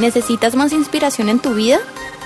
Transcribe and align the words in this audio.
¿Necesitas 0.00 0.56
más 0.56 0.72
inspiración 0.72 1.28
en 1.28 1.40
tu 1.40 1.52
vida? 1.52 1.76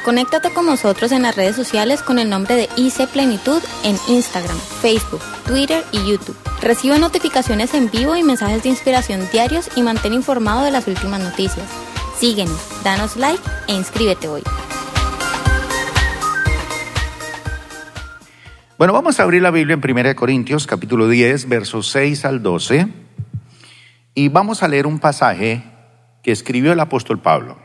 Conéctate 0.05 0.53
con 0.53 0.65
nosotros 0.65 1.11
en 1.11 1.23
las 1.23 1.35
redes 1.35 1.57
sociales 1.57 2.03
con 2.03 2.21
el 2.21 2.31
nombre 2.31 2.55
de 2.55 2.69
IC 2.77 3.09
Plenitud 3.09 3.61
en 3.83 3.97
Instagram, 4.07 4.57
Facebook, 4.81 5.21
Twitter 5.45 5.83
y 5.91 5.99
YouTube. 6.09 6.37
Recibe 6.63 7.01
notificaciones 7.01 7.75
en 7.75 7.91
vivo 7.91 8.15
y 8.15 8.23
mensajes 8.23 8.63
de 8.63 8.69
inspiración 8.69 9.29
diarios 9.33 9.69
y 9.75 9.83
mantén 9.83 10.15
informado 10.15 10.63
de 10.63 10.71
las 10.71 10.87
últimas 10.87 11.21
noticias. 11.21 11.69
Síguenos, 12.17 12.57
danos 12.85 13.17
like 13.17 13.43
e 13.67 13.75
inscríbete 13.75 14.29
hoy. 14.29 14.45
Bueno, 18.79 18.93
vamos 18.93 19.19
a 19.19 19.25
abrir 19.25 19.43
la 19.43 19.51
Biblia 19.51 19.75
en 19.75 19.99
1 19.99 20.15
Corintios 20.15 20.69
capítulo 20.69 21.09
10, 21.09 21.49
versos 21.49 21.89
6 21.89 22.25
al 22.25 22.41
12 22.41 22.87
y 24.15 24.29
vamos 24.29 24.63
a 24.63 24.69
leer 24.69 24.87
un 24.87 25.01
pasaje 25.01 25.65
que 26.23 26.31
escribió 26.31 26.73
el 26.73 26.79
apóstol 26.79 27.19
Pablo. 27.19 27.64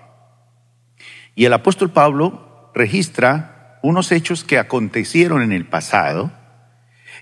Y 1.39 1.45
el 1.45 1.53
apóstol 1.53 1.89
Pablo 1.89 2.69
registra 2.75 3.79
unos 3.81 4.11
hechos 4.11 4.43
que 4.43 4.57
acontecieron 4.57 5.41
en 5.41 5.53
el 5.53 5.65
pasado 5.65 6.33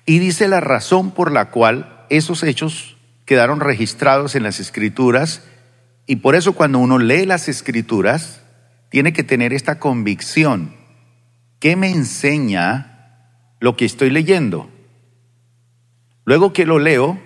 y 0.08 0.18
dice 0.18 0.48
la 0.48 0.60
razón 0.60 1.12
por 1.12 1.32
la 1.32 1.52
cual 1.52 2.04
esos 2.10 2.42
hechos 2.42 2.98
quedaron 3.26 3.60
registrados 3.60 4.34
en 4.34 4.42
las 4.42 4.60
escrituras 4.60 5.48
y 6.08 6.16
por 6.16 6.34
eso 6.34 6.54
cuando 6.54 6.80
uno 6.80 6.98
lee 6.98 7.28
las 7.28 7.48
escrituras 7.48 8.42
tiene 8.90 9.14
que 9.14 9.22
tener 9.22 9.54
esta 9.54 9.78
convicción. 9.78 10.76
¿Qué 11.60 11.76
me 11.76 11.92
enseña 11.92 13.20
lo 13.60 13.78
que 13.78 13.86
estoy 13.86 14.10
leyendo? 14.10 14.68
Luego 16.26 16.54
que 16.54 16.66
lo 16.66 16.80
leo, 16.80 17.22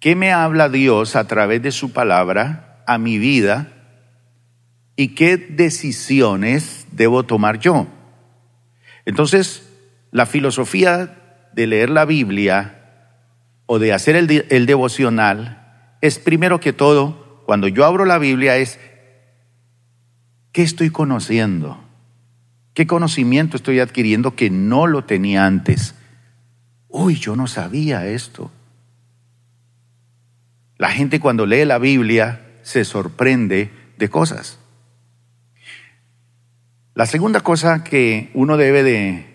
¿qué 0.00 0.16
me 0.16 0.32
habla 0.32 0.68
Dios 0.68 1.14
a 1.14 1.28
través 1.28 1.62
de 1.62 1.70
su 1.70 1.92
palabra 1.92 2.82
a 2.88 2.98
mi 2.98 3.18
vida 3.18 3.75
y 4.96 5.08
qué 5.08 5.36
decisiones 5.36 6.86
debo 6.90 7.24
tomar 7.24 7.58
yo. 7.60 7.86
Entonces, 9.04 9.68
la 10.10 10.26
filosofía 10.26 11.48
de 11.52 11.66
leer 11.66 11.90
la 11.90 12.06
Biblia 12.06 12.72
o 13.66 13.78
de 13.78 13.92
hacer 13.92 14.16
el, 14.16 14.66
devocional 14.66 15.96
es 16.00 16.18
primero 16.18 16.60
que 16.60 16.72
todo, 16.72 17.42
cuando 17.44 17.68
yo 17.68 17.84
abro 17.84 18.04
la 18.04 18.18
Biblia, 18.18 18.56
es 18.56 18.80
¿qué 20.52 20.62
estoy 20.62 20.90
conociendo? 20.90 21.82
¿Qué 22.72 22.86
conocimiento 22.86 23.56
estoy 23.56 23.80
adquiriendo 23.80 24.34
que 24.34 24.50
no 24.50 24.86
lo 24.86 25.04
tenía 25.04 25.46
antes? 25.46 25.94
Uy, 26.88 27.16
yo 27.16 27.36
no 27.36 27.46
sabía 27.46 28.06
esto. 28.06 28.50
La 30.78 30.90
gente 30.90 31.20
cuando 31.20 31.46
lee 31.46 31.64
la 31.64 31.78
Biblia 31.78 32.58
se 32.62 32.84
sorprende 32.84 33.70
de 33.98 34.08
cosas. 34.10 34.58
La 36.96 37.04
segunda 37.04 37.40
cosa 37.40 37.84
que 37.84 38.30
uno 38.32 38.56
debe 38.56 38.82
de 38.82 39.26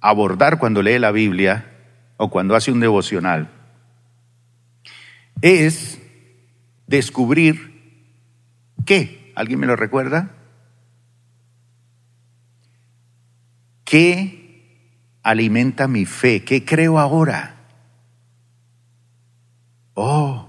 abordar 0.00 0.60
cuando 0.60 0.82
lee 0.82 1.00
la 1.00 1.10
Biblia 1.10 1.72
o 2.16 2.30
cuando 2.30 2.54
hace 2.54 2.70
un 2.70 2.78
devocional 2.78 3.50
es 5.42 5.98
descubrir 6.86 8.14
qué. 8.84 9.32
¿Alguien 9.34 9.58
me 9.58 9.66
lo 9.66 9.74
recuerda? 9.74 10.30
¿Qué 13.82 15.18
alimenta 15.24 15.88
mi 15.88 16.04
fe? 16.04 16.44
¿Qué 16.44 16.64
creo 16.64 17.00
ahora? 17.00 17.56
Oh, 19.94 20.48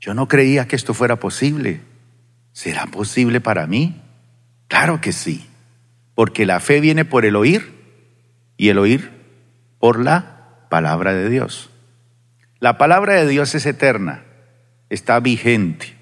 yo 0.00 0.14
no 0.14 0.26
creía 0.26 0.66
que 0.66 0.74
esto 0.74 0.94
fuera 0.94 1.14
posible. 1.20 1.80
¿Será 2.50 2.86
posible 2.86 3.40
para 3.40 3.68
mí? 3.68 4.02
Claro 4.68 5.00
que 5.00 5.12
sí, 5.12 5.46
porque 6.14 6.46
la 6.46 6.60
fe 6.60 6.80
viene 6.80 7.04
por 7.04 7.24
el 7.24 7.36
oír 7.36 7.74
y 8.56 8.68
el 8.68 8.78
oír 8.78 9.10
por 9.78 10.02
la 10.02 10.66
palabra 10.70 11.12
de 11.12 11.28
Dios. 11.28 11.70
La 12.58 12.78
palabra 12.78 13.14
de 13.14 13.26
Dios 13.28 13.54
es 13.54 13.66
eterna, 13.66 14.24
está 14.88 15.20
vigente. 15.20 15.94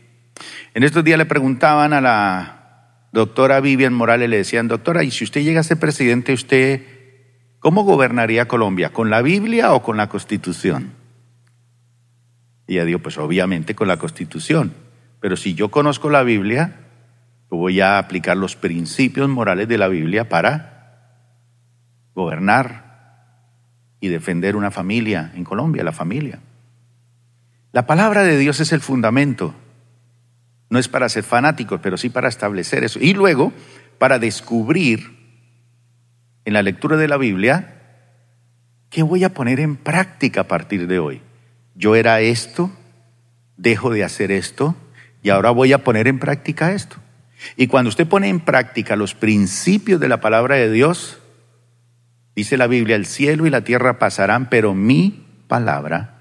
En 0.73 0.83
estos 0.83 1.05
días 1.05 1.19
le 1.19 1.27
preguntaban 1.27 1.93
a 1.93 2.01
la 2.01 3.09
doctora 3.13 3.61
Vivian 3.61 3.93
Morales, 3.93 4.29
le 4.29 4.39
decían, 4.39 4.69
doctora, 4.69 5.05
¿y 5.05 5.11
si 5.11 5.25
usted 5.25 5.43
llega 5.43 5.61
a 5.61 5.65
ser 5.65 5.79
presidente, 5.79 6.33
usted 6.33 6.83
cómo 7.59 7.85
gobernaría 7.85 8.49
Colombia? 8.49 8.93
¿Con 8.93 9.11
la 9.11 9.23
Biblia 9.23 9.73
o 9.73 9.83
con 9.83 9.97
la 9.97 10.09
Constitución? 10.09 10.93
Y 12.67 12.75
ella 12.75 12.85
dijo, 12.85 12.99
pues 13.01 13.19
obviamente 13.19 13.75
con 13.75 13.89
la 13.89 13.99
Constitución. 13.99 14.75
Pero 15.21 15.37
si 15.37 15.55
yo 15.55 15.71
conozco 15.71 16.11
la 16.11 16.23
Biblia, 16.23 16.84
voy 17.55 17.81
a 17.81 17.99
aplicar 17.99 18.37
los 18.37 18.57
principios 18.57 19.29
morales 19.29 19.69
de 19.69 19.79
la 19.79 19.89
Biblia 19.89 20.29
para 20.29 20.75
gobernar 22.15 22.85
y 24.01 24.09
defender 24.09 24.57
una 24.57 24.71
familia 24.71 25.33
en 25.35 25.45
Colombia, 25.45 25.83
la 25.83 25.93
familia. 25.93 26.41
La 27.73 27.87
palabra 27.87 28.23
de 28.23 28.39
Dios 28.39 28.61
es 28.61 28.73
el 28.73 28.81
fundamento. 28.81 29.55
No 30.71 30.79
es 30.79 30.89
para 30.89 31.09
ser 31.09 31.25
fanáticos, 31.25 31.81
pero 31.83 31.97
sí 31.97 32.09
para 32.09 32.29
establecer 32.29 32.85
eso. 32.85 32.99
Y 33.01 33.15
luego, 33.15 33.53
para 33.99 34.19
descubrir 34.19 35.19
en 36.45 36.53
la 36.53 36.63
lectura 36.63 36.97
de 36.97 37.09
la 37.09 37.17
Biblia, 37.17 37.81
¿qué 38.91 39.03
voy 39.03 39.25
a 39.25 39.35
poner 39.35 39.61
en 39.61 39.77
práctica 39.77 40.43
a 40.43 40.49
partir 40.49 40.87
de 40.87 40.99
hoy? 40.99 41.23
Yo 41.75 41.97
era 41.97 42.21
esto, 42.21 42.71
dejo 43.57 43.91
de 43.91 44.05
hacer 44.05 44.31
esto, 44.31 44.77
y 45.23 45.31
ahora 45.31 45.51
voy 45.51 45.73
a 45.73 45.83
poner 45.83 46.07
en 46.07 46.19
práctica 46.19 46.73
esto. 46.73 46.97
Y 47.57 47.67
cuando 47.67 47.89
usted 47.89 48.07
pone 48.07 48.29
en 48.29 48.41
práctica 48.41 48.97
los 48.97 49.15
principios 49.15 50.01
de 50.01 50.09
la 50.09 50.21
palabra 50.21 50.57
de 50.57 50.71
Dios, 50.71 51.19
dice 52.35 52.57
la 52.57 52.67
Biblia, 52.67 52.97
el 52.97 53.07
cielo 53.07 53.47
y 53.47 53.51
la 53.51 53.63
tierra 53.63 53.99
pasarán, 53.99 54.49
pero 54.49 54.75
mi 54.75 55.27
palabra 55.49 56.15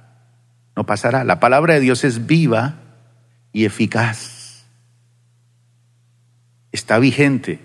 no 0.76 0.86
pasará. 0.86 1.24
La 1.24 1.40
palabra 1.40 1.76
de 1.76 1.80
Dios 1.80 2.04
es 2.04 2.26
viva 2.26 2.76
y 3.52 3.66
eficaz. 3.66 4.66
Está 6.72 7.00
vigente. 7.00 7.60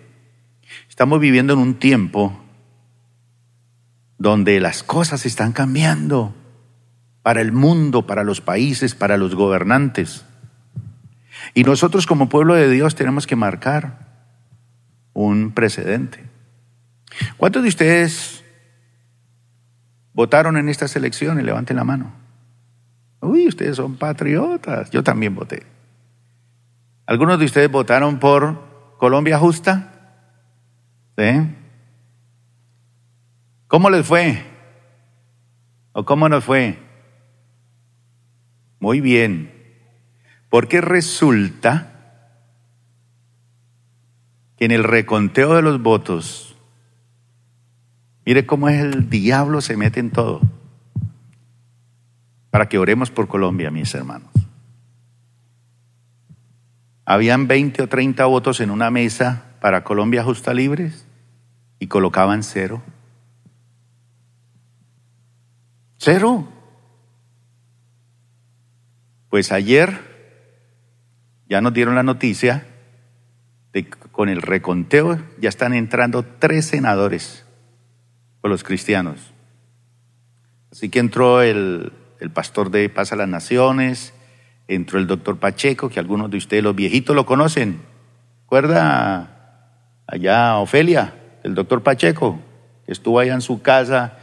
Estamos 0.89 1.21
viviendo 1.21 1.55
en 1.55 1.61
un 1.61 1.75
tiempo 1.75 2.45
donde 4.19 4.61
las 4.61 4.83
cosas 4.83 5.25
están 5.27 5.53
cambiando 5.53 6.35
para 7.23 7.41
el 7.41 7.53
mundo, 7.53 8.07
para 8.07 8.25
los 8.25 8.41
países, 8.41 8.95
para 8.95 9.17
los 9.17 9.35
gobernantes. 9.35 10.25
Y 11.55 11.65
nosotros 11.65 12.07
como 12.07 12.29
pueblo 12.29 12.55
de 12.55 12.71
Dios 12.71 12.95
tenemos 12.95 13.27
que 13.27 13.37
marcar 13.37 14.07
un 15.13 15.53
precedente. 15.53 16.25
¿Cuántos 17.37 17.63
de 17.63 17.69
ustedes 17.69 18.45
votaron 20.13 20.57
en 20.57 20.69
estas 20.69 20.95
elecciones? 20.97 21.45
Levanten 21.45 21.77
la 21.77 21.85
mano. 21.85 22.13
Uy, 23.21 23.49
ustedes 23.49 23.77
son 23.77 23.97
patriotas. 23.97 24.91
Yo 24.91 25.03
también 25.03 25.35
voté. 25.35 25.67
¿Algunos 27.07 27.39
de 27.39 27.47
ustedes 27.47 27.71
votaron 27.71 28.19
por 28.19 28.97
Colombia 28.99 29.39
Justa? 29.39 29.93
¿Sí? 31.17 31.55
¿Cómo 33.67 33.91
les 33.91 34.07
fue? 34.07 34.45
¿O 35.93 36.05
cómo 36.05 36.29
nos 36.29 36.45
fue? 36.45 36.79
Muy 38.79 39.01
bien. 39.01 39.58
Porque 40.49 40.81
resulta 40.81 41.95
que 44.57 44.65
en 44.65 44.71
el 44.73 44.85
reconteo 44.85 45.55
de 45.55 45.63
los 45.63 45.83
votos, 45.83 46.57
mire 48.25 48.47
cómo 48.47 48.69
es 48.69 48.83
el 48.83 49.11
diablo 49.11 49.61
se 49.61 49.77
mete 49.77 50.01
en 50.01 50.11
todo. 50.11 50.41
Para 52.51 52.69
que 52.69 52.79
oremos 52.79 53.11
por 53.11 53.29
Colombia, 53.29 53.71
mis 53.71 53.95
hermanos. 53.95 54.31
Habían 57.05 57.47
20 57.47 57.83
o 57.83 57.89
30 57.89 58.25
votos 58.27 58.61
en 58.61 58.71
una 58.71 58.91
mesa 58.91 59.45
para 59.61 59.85
Colombia 59.85 60.25
Justa 60.25 60.55
Libres 60.55 61.07
y 61.79 61.87
colocaban 61.87 62.43
cero. 62.43 62.83
Cero. 65.99 66.49
Pues 69.31 69.53
ayer 69.53 70.08
ya 71.49 71.61
nos 71.61 71.73
dieron 71.73 71.95
la 71.95 72.03
noticia 72.03 72.67
de 73.73 73.89
con 73.89 74.29
el 74.29 74.43
reconteo 74.43 75.19
ya 75.39 75.49
están 75.49 75.75
entrando 75.75 76.25
tres 76.25 76.67
senadores 76.67 77.47
por 78.41 78.51
los 78.51 78.65
cristianos. 78.65 79.33
Así 80.71 80.89
que 80.89 80.99
entró 80.99 81.43
el, 81.43 81.93
el 82.21 82.31
pastor 82.31 82.71
de 82.71 82.89
Paz 82.89 83.13
a 83.13 83.17
las 83.17 83.29
Naciones, 83.29 84.13
entró 84.67 84.99
el 84.99 85.07
doctor 85.07 85.39
Pacheco, 85.39 85.89
que 85.89 86.01
algunos 86.01 86.31
de 86.31 86.37
ustedes, 86.37 86.63
los 86.63 86.77
viejitos, 86.77 87.17
lo 87.17 87.27
conocen. 87.27 87.81
¿Recuerda 88.43 89.71
allá 90.07 90.57
Ofelia, 90.59 91.15
el 91.43 91.55
doctor 91.55 91.83
Pacheco, 91.83 92.41
que 92.87 92.93
estuvo 92.93 93.19
allá 93.19 93.35
en 93.35 93.41
su 93.41 93.63
casa 93.63 94.19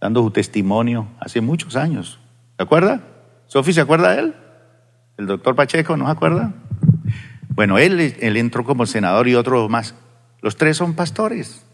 dando 0.00 0.22
su 0.22 0.30
testimonio 0.30 1.08
hace 1.18 1.40
muchos 1.40 1.76
años? 1.76 2.20
¿Se 2.56 2.62
acuerda? 2.62 3.00
¿Sofi 3.46 3.72
se 3.72 3.80
acuerda 3.80 4.12
de 4.12 4.20
él? 4.20 4.34
El 5.16 5.26
doctor 5.26 5.54
Pacheco, 5.54 5.96
¿no 5.96 6.06
se 6.06 6.12
acuerda? 6.12 6.52
Bueno, 7.50 7.78
él, 7.78 8.00
entró 8.20 8.64
como 8.64 8.84
senador 8.84 9.28
y 9.28 9.36
otro 9.36 9.68
más. 9.68 9.94
Los 10.40 10.56
tres 10.56 10.76
son 10.76 10.94
pastores. 10.94 11.64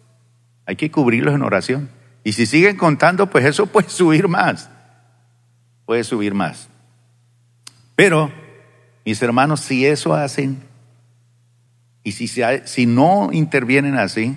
Hay 0.66 0.76
que 0.76 0.90
cubrirlos 0.90 1.34
en 1.34 1.42
oración. 1.42 1.88
Y 2.22 2.32
si 2.32 2.44
siguen 2.44 2.76
contando, 2.76 3.28
pues 3.30 3.46
eso 3.46 3.66
puede 3.66 3.88
subir 3.90 4.28
más. 4.28 4.70
Puede 5.86 6.04
subir 6.04 6.34
más. 6.34 6.68
Pero, 7.96 8.30
mis 9.04 9.20
hermanos, 9.22 9.60
si 9.60 9.86
eso 9.86 10.14
hacen, 10.14 10.62
y 12.02 12.12
si, 12.12 12.28
si 12.28 12.86
no 12.86 13.30
intervienen 13.32 13.96
así, 13.96 14.36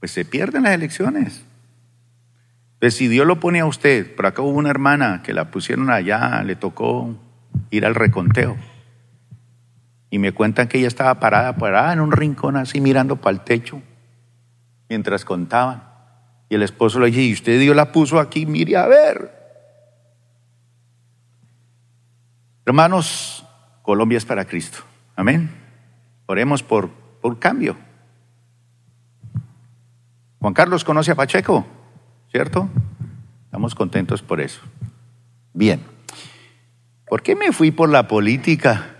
pues 0.00 0.12
se 0.12 0.24
pierden 0.24 0.62
las 0.64 0.72
elecciones. 0.72 1.44
Pues 2.80 2.94
si 2.94 3.08
Dios 3.08 3.26
lo 3.26 3.40
pone 3.40 3.60
a 3.60 3.66
usted, 3.66 4.14
por 4.14 4.26
acá 4.26 4.42
hubo 4.42 4.58
una 4.58 4.70
hermana 4.70 5.22
que 5.22 5.34
la 5.34 5.50
pusieron 5.50 5.90
allá, 5.90 6.42
le 6.44 6.54
tocó 6.54 7.18
ir 7.70 7.84
al 7.86 7.94
reconteo. 7.94 8.56
Y 10.10 10.18
me 10.18 10.32
cuentan 10.32 10.68
que 10.68 10.78
ella 10.78 10.88
estaba 10.88 11.20
parada, 11.20 11.56
parada 11.56 11.92
en 11.92 12.00
un 12.00 12.12
rincón 12.12 12.56
así 12.56 12.80
mirando 12.80 13.16
para 13.16 13.36
el 13.36 13.44
techo 13.44 13.82
mientras 14.88 15.24
contaban. 15.24 15.82
Y 16.48 16.54
el 16.54 16.62
esposo 16.62 16.98
le 16.98 17.06
dice, 17.06 17.22
¿y 17.22 17.32
usted 17.32 17.60
Dios 17.60 17.76
la 17.76 17.92
puso 17.92 18.18
aquí? 18.18 18.46
Mire 18.46 18.76
a 18.76 18.86
ver. 18.86 19.38
Hermanos, 22.64 23.44
Colombia 23.82 24.18
es 24.18 24.24
para 24.24 24.46
Cristo. 24.46 24.78
Amén. 25.14 25.50
Oremos 26.26 26.62
por, 26.62 26.90
por 27.20 27.38
cambio. 27.38 27.76
Juan 30.40 30.54
Carlos 30.54 30.84
conoce 30.84 31.10
a 31.10 31.16
Pacheco, 31.16 31.66
¿cierto? 32.30 32.68
Estamos 33.46 33.74
contentos 33.74 34.22
por 34.22 34.40
eso. 34.40 34.60
Bien. 35.52 35.97
¿Por 37.08 37.22
qué 37.22 37.34
me 37.34 37.52
fui 37.52 37.70
por 37.70 37.88
la 37.88 38.06
política? 38.06 38.94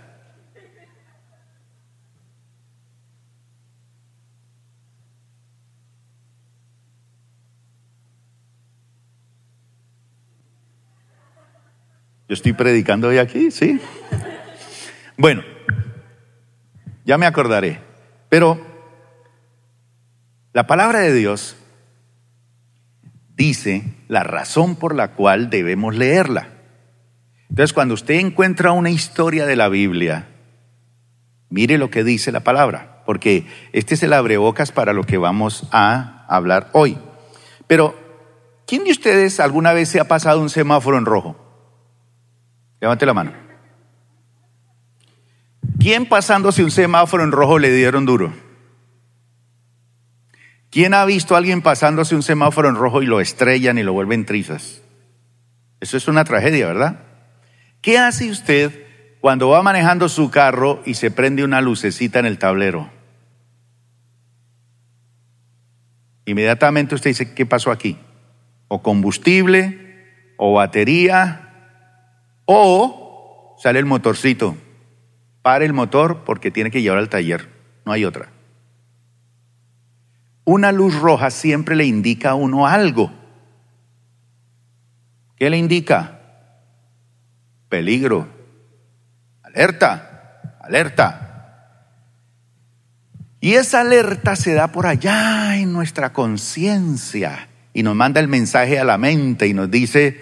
Yo 12.27 12.33
estoy 12.33 12.53
predicando 12.53 13.07
hoy 13.07 13.17
aquí, 13.17 13.49
¿sí? 13.49 13.81
Bueno, 15.17 15.43
ya 17.03 17.17
me 17.17 17.25
acordaré. 17.25 17.81
Pero 18.29 18.63
la 20.53 20.67
palabra 20.67 20.99
de 20.99 21.13
Dios 21.13 21.57
dice 23.35 23.83
la 24.07 24.23
razón 24.23 24.75
por 24.75 24.93
la 24.93 25.13
cual 25.13 25.49
debemos 25.49 25.95
leerla. 25.95 26.58
Entonces, 27.49 27.73
cuando 27.73 27.95
usted 27.95 28.15
encuentra 28.15 28.71
una 28.71 28.91
historia 28.91 29.45
de 29.45 29.55
la 29.55 29.69
Biblia, 29.69 30.27
mire 31.49 31.77
lo 31.77 31.89
que 31.89 32.03
dice 32.03 32.31
la 32.31 32.41
palabra, 32.41 33.03
porque 33.05 33.47
este 33.73 33.95
es 33.95 34.03
el 34.03 34.13
abrebocas 34.13 34.71
para 34.71 34.93
lo 34.93 35.03
que 35.03 35.17
vamos 35.17 35.67
a 35.71 36.25
hablar 36.29 36.69
hoy. 36.73 36.97
Pero, 37.67 37.95
¿quién 38.67 38.83
de 38.83 38.91
ustedes 38.91 39.39
alguna 39.39 39.73
vez 39.73 39.89
se 39.89 39.99
ha 39.99 40.07
pasado 40.07 40.41
un 40.41 40.49
semáforo 40.49 40.97
en 40.97 41.05
rojo? 41.05 41.35
Levante 42.79 43.05
la 43.05 43.13
mano. 43.13 43.33
¿Quién 45.79 46.05
pasándose 46.05 46.63
un 46.63 46.71
semáforo 46.71 47.23
en 47.23 47.31
rojo 47.31 47.57
le 47.57 47.71
dieron 47.71 48.05
duro? 48.05 48.31
¿Quién 50.69 50.93
ha 50.93 51.03
visto 51.05 51.33
a 51.33 51.39
alguien 51.39 51.63
pasándose 51.63 52.13
un 52.13 52.21
semáforo 52.21 52.69
en 52.69 52.75
rojo 52.75 53.01
y 53.01 53.07
lo 53.07 53.19
estrellan 53.19 53.79
y 53.79 53.83
lo 53.83 53.93
vuelven 53.93 54.25
trizas? 54.25 54.83
Eso 55.79 55.97
es 55.97 56.07
una 56.07 56.25
tragedia, 56.25 56.67
¿verdad? 56.67 57.08
¿Qué 57.81 57.97
hace 57.97 58.29
usted 58.29 58.85
cuando 59.21 59.49
va 59.49 59.61
manejando 59.61 60.09
su 60.09 60.29
carro 60.29 60.81
y 60.85 60.95
se 60.95 61.11
prende 61.11 61.43
una 61.43 61.61
lucecita 61.61 62.19
en 62.19 62.25
el 62.25 62.37
tablero? 62.37 62.89
Inmediatamente 66.25 66.95
usted 66.95 67.11
dice, 67.11 67.33
¿qué 67.33 67.45
pasó 67.45 67.71
aquí? 67.71 67.97
O 68.67 68.83
combustible, 68.83 70.33
o 70.37 70.53
batería, 70.53 71.49
o 72.45 73.55
sale 73.61 73.79
el 73.79 73.85
motorcito. 73.85 74.55
Para 75.41 75.65
el 75.65 75.73
motor 75.73 76.23
porque 76.25 76.51
tiene 76.51 76.69
que 76.69 76.81
llevar 76.81 76.99
al 76.99 77.09
taller. 77.09 77.49
No 77.85 77.93
hay 77.93 78.05
otra. 78.05 78.29
Una 80.43 80.71
luz 80.71 80.99
roja 80.99 81.31
siempre 81.31 81.75
le 81.75 81.85
indica 81.85 82.31
a 82.31 82.35
uno 82.35 82.67
algo. 82.67 83.11
¿Qué 85.37 85.49
le 85.49 85.57
indica? 85.57 86.18
Peligro. 87.69 88.27
Alerta. 89.43 90.57
Alerta. 90.59 91.25
Y 93.39 93.53
esa 93.53 93.81
alerta 93.81 94.35
se 94.35 94.53
da 94.53 94.67
por 94.67 94.85
allá 94.85 95.57
en 95.57 95.71
nuestra 95.71 96.11
conciencia 96.11 97.47
y 97.73 97.83
nos 97.83 97.95
manda 97.95 98.19
el 98.19 98.27
mensaje 98.27 98.79
a 98.79 98.83
la 98.83 98.97
mente 98.97 99.47
y 99.47 99.53
nos 99.53 99.71
dice, 99.71 100.19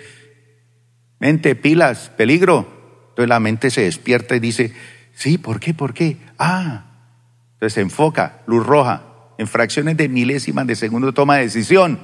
Mente, 1.19 1.55
pilas, 1.55 2.11
peligro. 2.15 2.67
Entonces 3.09 3.29
la 3.29 3.39
mente 3.39 3.71
se 3.71 3.81
despierta 3.81 4.35
y 4.35 4.39
dice, 4.39 4.73
sí, 5.13 5.37
¿por 5.37 5.59
qué? 5.59 5.73
¿Por 5.73 5.93
qué? 5.93 6.17
Ah, 6.37 6.85
entonces 7.53 7.73
se 7.73 7.81
enfoca, 7.81 8.41
luz 8.45 8.65
roja, 8.65 9.03
en 9.39 9.47
fracciones 9.47 9.97
de 9.97 10.09
milésimas 10.09 10.67
de 10.67 10.75
segundo 10.75 11.13
toma 11.13 11.37
decisión. 11.37 11.99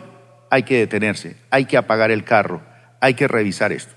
Hay 0.49 0.63
que 0.63 0.79
detenerse, 0.79 1.37
hay 1.51 1.65
que 1.65 1.77
apagar 1.77 2.09
el 2.11 2.23
carro, 2.23 2.61
hay 2.99 3.13
que 3.13 3.27
revisar 3.27 3.71
esto. 3.71 3.93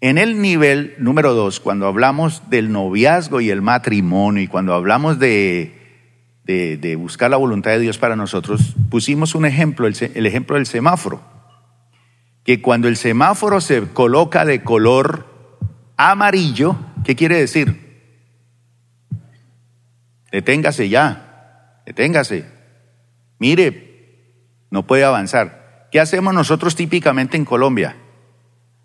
En 0.00 0.16
el 0.18 0.40
nivel 0.40 0.94
número 0.98 1.34
dos, 1.34 1.60
cuando 1.60 1.86
hablamos 1.86 2.48
del 2.48 2.72
noviazgo 2.72 3.40
y 3.40 3.50
el 3.50 3.62
matrimonio 3.62 4.42
y 4.42 4.46
cuando 4.46 4.74
hablamos 4.74 5.18
de, 5.18 5.76
buscar 6.98 7.30
la 7.30 7.36
voluntad 7.36 7.72
de 7.72 7.80
Dios 7.80 7.98
para 7.98 8.16
nosotros, 8.16 8.74
pusimos 8.90 9.34
un 9.34 9.44
ejemplo, 9.44 9.86
el 9.86 10.26
ejemplo 10.26 10.56
del 10.56 10.66
semáforo 10.66 11.22
que 12.44 12.62
cuando 12.62 12.88
el 12.88 12.96
semáforo 12.96 13.60
se 13.60 13.88
coloca 13.88 14.44
de 14.44 14.62
color 14.62 15.58
amarillo, 15.96 16.76
¿qué 17.04 17.14
quiere 17.14 17.38
decir? 17.38 17.90
Deténgase 20.32 20.88
ya, 20.88 21.82
deténgase. 21.86 22.46
Mire, 23.38 24.66
no 24.70 24.86
puede 24.86 25.04
avanzar. 25.04 25.88
¿Qué 25.90 26.00
hacemos 26.00 26.32
nosotros 26.32 26.76
típicamente 26.76 27.36
en 27.36 27.44
Colombia? 27.44 27.96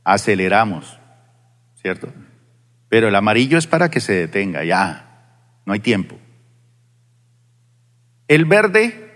Aceleramos, 0.03 0.99
¿cierto? 1.85 2.11
Pero 2.89 3.09
el 3.09 3.15
amarillo 3.15 3.59
es 3.59 3.67
para 3.67 3.91
que 3.91 3.99
se 3.99 4.13
detenga, 4.13 4.63
ya, 4.63 5.59
no 5.67 5.73
hay 5.73 5.79
tiempo. 5.79 6.17
El 8.27 8.45
verde 8.45 9.13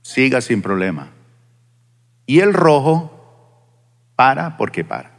siga 0.00 0.40
sin 0.40 0.62
problema. 0.62 1.08
Y 2.24 2.38
el 2.38 2.54
rojo 2.54 4.06
para 4.14 4.56
porque 4.56 4.84
para. 4.84 5.10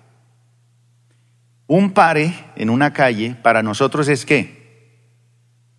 Un 1.68 1.92
pare 1.92 2.34
en 2.56 2.70
una 2.70 2.94
calle 2.94 3.36
para 3.44 3.62
nosotros 3.62 4.08
es 4.08 4.26
qué? 4.26 4.96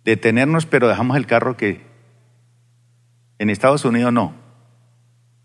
Detenernos 0.03 0.67
pero 0.67 0.87
dejamos 0.87 1.17
el 1.17 1.25
carro 1.25 1.57
que 1.57 1.81
en 3.39 3.49
Estados 3.49 3.85
Unidos 3.85 4.13
no. 4.13 4.35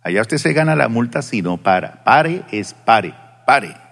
Allá 0.03 0.21
usted 0.21 0.37
se 0.37 0.53
gana 0.53 0.77
la 0.77 0.89
multa 0.89 1.23
si 1.23 1.41
no 1.41 1.57
para. 1.57 2.05
Pare 2.05 2.43
es 2.53 2.75
pare, 2.75 3.15
pare. 3.47 3.86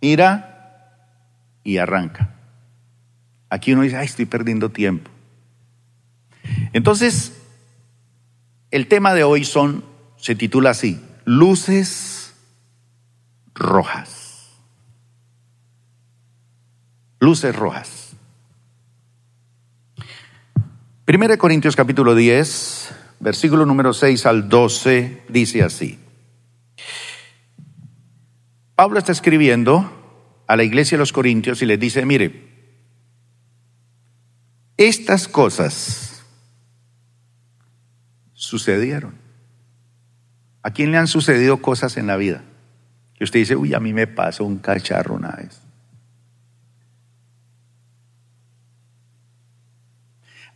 Mira 0.00 1.00
y 1.64 1.78
arranca. 1.78 2.34
Aquí 3.50 3.72
uno 3.72 3.82
dice, 3.82 3.96
ay, 3.96 4.06
estoy 4.06 4.26
perdiendo 4.26 4.70
tiempo. 4.70 5.10
Entonces, 6.72 7.32
el 8.70 8.88
tema 8.88 9.14
de 9.14 9.24
hoy 9.24 9.44
son 9.44 9.84
se 10.16 10.34
titula 10.34 10.70
así, 10.70 11.00
Luces 11.24 12.34
Rojas. 13.54 14.50
Luces 17.20 17.54
Rojas. 17.54 18.12
Primera 21.04 21.34
de 21.34 21.38
Corintios 21.38 21.76
capítulo 21.76 22.14
10, 22.14 22.94
versículo 23.20 23.64
número 23.64 23.92
6 23.92 24.26
al 24.26 24.48
12, 24.48 25.22
dice 25.28 25.62
así. 25.62 25.98
Pablo 28.76 28.98
está 28.98 29.10
escribiendo 29.10 30.44
a 30.46 30.56
la 30.56 30.62
iglesia 30.62 30.96
de 30.96 31.00
los 31.00 31.12
Corintios 31.12 31.60
y 31.62 31.66
les 31.66 31.80
dice, 31.80 32.06
mire, 32.06 32.54
estas 34.76 35.26
cosas 35.26 36.24
sucedieron 38.34 39.26
¿A 40.66 40.72
quién 40.72 40.90
le 40.90 40.98
han 40.98 41.06
sucedido 41.06 41.58
cosas 41.58 41.96
en 41.96 42.08
la 42.08 42.16
vida? 42.16 42.42
Que 43.14 43.22
usted 43.22 43.38
dice, 43.38 43.54
uy, 43.54 43.72
a 43.72 43.78
mí 43.78 43.92
me 43.92 44.08
pasó 44.08 44.44
un 44.44 44.58
cacharro 44.58 45.14
una 45.14 45.30
vez. 45.30 45.60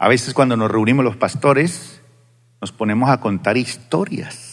A 0.00 0.08
veces 0.08 0.34
cuando 0.34 0.56
nos 0.56 0.68
reunimos 0.68 1.04
los 1.04 1.14
pastores, 1.14 2.02
nos 2.60 2.72
ponemos 2.72 3.08
a 3.08 3.20
contar 3.20 3.56
historias 3.56 4.49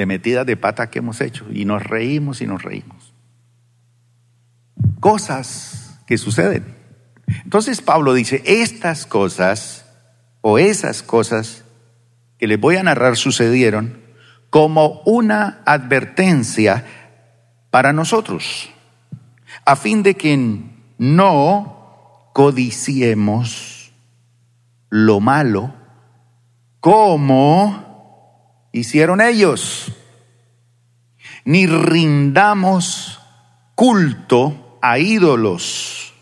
de 0.00 0.06
metidas 0.06 0.46
de 0.46 0.56
pata 0.56 0.88
que 0.88 1.00
hemos 1.00 1.20
hecho 1.20 1.44
y 1.52 1.66
nos 1.66 1.82
reímos 1.82 2.40
y 2.40 2.46
nos 2.46 2.62
reímos. 2.62 3.12
cosas 4.98 6.00
que 6.06 6.16
suceden. 6.16 6.74
Entonces 7.44 7.82
Pablo 7.82 8.14
dice, 8.14 8.42
estas 8.46 9.04
cosas 9.04 9.84
o 10.40 10.58
esas 10.58 11.02
cosas 11.02 11.64
que 12.38 12.46
les 12.46 12.58
voy 12.58 12.76
a 12.76 12.82
narrar 12.82 13.16
sucedieron 13.16 14.00
como 14.48 15.02
una 15.04 15.60
advertencia 15.66 16.86
para 17.70 17.92
nosotros, 17.92 18.70
a 19.66 19.76
fin 19.76 20.02
de 20.02 20.14
que 20.14 20.62
no 20.96 22.30
codiciemos 22.32 23.92
lo 24.88 25.20
malo 25.20 25.74
como 26.80 27.89
hicieron 28.72 29.20
ellos, 29.20 29.92
ni 31.44 31.66
rindamos 31.66 33.20
culto 33.74 34.78
a 34.82 34.98
ídolos, 34.98 36.14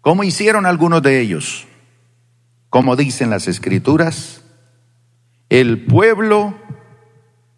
como 0.00 0.24
hicieron 0.24 0.66
algunos 0.66 1.02
de 1.02 1.20
ellos. 1.20 1.66
Como 2.70 2.96
dicen 2.96 3.30
las 3.30 3.48
escrituras, 3.48 4.42
el 5.48 5.86
pueblo 5.86 6.54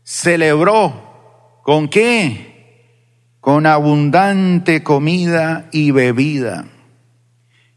celebró 0.04 1.60
con 1.64 1.88
qué? 1.88 3.36
Con 3.40 3.66
abundante 3.66 4.84
comida 4.84 5.68
y 5.72 5.90
bebida 5.90 6.66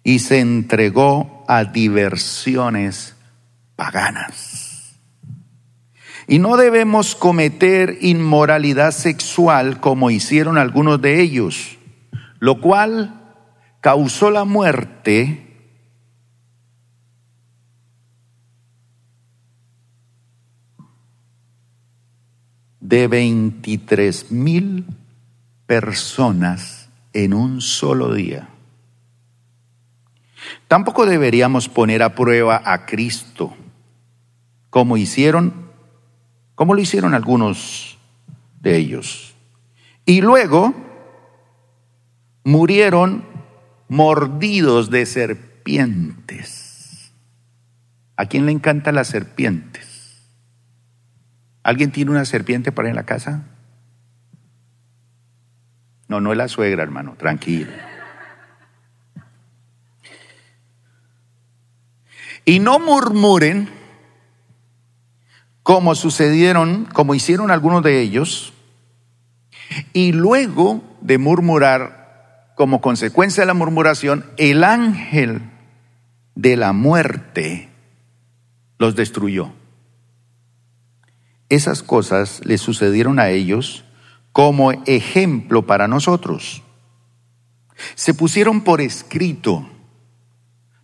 y 0.03 0.19
se 0.19 0.39
entregó 0.39 1.45
a 1.47 1.63
diversiones 1.63 3.15
paganas. 3.75 4.52
Y 6.27 6.39
no 6.39 6.57
debemos 6.57 7.15
cometer 7.15 7.97
inmoralidad 8.01 8.91
sexual 8.91 9.79
como 9.79 10.09
hicieron 10.09 10.57
algunos 10.57 11.01
de 11.01 11.21
ellos, 11.21 11.77
lo 12.39 12.61
cual 12.61 13.21
causó 13.81 14.31
la 14.31 14.45
muerte 14.45 15.43
de 22.79 23.07
23 23.07 24.31
mil 24.31 24.85
personas 25.65 26.89
en 27.13 27.33
un 27.33 27.61
solo 27.61 28.13
día. 28.13 28.49
Tampoco 30.67 31.05
deberíamos 31.05 31.69
poner 31.69 32.03
a 32.03 32.15
prueba 32.15 32.61
a 32.65 32.85
Cristo, 32.85 33.55
como 34.69 34.97
hicieron, 34.97 35.62
como 36.63 36.75
lo 36.75 36.81
hicieron 36.81 37.13
algunos 37.13 37.99
de 38.61 38.77
ellos. 38.77 39.35
Y 40.05 40.21
luego 40.21 40.73
murieron 42.45 43.25
mordidos 43.89 44.89
de 44.89 45.05
serpientes. 45.05 46.31
¿A 48.15 48.27
quién 48.27 48.45
le 48.45 48.53
encantan 48.53 48.95
las 48.95 49.09
serpientes? 49.09 50.23
¿Alguien 51.63 51.91
tiene 51.91 52.11
una 52.11 52.23
serpiente 52.23 52.71
para 52.71 52.87
en 52.87 52.95
la 52.95 53.03
casa? 53.03 53.43
No, 56.07 56.21
no 56.21 56.31
es 56.31 56.37
la 56.37 56.47
suegra, 56.47 56.81
hermano, 56.81 57.15
tranquilo. 57.17 57.73
Y 62.45 62.59
no 62.59 62.79
murmuren 62.79 63.82
como 65.63 65.95
sucedieron, 65.95 66.85
como 66.93 67.15
hicieron 67.15 67.49
algunos 67.49 67.83
de 67.83 68.01
ellos, 68.01 68.53
y 69.93 70.11
luego 70.11 70.83
de 71.01 71.17
murmurar, 71.17 72.51
como 72.55 72.81
consecuencia 72.81 73.41
de 73.41 73.47
la 73.47 73.53
murmuración, 73.53 74.25
el 74.37 74.63
ángel 74.63 75.41
de 76.35 76.57
la 76.57 76.73
muerte 76.73 77.69
los 78.77 78.95
destruyó. 78.95 79.53
Esas 81.49 81.81
cosas 81.81 82.41
le 82.43 82.57
sucedieron 82.57 83.19
a 83.19 83.29
ellos 83.29 83.85
como 84.31 84.71
ejemplo 84.71 85.65
para 85.65 85.87
nosotros. 85.87 86.63
Se 87.95 88.13
pusieron 88.13 88.61
por 88.61 88.81
escrito 88.81 89.69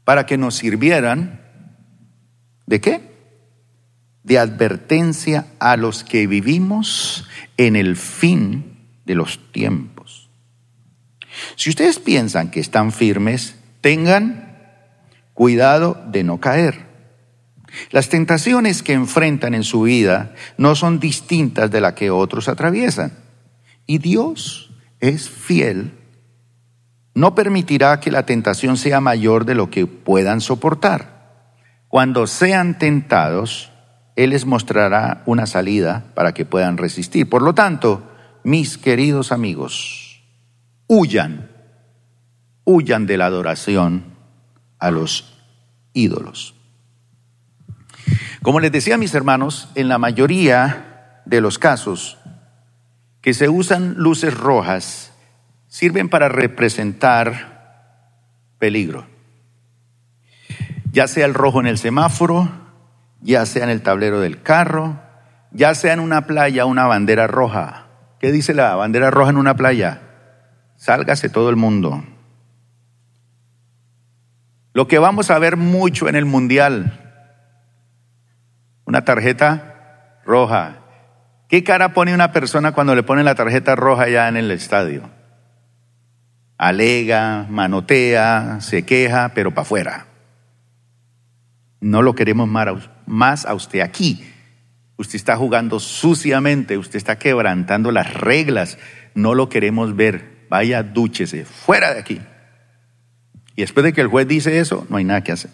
para 0.06 0.26
que 0.26 0.38
nos 0.38 0.56
sirvieran 0.56 1.42
de 2.66 2.82
qué? 2.82 3.09
De 4.30 4.38
advertencia 4.38 5.48
a 5.60 5.76
los 5.76 6.04
que 6.04 6.28
vivimos 6.28 7.28
en 7.58 7.76
el 7.76 7.96
fin 7.98 8.88
de 9.06 9.16
los 9.16 9.40
tiempos. 9.52 10.30
Si 11.56 11.72
ustedes 11.72 11.98
piensan 11.98 12.52
que 12.52 12.60
están 12.60 12.92
firmes, 12.92 13.56
tengan 13.82 14.56
cuidado 15.34 16.00
de 16.12 16.24
no 16.24 16.40
caer. 16.40 16.86
Las 17.90 18.10
tentaciones 18.10 18.84
que 18.84 18.94
enfrentan 18.94 19.56
en 19.56 19.64
su 19.64 19.82
vida 19.82 20.36
no 20.58 20.76
son 20.76 21.00
distintas 21.00 21.72
de 21.72 21.82
las 21.82 21.94
que 21.94 22.12
otros 22.12 22.50
atraviesan. 22.50 23.14
Y 23.88 23.98
Dios 23.98 24.72
es 25.00 25.28
fiel. 25.28 25.94
No 27.16 27.34
permitirá 27.34 28.00
que 28.00 28.12
la 28.12 28.28
tentación 28.28 28.78
sea 28.78 29.02
mayor 29.02 29.46
de 29.46 29.56
lo 29.56 29.72
que 29.72 29.88
puedan 29.88 30.40
soportar. 30.40 31.48
Cuando 31.88 32.28
sean 32.28 32.78
tentados, 32.78 33.72
Él 34.20 34.32
les 34.32 34.46
mostrará 34.46 35.24
una 35.28 35.46
salida 35.46 36.12
para 36.14 36.34
que 36.34 36.44
puedan 36.44 36.76
resistir. 36.76 37.30
Por 37.30 37.42
lo 37.42 37.54
tanto, 37.54 38.04
mis 38.44 38.78
queridos 38.78 39.32
amigos, 39.32 40.22
huyan, 40.88 41.50
huyan 42.66 43.06
de 43.06 43.16
la 43.16 43.28
adoración 43.28 44.04
a 44.78 44.92
los 44.92 45.40
ídolos. 45.94 46.54
Como 48.42 48.60
les 48.60 48.74
decía 48.74 48.98
mis 48.98 49.16
hermanos, 49.16 49.70
en 49.76 49.88
la 49.88 50.00
mayoría 50.00 51.22
de 51.26 51.40
los 51.40 51.58
casos 51.58 52.18
que 53.22 53.34
se 53.34 53.48
usan 53.48 53.94
luces 53.96 54.34
rojas, 54.34 55.14
sirven 55.70 56.10
para 56.10 56.28
representar 56.28 58.10
peligro. 58.58 59.08
Ya 60.92 61.08
sea 61.08 61.26
el 61.26 61.34
rojo 61.34 61.62
en 61.62 61.68
el 61.68 61.78
semáforo, 61.78 62.68
ya 63.22 63.46
sea 63.46 63.64
en 63.64 63.70
el 63.70 63.82
tablero 63.82 64.20
del 64.20 64.42
carro, 64.42 65.00
ya 65.52 65.74
sea 65.76 65.94
en 65.94 66.00
una 66.00 66.26
playa 66.28 66.66
una 66.66 66.86
bandera 66.86 67.28
roja. 67.28 67.88
¿Qué 68.20 68.32
dice 68.32 68.54
la 68.54 68.76
bandera 68.76 69.12
roja 69.12 69.32
en 69.32 69.38
una 69.38 69.56
playa? 69.56 70.02
Sálgase 70.76 71.30
todo 71.30 71.50
el 71.50 71.56
mundo. 71.56 72.04
Lo 74.74 74.88
que 74.88 75.00
vamos 75.00 75.32
a 75.32 75.40
ver 75.40 75.58
mucho 75.58 76.08
en 76.08 76.16
el 76.16 76.26
mundial, 76.26 77.00
una 78.86 79.04
tarjeta 79.04 80.22
roja. 80.26 80.78
¿Qué 81.48 81.64
cara 81.64 81.94
pone 81.94 82.14
una 82.14 82.32
persona 82.32 82.72
cuando 82.72 82.96
le 82.96 83.04
pone 83.04 83.24
la 83.24 83.36
tarjeta 83.36 83.76
roja 83.76 84.08
ya 84.08 84.28
en 84.28 84.38
el 84.38 84.52
estadio? 84.52 85.10
Alega, 86.58 87.48
manotea, 87.50 88.58
se 88.62 88.86
queja, 88.86 89.32
pero 89.34 89.52
para 89.52 89.64
afuera. 89.64 90.09
No 91.82 92.02
lo 92.02 92.16
queremos 92.16 92.50
más 93.06 93.46
a 93.46 93.54
usted 93.54 93.82
aquí. 93.82 94.26
Usted 94.98 95.16
está 95.16 95.38
jugando 95.38 95.80
suciamente, 95.80 96.78
usted 96.78 96.98
está 96.98 97.18
quebrantando 97.18 97.92
las 97.92 98.14
reglas. 98.14 98.78
No 99.16 99.34
lo 99.34 99.48
queremos 99.48 99.96
ver. 99.96 100.48
Vaya, 100.50 100.84
dúchese, 100.84 101.46
fuera 101.46 101.94
de 101.94 102.00
aquí. 102.00 102.22
Y 103.56 103.62
después 103.62 103.84
de 103.84 103.94
que 103.94 104.02
el 104.02 104.08
juez 104.08 104.28
dice 104.28 104.60
eso, 104.60 104.86
no 104.90 104.98
hay 104.98 105.04
nada 105.04 105.24
que 105.24 105.32
hacer. 105.32 105.52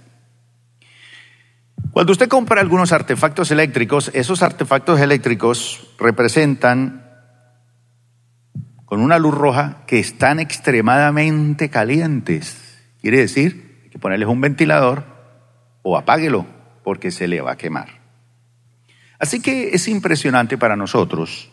Cuando 1.92 2.12
usted 2.12 2.28
compra 2.28 2.60
algunos 2.60 2.92
artefactos 2.92 3.52
eléctricos, 3.52 4.12
esos 4.14 4.42
artefactos 4.42 5.00
eléctricos 5.00 5.88
representan 5.98 7.06
con 8.86 9.00
una 9.00 9.18
luz 9.18 9.34
roja 9.34 9.84
que 9.88 10.00
están 10.00 10.40
extremadamente 10.40 11.70
calientes. 11.70 12.84
Quiere 13.02 13.20
decir, 13.20 13.80
hay 13.84 13.90
que 13.90 14.00
ponerles 14.00 14.28
un 14.28 14.42
ventilador 14.42 15.15
o 15.88 15.98
apáguelo 15.98 16.48
porque 16.84 17.12
se 17.12 17.28
le 17.28 17.42
va 17.42 17.52
a 17.52 17.58
quemar. 17.58 18.02
Así 19.20 19.40
que 19.40 19.70
es 19.76 19.88
impresionante 19.88 20.58
para 20.58 20.76
nosotros 20.76 21.52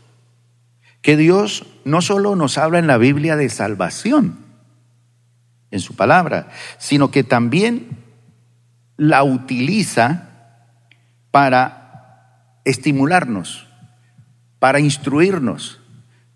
que 1.03 1.19
Dios 1.19 1.67
no 1.85 2.01
solo 2.01 2.35
nos 2.35 2.57
habla 2.57 2.79
en 2.79 2.87
la 2.87 2.97
Biblia 2.97 3.37
de 3.37 3.51
salvación, 3.51 4.39
en 5.71 5.81
su 5.81 5.95
palabra, 5.97 6.49
sino 6.79 7.11
que 7.11 7.25
también 7.25 7.99
la 8.97 9.23
utiliza 9.23 10.29
para 11.31 12.61
estimularnos, 12.65 13.69
para 14.59 14.81
instruirnos, 14.81 15.79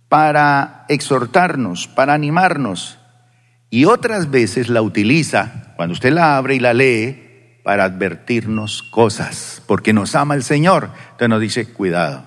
para 0.08 0.84
exhortarnos, 0.90 1.88
para 1.88 2.12
animarnos. 2.12 2.98
Y 3.70 3.86
otras 3.86 4.30
veces 4.30 4.68
la 4.68 4.82
utiliza, 4.82 5.72
cuando 5.76 5.94
usted 5.94 6.12
la 6.12 6.36
abre 6.36 6.56
y 6.56 6.60
la 6.60 6.74
lee, 6.74 7.25
para 7.66 7.82
advertirnos 7.82 8.84
cosas, 8.84 9.60
porque 9.66 9.92
nos 9.92 10.14
ama 10.14 10.36
el 10.36 10.44
Señor. 10.44 10.90
Entonces 11.10 11.28
nos 11.28 11.40
dice, 11.40 11.72
cuidado. 11.72 12.24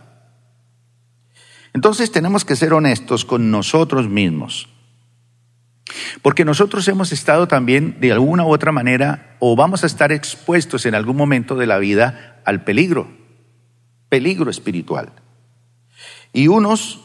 Entonces 1.74 2.12
tenemos 2.12 2.44
que 2.44 2.58
ser 2.58 2.74
honestos 2.74 3.24
con 3.24 3.50
nosotros 3.50 4.10
mismos. 4.10 4.68
Porque 6.22 6.44
nosotros 6.44 6.86
hemos 6.90 7.14
estado 7.14 7.48
también 7.48 8.02
de 8.02 8.12
alguna 8.12 8.44
u 8.44 8.50
otra 8.50 8.74
manera 8.74 9.38
o 9.40 9.56
vamos 9.56 9.86
a 9.86 9.88
estar 9.88 10.12
expuestos 10.12 10.86
en 10.86 10.94
algún 10.94 11.16
momento 11.16 11.56
de 11.56 11.68
la 11.68 11.78
vida 11.78 12.42
al 12.44 12.66
peligro, 12.66 13.10
peligro 14.10 14.52
espiritual. 14.52 15.14
Y 16.34 16.50
unos 16.50 17.00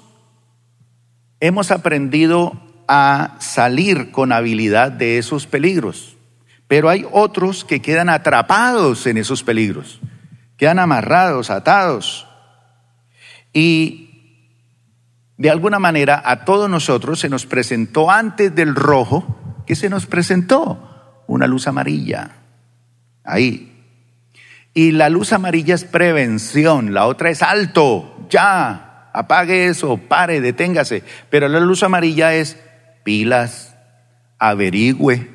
hemos 1.38 1.70
aprendido 1.70 2.60
a 2.88 3.36
salir 3.38 4.10
con 4.10 4.32
habilidad 4.32 4.90
de 4.90 5.18
esos 5.18 5.46
peligros, 5.46 6.13
pero 6.74 6.90
hay 6.90 7.06
otros 7.12 7.64
que 7.64 7.80
quedan 7.80 8.08
atrapados 8.08 9.06
en 9.06 9.16
esos 9.16 9.44
peligros, 9.44 10.00
quedan 10.56 10.80
amarrados, 10.80 11.48
atados. 11.50 12.26
Y 13.52 14.50
de 15.36 15.50
alguna 15.50 15.78
manera 15.78 16.20
a 16.26 16.44
todos 16.44 16.68
nosotros 16.68 17.20
se 17.20 17.28
nos 17.28 17.46
presentó 17.46 18.10
antes 18.10 18.52
del 18.56 18.74
rojo, 18.74 19.62
que 19.68 19.76
se 19.76 19.88
nos 19.88 20.06
presentó 20.06 21.22
una 21.28 21.46
luz 21.46 21.68
amarilla. 21.68 22.38
Ahí. 23.22 23.72
Y 24.74 24.90
la 24.90 25.10
luz 25.10 25.32
amarilla 25.32 25.76
es 25.76 25.84
prevención, 25.84 26.92
la 26.92 27.06
otra 27.06 27.30
es 27.30 27.40
alto, 27.42 28.26
ya, 28.28 29.10
apague 29.12 29.68
eso, 29.68 29.96
pare, 29.96 30.40
deténgase. 30.40 31.04
Pero 31.30 31.46
la 31.46 31.60
luz 31.60 31.84
amarilla 31.84 32.34
es 32.34 32.58
pilas, 33.04 33.76
averigüe, 34.40 35.33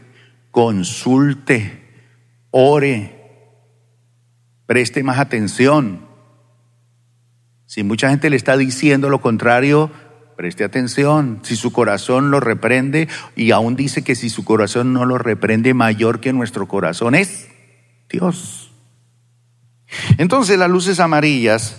consulte, 0.59 1.79
ore, 2.51 3.15
preste 4.65 5.03
más 5.03 5.17
atención. 5.17 6.05
Si 7.65 7.81
mucha 7.83 8.09
gente 8.09 8.29
le 8.29 8.35
está 8.35 8.57
diciendo 8.57 9.07
lo 9.07 9.21
contrario, 9.21 9.89
preste 10.35 10.65
atención. 10.65 11.39
Si 11.43 11.55
su 11.55 11.71
corazón 11.71 12.29
lo 12.29 12.41
reprende 12.41 13.07
y 13.37 13.51
aún 13.51 13.77
dice 13.77 14.03
que 14.03 14.15
si 14.15 14.29
su 14.29 14.43
corazón 14.43 14.91
no 14.91 15.05
lo 15.05 15.17
reprende, 15.17 15.73
mayor 15.73 16.19
que 16.19 16.33
nuestro 16.33 16.67
corazón 16.67 17.15
es 17.15 17.47
Dios. 18.09 18.73
Entonces 20.17 20.59
las 20.59 20.69
luces 20.69 20.99
amarillas 20.99 21.77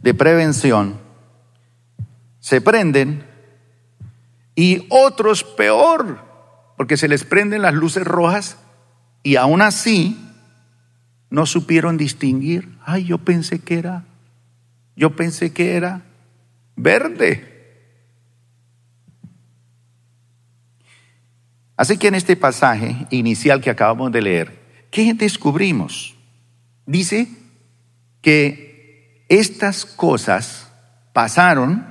de 0.00 0.14
prevención 0.14 1.00
se 2.38 2.60
prenden 2.60 3.26
y 4.54 4.86
otros 4.90 5.42
peor, 5.42 6.31
porque 6.76 6.96
se 6.96 7.08
les 7.08 7.24
prenden 7.24 7.62
las 7.62 7.74
luces 7.74 8.04
rojas 8.04 8.58
y 9.22 9.36
aún 9.36 9.62
así 9.62 10.18
no 11.30 11.46
supieron 11.46 11.96
distinguir. 11.96 12.76
Ay, 12.84 13.04
yo 13.04 13.18
pensé 13.18 13.60
que 13.60 13.78
era 13.78 14.04
yo 14.94 15.16
pensé 15.16 15.52
que 15.52 15.76
era 15.76 16.02
verde. 16.76 17.48
Así 21.76 21.96
que 21.96 22.08
en 22.08 22.14
este 22.14 22.36
pasaje 22.36 23.06
inicial 23.10 23.60
que 23.60 23.70
acabamos 23.70 24.12
de 24.12 24.22
leer, 24.22 24.86
¿qué 24.90 25.14
descubrimos? 25.14 26.14
Dice 26.86 27.28
que 28.20 29.24
estas 29.28 29.84
cosas 29.84 30.70
pasaron 31.12 31.86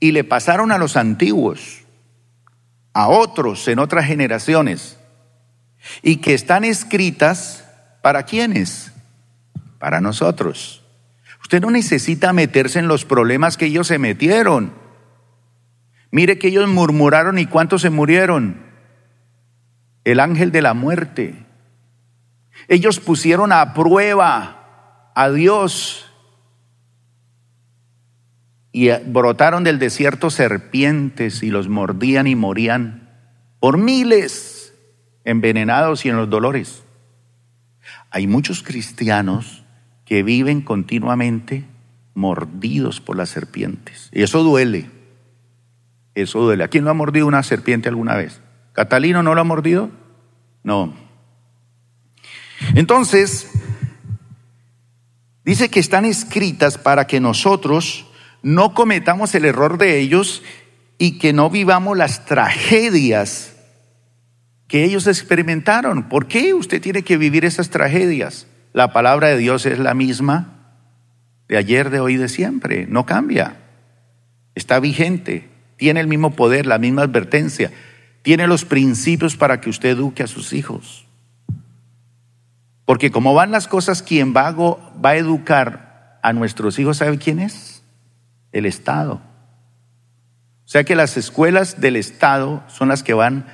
y 0.00 0.12
le 0.12 0.24
pasaron 0.24 0.72
a 0.72 0.78
los 0.78 0.96
antiguos, 0.96 1.81
a 2.92 3.08
otros 3.08 3.66
en 3.68 3.78
otras 3.78 4.06
generaciones, 4.06 4.98
y 6.02 6.16
que 6.16 6.34
están 6.34 6.64
escritas 6.64 7.64
para 8.02 8.24
quiénes? 8.24 8.92
Para 9.78 10.00
nosotros. 10.00 10.84
Usted 11.40 11.60
no 11.60 11.70
necesita 11.70 12.32
meterse 12.32 12.78
en 12.78 12.88
los 12.88 13.04
problemas 13.04 13.56
que 13.56 13.66
ellos 13.66 13.88
se 13.88 13.98
metieron. 13.98 14.72
Mire 16.10 16.38
que 16.38 16.48
ellos 16.48 16.68
murmuraron 16.68 17.38
y 17.38 17.46
cuántos 17.46 17.82
se 17.82 17.90
murieron. 17.90 18.64
El 20.04 20.20
ángel 20.20 20.52
de 20.52 20.62
la 20.62 20.74
muerte. 20.74 21.46
Ellos 22.68 23.00
pusieron 23.00 23.52
a 23.52 23.74
prueba 23.74 25.10
a 25.14 25.30
Dios 25.30 26.11
y 28.72 28.90
brotaron 29.06 29.64
del 29.64 29.78
desierto 29.78 30.30
serpientes 30.30 31.42
y 31.42 31.50
los 31.50 31.68
mordían 31.68 32.26
y 32.26 32.34
morían 32.34 33.10
por 33.60 33.76
miles 33.76 34.74
envenenados 35.24 36.04
y 36.06 36.08
en 36.08 36.16
los 36.16 36.30
dolores. 36.30 36.82
Hay 38.10 38.26
muchos 38.26 38.62
cristianos 38.62 39.62
que 40.04 40.22
viven 40.22 40.62
continuamente 40.62 41.64
mordidos 42.14 43.00
por 43.00 43.16
las 43.16 43.28
serpientes. 43.28 44.08
Y 44.12 44.22
eso 44.22 44.42
duele. 44.42 44.90
Eso 46.14 46.40
duele. 46.40 46.64
¿A 46.64 46.68
quién 46.68 46.84
lo 46.84 46.90
ha 46.90 46.94
mordido 46.94 47.26
una 47.26 47.42
serpiente 47.42 47.88
alguna 47.88 48.16
vez? 48.16 48.40
¿Catalino 48.72 49.22
no 49.22 49.34
lo 49.34 49.40
ha 49.40 49.44
mordido? 49.44 49.90
No. 50.62 50.94
Entonces, 52.74 53.50
dice 55.44 55.70
que 55.70 55.80
están 55.80 56.04
escritas 56.04 56.78
para 56.78 57.06
que 57.06 57.20
nosotros 57.20 58.06
no 58.42 58.74
cometamos 58.74 59.34
el 59.34 59.44
error 59.44 59.78
de 59.78 59.98
ellos 59.98 60.42
y 60.98 61.18
que 61.18 61.32
no 61.32 61.50
vivamos 61.50 61.96
las 61.96 62.24
tragedias 62.26 63.54
que 64.68 64.84
ellos 64.84 65.06
experimentaron. 65.06 66.08
¿Por 66.08 66.26
qué 66.28 66.54
usted 66.54 66.80
tiene 66.80 67.02
que 67.02 67.16
vivir 67.16 67.44
esas 67.44 67.70
tragedias? 67.70 68.46
La 68.72 68.92
palabra 68.92 69.28
de 69.28 69.36
Dios 69.36 69.66
es 69.66 69.78
la 69.78 69.94
misma 69.94 70.76
de 71.48 71.58
ayer, 71.58 71.90
de 71.90 72.00
hoy, 72.00 72.16
de 72.16 72.28
siempre. 72.28 72.86
No 72.86 73.04
cambia. 73.04 73.56
Está 74.54 74.80
vigente. 74.80 75.50
Tiene 75.76 76.00
el 76.00 76.06
mismo 76.06 76.34
poder, 76.34 76.66
la 76.66 76.78
misma 76.78 77.02
advertencia. 77.02 77.70
Tiene 78.22 78.46
los 78.46 78.64
principios 78.64 79.36
para 79.36 79.60
que 79.60 79.70
usted 79.70 79.90
eduque 79.90 80.22
a 80.22 80.28
sus 80.28 80.52
hijos. 80.52 81.06
Porque 82.84 83.10
como 83.10 83.34
van 83.34 83.50
las 83.50 83.68
cosas, 83.68 84.02
quien 84.02 84.34
va 84.34 84.48
a, 84.48 84.52
va 84.52 85.10
a 85.10 85.16
educar 85.16 86.18
a 86.22 86.32
nuestros 86.32 86.78
hijos, 86.78 86.98
¿sabe 86.98 87.18
quién 87.18 87.38
es? 87.38 87.71
El 88.52 88.66
Estado. 88.66 89.20
O 90.64 90.68
sea 90.68 90.84
que 90.84 90.94
las 90.94 91.16
escuelas 91.16 91.80
del 91.80 91.96
Estado 91.96 92.62
son 92.68 92.88
las 92.88 93.02
que 93.02 93.14
van 93.14 93.46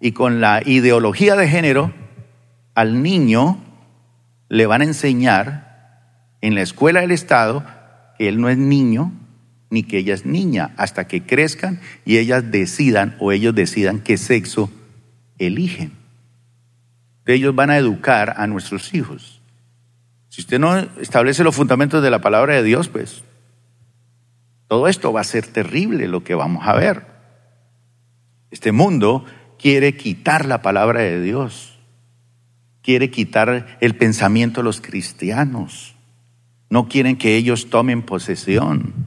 y 0.00 0.12
con 0.12 0.40
la 0.40 0.62
ideología 0.64 1.36
de 1.36 1.48
género 1.48 1.92
al 2.74 3.02
niño 3.02 3.58
le 4.48 4.66
van 4.66 4.80
a 4.80 4.84
enseñar 4.84 6.36
en 6.40 6.54
la 6.54 6.62
escuela 6.62 7.00
del 7.00 7.10
Estado 7.10 7.64
que 8.18 8.28
él 8.28 8.40
no 8.40 8.48
es 8.48 8.56
niño 8.56 9.12
ni 9.70 9.84
que 9.84 9.98
ella 9.98 10.14
es 10.14 10.26
niña 10.26 10.74
hasta 10.76 11.06
que 11.06 11.22
crezcan 11.22 11.80
y 12.04 12.18
ellas 12.18 12.50
decidan 12.50 13.16
o 13.20 13.32
ellos 13.32 13.54
decidan 13.54 14.00
qué 14.00 14.16
sexo 14.16 14.70
eligen. 15.38 15.92
Ellos 17.26 17.54
van 17.54 17.70
a 17.70 17.78
educar 17.78 18.34
a 18.38 18.48
nuestros 18.48 18.92
hijos. 18.92 19.40
Si 20.28 20.40
usted 20.40 20.58
no 20.58 20.78
establece 21.00 21.44
los 21.44 21.54
fundamentos 21.54 22.02
de 22.02 22.10
la 22.10 22.20
palabra 22.20 22.54
de 22.54 22.64
Dios, 22.64 22.88
pues 22.88 23.22
todo 24.70 24.88
esto 24.88 25.12
va 25.12 25.20
a 25.20 25.24
ser 25.24 25.46
terrible 25.46 26.08
lo 26.08 26.24
que 26.24 26.34
vamos 26.34 26.66
a 26.66 26.72
ver. 26.72 27.04
Este 28.50 28.72
mundo 28.72 29.26
quiere 29.58 29.98
quitar 29.98 30.46
la 30.46 30.62
palabra 30.62 31.00
de 31.00 31.20
Dios 31.20 31.70
quiere 32.82 33.10
quitar 33.10 33.78
el 33.80 33.94
pensamiento 33.94 34.60
a 34.60 34.64
los 34.64 34.80
cristianos. 34.80 35.94
No 36.68 36.88
quieren 36.88 37.16
que 37.16 37.36
ellos 37.36 37.70
tomen 37.70 38.02
posesión. 38.02 39.06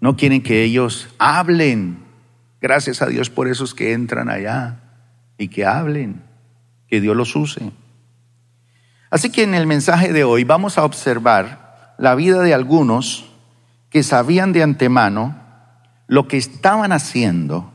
No 0.00 0.16
quieren 0.16 0.42
que 0.42 0.62
ellos 0.62 1.08
hablen. 1.18 1.98
Gracias 2.60 3.02
a 3.02 3.06
Dios 3.06 3.30
por 3.30 3.48
esos 3.48 3.74
que 3.74 3.92
entran 3.92 4.30
allá 4.30 4.80
y 5.38 5.48
que 5.48 5.64
hablen, 5.64 6.22
que 6.88 7.00
Dios 7.00 7.16
los 7.16 7.34
use. 7.34 7.72
Así 9.10 9.30
que 9.30 9.42
en 9.42 9.54
el 9.54 9.66
mensaje 9.66 10.12
de 10.12 10.24
hoy 10.24 10.44
vamos 10.44 10.78
a 10.78 10.84
observar 10.84 11.94
la 11.98 12.14
vida 12.14 12.40
de 12.40 12.54
algunos 12.54 13.31
que 13.92 14.02
sabían 14.02 14.52
de 14.52 14.62
antemano 14.62 15.38
lo 16.08 16.26
que 16.26 16.38
estaban 16.38 16.92
haciendo 16.92 17.72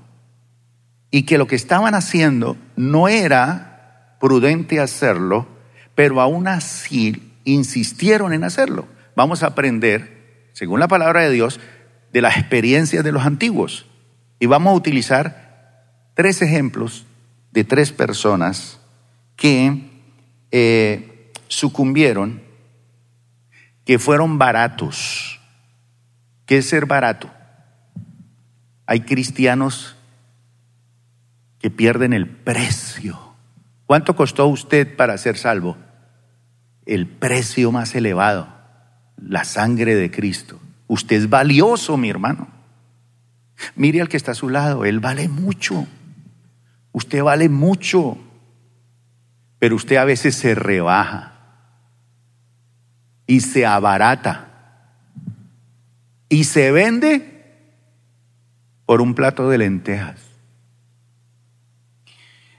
y 1.12 1.24
que 1.24 1.38
lo 1.38 1.48
que 1.48 1.56
estaban 1.56 1.94
haciendo 1.94 2.58
no 2.76 3.08
era 3.08 4.18
prudente 4.20 4.80
hacerlo, 4.80 5.48
pero 5.94 6.20
aún 6.20 6.48
así 6.48 7.34
insistieron 7.46 8.34
en 8.34 8.44
hacerlo. 8.44 8.88
Vamos 9.16 9.44
a 9.44 9.48
aprender, 9.48 10.50
según 10.54 10.80
la 10.80 10.88
palabra 10.88 11.22
de 11.22 11.32
Dios, 11.32 11.60
de 12.12 12.22
las 12.22 12.38
experiencias 12.38 13.04
de 13.04 13.12
los 13.12 13.26
antiguos. 13.26 13.86
Y 14.40 14.48
vamos 14.48 14.74
a 14.74 14.78
utilizar 14.78 16.12
tres 16.16 16.42
ejemplos 16.42 17.06
de 17.52 17.64
tres 17.64 17.92
personas 17.92 18.80
que 19.36 19.92
eh, 20.50 21.32
sucumbieron, 21.48 22.42
que 23.86 24.00
fueron 24.00 24.40
baratos. 24.40 25.37
¿Qué 26.48 26.58
es 26.58 26.68
ser 26.68 26.88
barato? 26.88 27.30
Hay 28.88 29.02
cristianos 29.02 29.96
que 31.60 31.70
pierden 31.70 32.14
el 32.14 32.28
precio 32.28 33.28
¿Cuánto 33.88 34.18
costó 34.18 34.48
usted 34.48 34.98
para 34.98 35.18
ser 35.18 35.38
salvo? 35.38 35.78
El 36.86 37.08
precio 37.08 37.72
más 37.72 37.96
elevado, 37.96 38.50
la 39.16 39.46
sangre 39.46 39.96
de 39.96 40.12
Cristo. 40.12 40.60
Usted 40.88 41.16
es 41.16 41.30
valioso, 41.30 41.96
mi 41.96 42.10
hermano. 42.10 42.50
Mire 43.76 44.02
al 44.02 44.10
que 44.10 44.18
está 44.18 44.34
a 44.34 44.36
su 44.36 44.50
lado, 44.50 44.84
él 44.84 45.00
vale 45.00 45.30
mucho. 45.30 45.88
Usted 46.92 47.24
vale 47.24 47.48
mucho, 47.48 48.18
pero 49.58 49.78
usted 49.78 49.96
a 49.96 50.06
veces 50.06 50.36
se 50.36 50.54
rebaja 50.54 51.34
y 53.26 53.40
se 53.40 53.66
abarata 53.66 54.47
y 56.30 56.44
se 56.44 56.72
vende 56.72 57.38
por 58.86 59.02
un 59.02 59.16
plato 59.16 59.50
de 59.50 59.58
lentejas. 59.58 60.20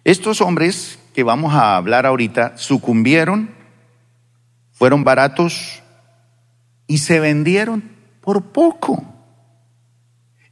Estos 0.05 0.41
hombres 0.41 0.99
que 1.15 1.23
vamos 1.23 1.55
a 1.55 1.77
hablar 1.77 2.07
ahorita 2.07 2.57
sucumbieron, 2.57 3.51
fueron 4.73 5.05
baratos 5.05 5.83
y 6.87 6.99
se 6.99 7.21
vendieron 7.21 7.83
por 8.21 8.53
poco. 8.53 9.05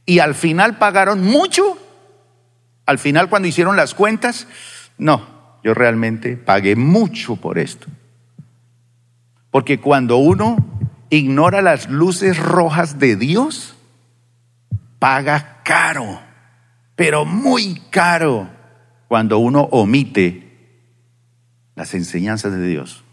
Y 0.05 0.19
al 0.19 0.35
final 0.35 0.77
pagaron 0.77 1.23
mucho. 1.23 1.77
Al 2.85 2.99
final 2.99 3.29
cuando 3.29 3.47
hicieron 3.47 3.75
las 3.75 3.93
cuentas, 3.93 4.47
no, 4.97 5.27
yo 5.63 5.73
realmente 5.73 6.37
pagué 6.37 6.75
mucho 6.75 7.35
por 7.35 7.57
esto. 7.57 7.87
Porque 9.51 9.79
cuando 9.79 10.17
uno 10.17 10.76
ignora 11.09 11.61
las 11.61 11.89
luces 11.89 12.37
rojas 12.37 12.99
de 12.99 13.15
Dios, 13.15 13.75
paga 14.99 15.61
caro, 15.63 16.21
pero 16.95 17.25
muy 17.25 17.81
caro, 17.89 18.49
cuando 19.07 19.37
uno 19.37 19.61
omite 19.71 20.47
las 21.75 21.93
enseñanzas 21.93 22.51
de 22.53 22.67
Dios. 22.67 23.03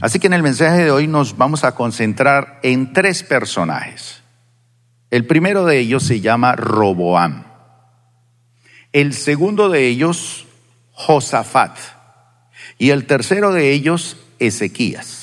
Así 0.00 0.18
que 0.18 0.26
en 0.26 0.34
el 0.34 0.42
mensaje 0.42 0.84
de 0.84 0.90
hoy 0.90 1.06
nos 1.06 1.36
vamos 1.36 1.64
a 1.64 1.74
concentrar 1.74 2.60
en 2.62 2.92
tres 2.92 3.22
personajes. 3.22 4.22
El 5.10 5.26
primero 5.26 5.64
de 5.64 5.78
ellos 5.78 6.02
se 6.02 6.20
llama 6.20 6.54
Roboam. 6.54 7.44
El 8.92 9.14
segundo 9.14 9.68
de 9.70 9.86
ellos, 9.88 10.46
Josafat. 10.92 11.76
Y 12.78 12.90
el 12.90 13.06
tercero 13.06 13.52
de 13.52 13.72
ellos, 13.72 14.18
Ezequías. 14.38 15.17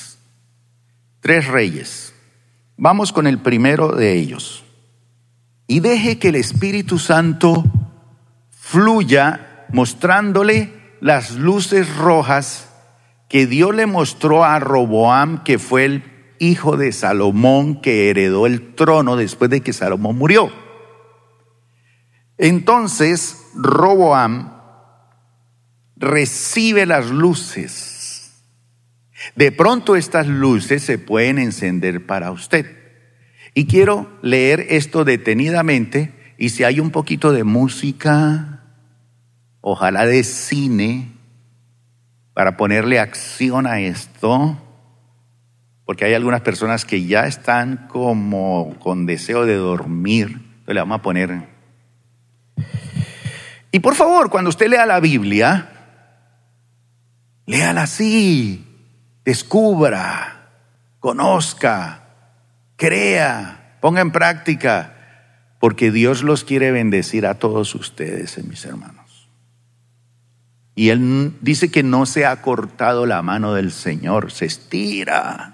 Tres 1.26 1.48
reyes. 1.48 2.14
Vamos 2.78 3.12
con 3.12 3.26
el 3.26 3.40
primero 3.40 3.94
de 3.94 4.14
ellos. 4.14 4.64
Y 5.66 5.80
deje 5.80 6.20
que 6.20 6.28
el 6.28 6.36
Espíritu 6.36 7.00
Santo 7.00 7.64
fluya 8.52 9.66
mostrándole 9.74 10.72
las 11.02 11.32
luces 11.32 11.98
rojas 11.98 12.70
que 13.28 13.48
Dios 13.48 13.74
le 13.74 13.88
mostró 13.88 14.44
a 14.44 14.60
Roboam, 14.60 15.44
que 15.44 15.58
fue 15.58 15.86
el 15.86 16.04
hijo 16.38 16.78
de 16.78 16.92
Salomón 16.92 17.82
que 17.82 18.12
heredó 18.12 18.46
el 18.46 18.76
trono 18.76 19.16
después 19.16 19.50
de 19.50 19.62
que 19.62 19.74
Salomón 19.74 20.20
murió. 20.20 20.52
Entonces 22.38 23.48
Roboam 23.56 24.62
recibe 25.96 26.86
las 26.86 27.10
luces 27.10 27.95
de 29.36 29.52
pronto 29.52 29.96
estas 29.96 30.28
luces 30.28 30.84
se 30.84 30.98
pueden 30.98 31.40
encender 31.40 32.06
para 32.06 32.32
usted. 32.32 32.78
Y 33.54 33.66
quiero 33.66 34.12
leer 34.22 34.66
esto 34.70 35.06
detenidamente 35.06 36.14
y 36.38 36.50
si 36.50 36.64
hay 36.64 36.80
un 36.80 36.92
poquito 36.92 37.32
de 37.32 37.44
música, 37.44 38.64
ojalá 39.62 40.06
de 40.06 40.24
cine, 40.24 41.14
para 42.34 42.58
ponerle 42.58 43.00
acción 43.00 43.66
a 43.66 43.80
esto, 43.80 44.62
porque 45.86 46.04
hay 46.04 46.14
algunas 46.14 46.42
personas 46.42 46.84
que 46.84 47.06
ya 47.06 47.28
están 47.28 47.88
como 47.88 48.76
con 48.80 49.06
deseo 49.06 49.46
de 49.46 49.56
dormir, 49.56 50.28
entonces 50.28 50.76
le 50.76 50.80
vamos 50.82 51.00
a 51.00 51.02
poner. 51.02 51.48
Y 53.72 53.80
por 53.80 53.96
favor, 53.96 54.30
cuando 54.30 54.50
usted 54.50 54.68
lea 54.68 54.86
la 54.86 55.00
Biblia, 55.00 55.70
léala 57.46 57.84
así, 57.84 58.66
descubra, 59.26 60.50
conozca, 61.00 62.04
crea, 62.78 63.78
ponga 63.82 64.02
en 64.02 64.12
práctica, 64.12 64.94
porque 65.60 65.92
Dios 65.92 66.24
los 66.24 66.44
quiere 66.44 66.72
bendecir 66.72 67.26
a 67.26 67.36
todos 67.36 67.76
ustedes, 67.76 68.42
mis 68.46 68.64
hermanos. 68.66 69.30
Y 70.76 70.90
Él 70.90 71.34
dice 71.42 71.72
que 71.72 71.84
no 71.84 72.06
se 72.06 72.26
ha 72.26 72.42
cortado 72.42 73.06
la 73.06 73.22
mano 73.22 73.54
del 73.54 73.72
Señor, 73.72 74.32
se 74.32 74.46
estira. 74.46 75.52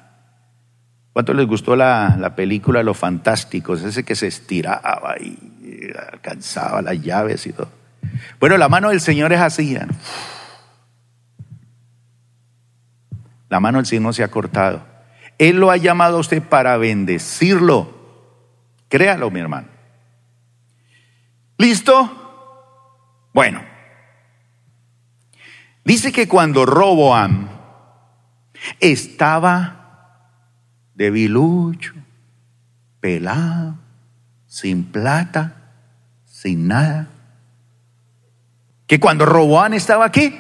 ¿Cuánto 1.13 1.34
les 1.34 1.45
gustó 1.45 1.75
la, 1.75 2.17
la 2.19 2.36
película 2.36 2.84
Los 2.84 2.97
Fantásticos? 2.97 3.84
Ese 3.84 4.03
que 4.03 4.15
se 4.15 4.27
estiraba 4.27 5.15
y 5.19 5.38
alcanzaba 6.12 6.81
las 6.81 7.01
llaves 7.01 7.45
y 7.45 7.53
todo. 7.53 7.69
Bueno, 8.39 8.57
la 8.57 8.69
mano 8.69 8.89
del 8.89 9.01
Señor 9.01 9.31
es 9.34 9.39
así. 9.39 9.77
La 13.51 13.59
mano 13.59 13.79
del 13.79 13.85
Señor 13.85 14.03
no 14.03 14.13
se 14.13 14.23
ha 14.23 14.29
cortado. 14.29 14.81
Él 15.37 15.57
lo 15.57 15.71
ha 15.71 15.75
llamado 15.75 16.15
a 16.15 16.19
usted 16.21 16.41
para 16.41 16.77
bendecirlo. 16.77 17.93
Créalo, 18.87 19.29
mi 19.29 19.41
hermano. 19.41 19.67
¿Listo? 21.57 23.27
Bueno. 23.33 23.61
Dice 25.83 26.13
que 26.13 26.29
cuando 26.29 26.65
Roboam 26.65 27.49
estaba 28.79 30.29
debilucho, 30.95 31.91
pelado, 33.01 33.75
sin 34.47 34.85
plata, 34.85 35.73
sin 36.23 36.69
nada, 36.69 37.09
que 38.87 38.97
cuando 38.97 39.25
Roboam 39.25 39.73
estaba 39.73 40.05
aquí, 40.05 40.39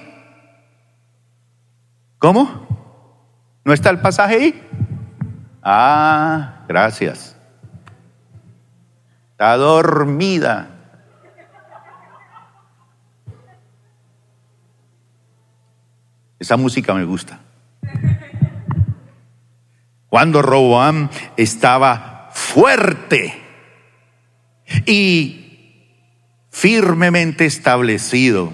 ¿cómo? 2.17 2.71
¿No 3.63 3.73
está 3.73 3.89
el 3.89 3.99
pasaje 3.99 4.35
ahí? 4.35 4.67
Ah, 5.61 6.63
gracias. 6.67 7.35
Está 9.31 9.55
dormida. 9.57 10.67
Esa 16.39 16.57
música 16.57 16.93
me 16.95 17.03
gusta. 17.05 17.39
Cuando 20.09 20.41
Roboam 20.41 21.09
estaba 21.37 22.29
fuerte 22.33 23.39
y 24.85 25.87
firmemente 26.49 27.45
establecido. 27.45 28.53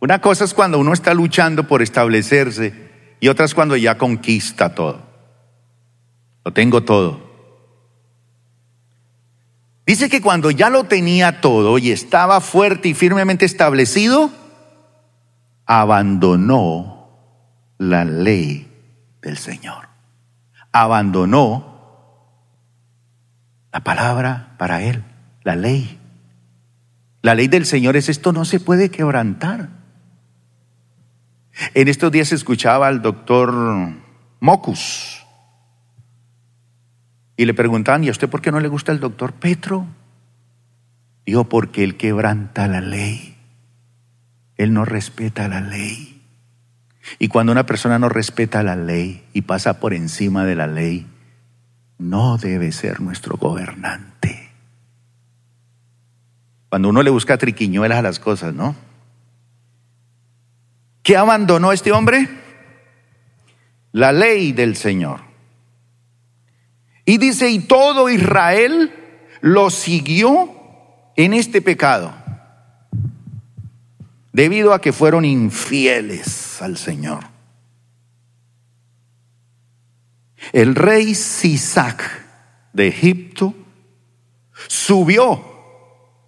Una 0.00 0.20
cosa 0.20 0.44
es 0.44 0.52
cuando 0.52 0.78
uno 0.78 0.92
está 0.92 1.14
luchando 1.14 1.68
por 1.68 1.80
establecerse 1.80 2.85
y 3.20 3.28
otras 3.28 3.54
cuando 3.54 3.76
ya 3.76 3.98
conquista 3.98 4.74
todo. 4.74 5.00
Lo 6.44 6.52
tengo 6.52 6.84
todo. 6.84 7.26
Dice 9.86 10.08
que 10.08 10.20
cuando 10.20 10.50
ya 10.50 10.68
lo 10.68 10.84
tenía 10.84 11.40
todo 11.40 11.78
y 11.78 11.92
estaba 11.92 12.40
fuerte 12.40 12.88
y 12.88 12.94
firmemente 12.94 13.44
establecido, 13.44 14.30
abandonó 15.64 17.08
la 17.78 18.04
ley 18.04 18.68
del 19.22 19.38
Señor. 19.38 19.88
Abandonó 20.72 21.76
la 23.72 23.80
palabra 23.80 24.54
para 24.58 24.82
él, 24.82 25.04
la 25.44 25.54
ley. 25.54 26.00
La 27.22 27.34
ley 27.34 27.48
del 27.48 27.66
Señor 27.66 27.96
es 27.96 28.08
esto 28.08 28.32
no 28.32 28.44
se 28.44 28.60
puede 28.60 28.90
quebrantar. 28.90 29.75
En 31.74 31.88
estos 31.88 32.12
días 32.12 32.32
escuchaba 32.32 32.88
al 32.88 33.02
doctor 33.02 33.54
Mocus 34.40 35.24
y 37.36 37.44
le 37.44 37.54
preguntaban, 37.54 38.04
¿y 38.04 38.08
a 38.08 38.12
usted 38.12 38.28
por 38.28 38.40
qué 38.40 38.50
no 38.50 38.60
le 38.60 38.68
gusta 38.68 38.92
el 38.92 39.00
doctor 39.00 39.32
Petro? 39.34 39.86
Dijo, 41.24 41.48
porque 41.48 41.84
él 41.84 41.96
quebranta 41.96 42.68
la 42.68 42.80
ley. 42.80 43.36
Él 44.56 44.72
no 44.72 44.84
respeta 44.84 45.48
la 45.48 45.60
ley. 45.60 46.22
Y 47.18 47.28
cuando 47.28 47.52
una 47.52 47.66
persona 47.66 47.98
no 47.98 48.08
respeta 48.08 48.62
la 48.62 48.76
ley 48.76 49.24
y 49.32 49.42
pasa 49.42 49.80
por 49.80 49.92
encima 49.92 50.44
de 50.44 50.54
la 50.54 50.66
ley, 50.66 51.06
no 51.98 52.36
debe 52.36 52.72
ser 52.72 53.00
nuestro 53.00 53.36
gobernante. 53.36 54.50
Cuando 56.68 56.88
uno 56.88 57.02
le 57.02 57.10
busca 57.10 57.38
triquiñuelas 57.38 57.98
a 57.98 58.02
las 58.02 58.18
cosas, 58.18 58.54
¿no? 58.54 58.74
¿Qué 61.06 61.16
abandonó 61.16 61.70
este 61.70 61.92
hombre? 61.92 62.28
La 63.92 64.10
ley 64.10 64.50
del 64.50 64.74
Señor. 64.74 65.20
Y 67.04 67.18
dice, 67.18 67.48
y 67.48 67.60
todo 67.60 68.10
Israel 68.10 68.92
lo 69.40 69.70
siguió 69.70 70.50
en 71.14 71.32
este 71.32 71.62
pecado, 71.62 72.12
debido 74.32 74.74
a 74.74 74.80
que 74.80 74.92
fueron 74.92 75.24
infieles 75.24 76.60
al 76.60 76.76
Señor. 76.76 77.22
El 80.52 80.74
rey 80.74 81.14
Sisac 81.14 82.02
de 82.72 82.88
Egipto 82.88 83.54
subió 84.66 85.40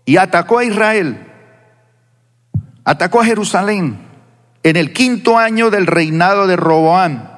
y 0.04 0.18
atacó 0.18 0.58
a 0.58 0.64
Israel 0.64 1.24
atacó 2.84 3.20
a 3.20 3.24
Jerusalén 3.24 4.07
en 4.62 4.76
el 4.76 4.92
quinto 4.92 5.38
año 5.38 5.70
del 5.70 5.86
reinado 5.86 6.46
de 6.46 6.56
Roboam. 6.56 7.28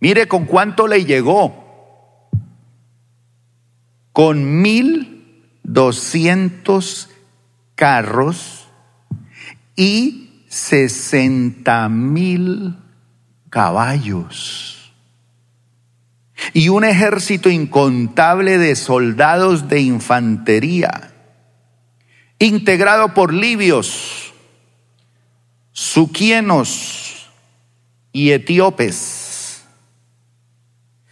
Mire 0.00 0.28
con 0.28 0.44
cuánto 0.44 0.86
le 0.86 1.04
llegó. 1.04 2.30
Con 4.12 4.60
mil 4.62 5.52
doscientos 5.62 7.10
carros 7.74 8.68
y 9.76 10.44
sesenta 10.48 11.88
mil 11.88 12.76
caballos 13.50 14.78
y 16.52 16.68
un 16.68 16.84
ejército 16.84 17.50
incontable 17.50 18.58
de 18.58 18.76
soldados 18.76 19.68
de 19.68 19.80
infantería, 19.80 21.12
integrado 22.38 23.14
por 23.14 23.32
libios, 23.32 24.27
suquienos 25.78 27.30
y 28.10 28.32
etíopes. 28.32 29.62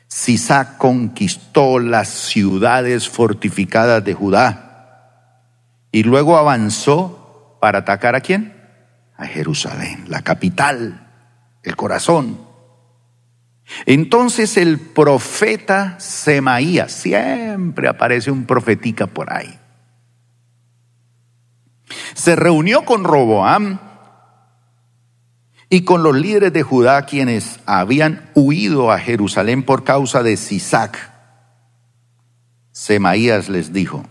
Sisac 0.09 0.77
conquistó 0.77 1.79
las 1.79 2.09
ciudades 2.09 3.09
fortificadas 3.09 4.05
de 4.05 4.15
Judá 4.15 5.45
y 5.93 6.03
luego 6.03 6.37
avanzó 6.37 7.59
para 7.61 7.81
atacar 7.81 8.17
a 8.17 8.21
quién? 8.21 8.57
A 9.17 9.27
Jerusalén, 9.27 10.07
la 10.09 10.23
capital, 10.23 11.13
el 11.63 11.77
corazón. 11.77 12.41
Entonces 13.85 14.57
el 14.57 14.81
profeta 14.81 15.95
Semaías, 16.01 16.91
siempre 16.91 17.89
aparece 17.89 18.33
un 18.33 18.47
profetica 18.47 19.07
por 19.07 19.33
ahí, 19.33 19.61
se 22.15 22.35
reunió 22.35 22.85
con 22.85 23.05
Roboam 23.05 23.86
y 25.69 25.83
con 25.83 26.03
los 26.03 26.15
líderes 26.17 26.53
de 26.53 26.63
Judá 26.63 27.07
quienes 27.07 27.61
habían 27.67 28.31
huido 28.35 28.93
a 28.93 28.99
Jerusalén 28.99 29.63
por 29.63 29.85
causa 29.85 30.23
de 30.23 30.37
Sisac. 30.37 31.13
Semaías 32.73 33.49
les 33.49 33.73
dijo, 33.73 34.05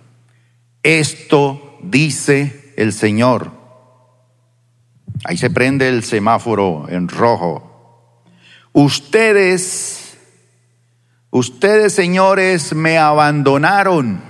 esto 0.84 1.78
dice 1.84 2.74
el 2.78 2.94
Señor. 2.94 3.52
Ahí 5.24 5.38
se 5.38 5.50
prende 5.50 5.88
el 5.88 6.04
semáforo 6.04 6.88
en 6.90 7.08
rojo 7.08 7.76
Ustedes, 8.76 10.18
ustedes 11.30 11.94
señores, 11.94 12.76
me 12.76 12.98
abandonaron. 12.98 14.22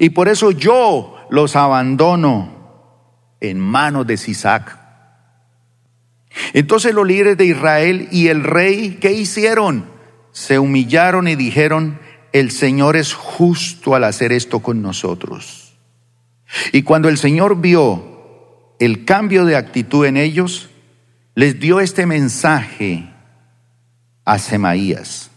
Y 0.00 0.10
por 0.10 0.28
eso 0.28 0.50
yo 0.50 1.14
los 1.30 1.54
abandono 1.54 2.50
en 3.38 3.60
manos 3.60 4.04
de 4.08 4.16
Sisac. 4.16 4.79
Entonces 6.52 6.94
los 6.94 7.06
líderes 7.06 7.36
de 7.36 7.46
Israel 7.46 8.08
y 8.10 8.28
el 8.28 8.44
rey, 8.44 8.98
¿qué 9.00 9.12
hicieron? 9.12 9.90
Se 10.32 10.58
humillaron 10.58 11.28
y 11.28 11.34
dijeron, 11.34 11.98
el 12.32 12.50
Señor 12.50 12.96
es 12.96 13.12
justo 13.12 13.94
al 13.94 14.04
hacer 14.04 14.32
esto 14.32 14.60
con 14.60 14.82
nosotros. 14.82 15.78
Y 16.72 16.82
cuando 16.82 17.08
el 17.08 17.18
Señor 17.18 17.60
vio 17.60 18.74
el 18.78 19.04
cambio 19.04 19.44
de 19.44 19.56
actitud 19.56 20.06
en 20.06 20.16
ellos, 20.16 20.70
les 21.34 21.60
dio 21.60 21.80
este 21.80 22.06
mensaje 22.06 23.08
a 24.24 24.38
Semaías, 24.38 25.30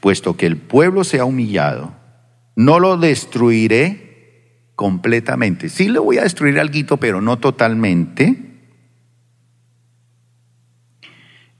puesto 0.00 0.36
que 0.36 0.46
el 0.46 0.56
pueblo 0.56 1.04
se 1.04 1.20
ha 1.20 1.24
humillado, 1.24 1.94
no 2.56 2.80
lo 2.80 2.96
destruiré 2.96 4.72
completamente. 4.74 5.68
Sí 5.68 5.88
le 5.88 5.98
voy 5.98 6.18
a 6.18 6.22
destruir 6.22 6.58
algo, 6.58 6.96
pero 6.96 7.20
no 7.20 7.38
totalmente. 7.38 8.49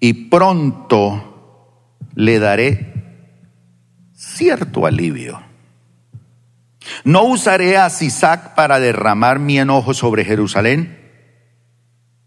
Y 0.01 0.15
pronto 0.31 1.97
le 2.15 2.39
daré 2.39 2.95
cierto 4.15 4.87
alivio. 4.87 5.41
No 7.05 7.25
usaré 7.25 7.77
a 7.77 7.91
Sisac 7.91 8.55
para 8.55 8.81
derramar 8.81 9.39
mi 9.39 9.59
enojo 9.59 9.95
sobre 9.95 10.25
Jerusalén, 10.25 10.99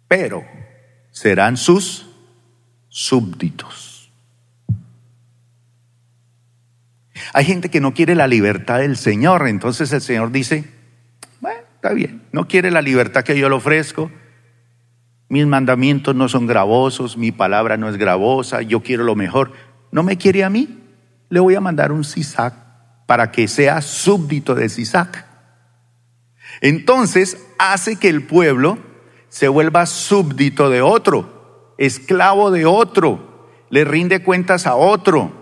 pero 0.08 0.44
serán 1.12 1.58
sus 1.58 2.08
súbditos. 2.90 4.12
Hay 7.34 7.46
gente 7.46 7.70
que 7.70 7.82
no 7.82 7.94
quiere 7.94 8.14
la 8.14 8.28
libertad 8.28 8.80
del 8.80 8.96
Señor, 8.96 9.48
entonces 9.48 9.92
el 9.92 10.02
Señor 10.02 10.32
dice, 10.32 10.66
bueno, 11.42 11.62
está 11.76 11.94
bien, 11.94 12.22
no 12.32 12.48
quiere 12.48 12.70
la 12.70 12.82
libertad 12.82 13.24
que 13.24 13.38
yo 13.38 13.50
le 13.50 13.56
ofrezco, 13.56 14.12
mis 15.34 15.48
mandamientos 15.48 16.13
no 16.13 16.30
son 16.30 16.46
gravosos, 16.46 17.17
mi 17.17 17.32
palabra 17.32 17.76
no 17.76 17.89
es 17.89 17.98
gravosa, 17.98 18.62
yo 18.62 18.84
quiero 18.84 19.04
lo 19.04 19.15
mejor, 19.15 19.52
no 19.91 20.04
me 20.04 20.15
quiere 20.15 20.43
a 20.43 20.50
mí, 20.52 20.78
le 21.30 21.39
voy 21.39 21.56
a 21.56 21.60
mandar 21.60 21.91
un 21.91 22.04
Sisac 22.04 22.54
para 23.08 23.32
que 23.32 23.48
sea 23.48 23.82
súbdito 23.82 24.54
de 24.54 24.69
Sisac. 24.69 25.26
Entonces 26.62 27.43
hace 27.58 27.96
que 27.96 28.10
el 28.10 28.22
pueblo 28.22 28.78
se 29.28 29.48
vuelva 29.48 29.88
súbdito 29.88 30.69
de 30.69 30.84
otro, 30.84 31.74
esclavo 31.80 32.52
de 32.52 32.67
otro, 32.67 33.50
le 33.72 33.86
rinde 33.86 34.22
cuentas 34.22 34.67
a 34.67 34.76
otro 34.76 35.41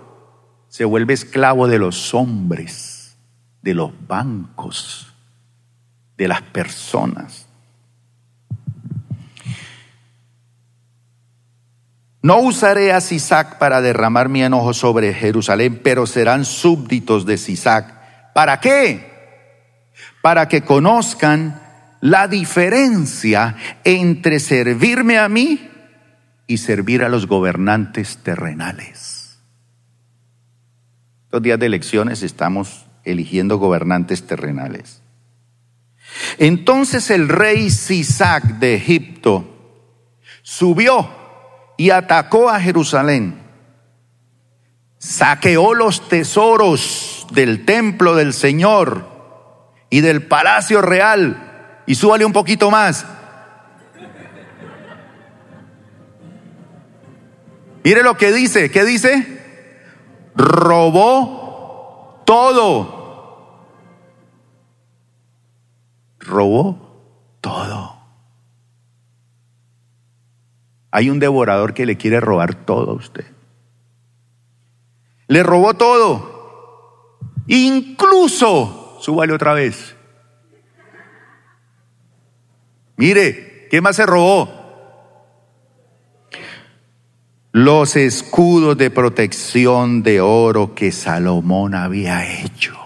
se 0.70 0.86
vuelve 0.86 1.14
esclavo 1.14 1.68
de 1.68 1.80
los 1.80 2.14
hombres, 2.14 3.18
de 3.62 3.74
los 3.74 3.92
bancos, 4.08 5.14
de 6.16 6.30
las 6.30 6.42
personas. 6.44 7.41
No 12.24 12.40
usaré 12.40 12.94
a 12.94 13.02
Sisac 13.02 13.58
para 13.58 13.82
derramar 13.82 14.30
mi 14.30 14.44
enojo 14.44 14.74
sobre 14.74 15.14
Jerusalén, 15.14 15.82
pero 15.84 16.06
serán 16.06 16.46
súbditos 16.46 17.26
de 17.26 17.38
Sisac. 17.38 18.34
¿Para 18.34 18.60
qué? 18.60 19.92
Para 20.22 20.48
que 20.48 20.62
conozcan 20.62 21.60
la 22.00 22.28
diferencia 22.28 23.56
entre 23.84 24.40
servirme 24.40 25.18
a 25.18 25.30
mí 25.30 25.68
y 26.46 26.58
servir 26.58 27.04
a 27.04 27.10
los 27.10 27.26
gobernantes 27.26 28.18
terrenales. 28.18 29.40
Estos 31.26 31.42
días 31.42 31.60
de 31.60 31.66
elecciones 31.66 32.22
estamos 32.22 32.86
eligiendo 33.04 33.58
gobernantes 33.58 34.28
terrenales. 34.28 35.02
Entonces 36.38 37.10
el 37.10 37.30
rey 37.30 37.72
Sisac 37.72 38.60
de 38.60 38.76
Egipto 38.76 39.90
subió 40.44 41.21
y 41.82 41.90
atacó 41.90 42.48
a 42.48 42.60
Jerusalén. 42.60 43.42
Saqueó 45.00 45.74
los 45.74 46.08
tesoros 46.10 47.26
del 47.32 47.66
templo 47.66 48.16
del 48.16 48.34
Señor 48.34 49.08
y 49.90 50.02
del 50.02 50.28
palacio 50.28 50.84
real. 50.84 51.82
Y 51.88 51.96
súbale 51.96 52.24
un 52.24 52.34
poquito 52.34 52.70
más. 52.70 53.04
Mire 57.84 58.04
lo 58.04 58.16
que 58.16 58.32
dice. 58.32 58.70
¿Qué 58.70 58.86
dice? 58.86 59.40
robó 60.36 62.22
todo. 62.28 63.66
Robó 66.20 66.78
todo. 67.42 67.81
Hay 70.92 71.10
un 71.10 71.20
devorador 71.20 71.74
que 71.74 71.86
le 71.86 71.98
quiere 71.98 72.20
robar 72.20 72.54
todo 72.54 72.92
a 72.92 72.96
usted. 72.96 73.26
Le 75.28 75.42
robó 75.44 75.74
todo. 75.74 77.18
Incluso, 77.48 78.98
súbale 79.02 79.34
otra 79.34 79.54
vez. 79.54 79.96
Mire, 82.98 83.68
¿qué 83.72 83.82
más 83.82 83.96
se 83.96 84.06
robó? 84.06 84.62
los 87.54 87.98
escudos 87.98 88.78
de 88.78 88.90
protección 88.90 90.04
de 90.04 90.22
oro 90.22 90.74
que 90.74 90.92
Salomón 90.92 91.76
había 91.76 92.42
hecho. 92.42 92.78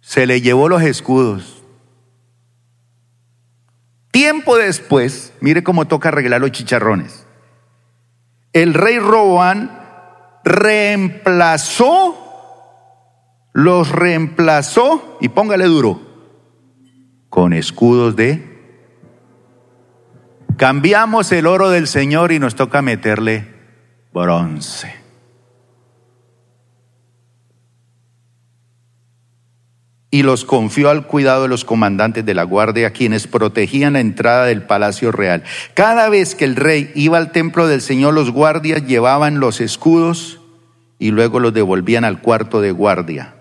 Se 0.00 0.26
le 0.26 0.40
llevó 0.40 0.68
los 0.68 0.82
escudos. 0.82 1.63
Tiempo 4.14 4.56
después, 4.56 5.32
mire 5.40 5.64
cómo 5.64 5.88
toca 5.88 6.10
arreglar 6.10 6.40
los 6.40 6.52
chicharrones. 6.52 7.26
El 8.52 8.72
rey 8.72 9.00
Roboán 9.00 9.76
reemplazó, 10.44 12.14
los 13.52 13.90
reemplazó, 13.90 15.18
y 15.20 15.30
póngale 15.30 15.64
duro, 15.64 16.00
con 17.28 17.52
escudos 17.52 18.14
de 18.14 18.54
Cambiamos 20.56 21.32
el 21.32 21.48
oro 21.48 21.70
del 21.70 21.88
Señor 21.88 22.30
y 22.30 22.38
nos 22.38 22.54
toca 22.54 22.82
meterle 22.82 23.52
bronce. 24.12 24.94
Y 30.14 30.22
los 30.22 30.44
confió 30.44 30.90
al 30.90 31.08
cuidado 31.08 31.42
de 31.42 31.48
los 31.48 31.64
comandantes 31.64 32.24
de 32.24 32.34
la 32.34 32.44
guardia, 32.44 32.92
quienes 32.92 33.26
protegían 33.26 33.94
la 33.94 34.00
entrada 34.00 34.44
del 34.44 34.62
palacio 34.62 35.10
real. 35.10 35.42
Cada 35.74 36.08
vez 36.08 36.36
que 36.36 36.44
el 36.44 36.54
rey 36.54 36.92
iba 36.94 37.18
al 37.18 37.32
templo 37.32 37.66
del 37.66 37.80
Señor, 37.80 38.14
los 38.14 38.30
guardias 38.30 38.86
llevaban 38.86 39.40
los 39.40 39.60
escudos 39.60 40.38
y 41.00 41.10
luego 41.10 41.40
los 41.40 41.52
devolvían 41.52 42.04
al 42.04 42.20
cuarto 42.20 42.60
de 42.60 42.70
guardia. 42.70 43.34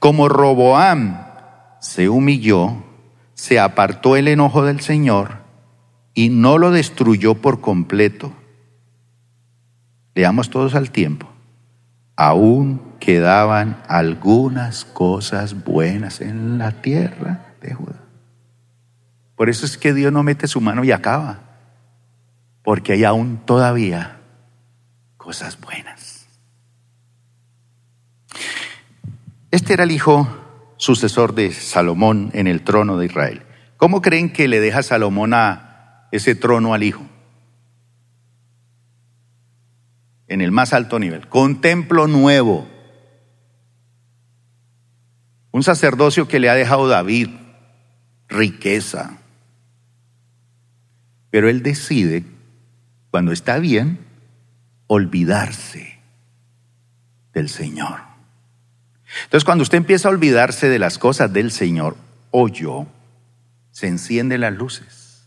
Como 0.00 0.28
Roboam 0.28 1.28
se 1.78 2.08
humilló, 2.08 2.82
se 3.34 3.60
apartó 3.60 4.16
el 4.16 4.26
enojo 4.26 4.64
del 4.64 4.80
Señor 4.80 5.44
y 6.12 6.30
no 6.30 6.58
lo 6.58 6.72
destruyó 6.72 7.36
por 7.36 7.60
completo. 7.60 8.32
Leamos 10.16 10.50
todos 10.50 10.74
al 10.74 10.90
tiempo. 10.90 11.35
Aún 12.16 12.94
quedaban 12.98 13.82
algunas 13.88 14.84
cosas 14.84 15.64
buenas 15.64 16.20
en 16.20 16.58
la 16.58 16.72
tierra 16.82 17.54
de 17.60 17.74
Judá. 17.74 18.02
Por 19.36 19.50
eso 19.50 19.66
es 19.66 19.76
que 19.76 19.92
Dios 19.92 20.12
no 20.12 20.22
mete 20.22 20.48
su 20.48 20.62
mano 20.62 20.82
y 20.82 20.92
acaba, 20.92 21.40
porque 22.62 22.94
hay 22.94 23.04
aún 23.04 23.42
todavía 23.44 24.20
cosas 25.18 25.60
buenas. 25.60 26.26
Este 29.50 29.74
era 29.74 29.84
el 29.84 29.90
hijo 29.90 30.28
sucesor 30.78 31.34
de 31.34 31.52
Salomón 31.52 32.30
en 32.32 32.46
el 32.46 32.62
trono 32.62 32.98
de 32.98 33.06
Israel. 33.06 33.42
¿Cómo 33.76 34.00
creen 34.00 34.32
que 34.32 34.48
le 34.48 34.60
deja 34.60 34.82
Salomón 34.82 35.34
a 35.34 36.08
ese 36.12 36.34
trono 36.34 36.72
al 36.72 36.82
hijo? 36.82 37.02
En 40.28 40.40
el 40.40 40.50
más 40.50 40.72
alto 40.72 40.98
nivel, 40.98 41.28
con 41.28 41.60
templo 41.60 42.06
nuevo 42.06 42.66
un 45.56 45.62
sacerdocio 45.62 46.28
que 46.28 46.38
le 46.38 46.50
ha 46.50 46.54
dejado 46.54 46.86
David 46.86 47.30
riqueza. 48.28 49.16
Pero 51.30 51.48
él 51.48 51.62
decide, 51.62 52.24
cuando 53.10 53.32
está 53.32 53.58
bien, 53.58 54.04
olvidarse 54.86 55.98
del 57.32 57.48
Señor. 57.48 58.00
Entonces, 59.24 59.44
cuando 59.44 59.62
usted 59.62 59.78
empieza 59.78 60.08
a 60.08 60.10
olvidarse 60.10 60.68
de 60.68 60.78
las 60.78 60.98
cosas 60.98 61.32
del 61.32 61.50
Señor 61.50 61.96
o 62.30 62.48
yo, 62.48 62.86
se 63.70 63.88
encienden 63.88 64.42
las 64.42 64.52
luces. 64.52 65.26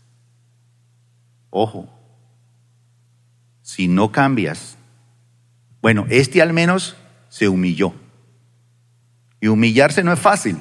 Ojo, 1.50 1.92
si 3.62 3.88
no 3.88 4.12
cambias, 4.12 4.76
bueno, 5.82 6.06
este 6.10 6.42
al 6.42 6.52
menos 6.52 6.96
se 7.28 7.48
humilló. 7.48 7.94
Y 9.40 9.48
humillarse 9.48 10.02
no 10.02 10.12
es 10.12 10.18
fácil. 10.20 10.58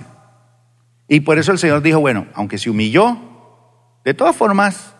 Y 1.08 1.22
por 1.22 1.38
eso 1.38 1.52
el 1.52 1.60
Señor 1.60 1.82
dijo, 1.82 2.00
bueno, 2.00 2.28
aunque 2.34 2.58
se 2.58 2.70
humilló, 2.70 3.18
de 4.06 4.14
todas 4.14 4.36
formas, 4.36 4.94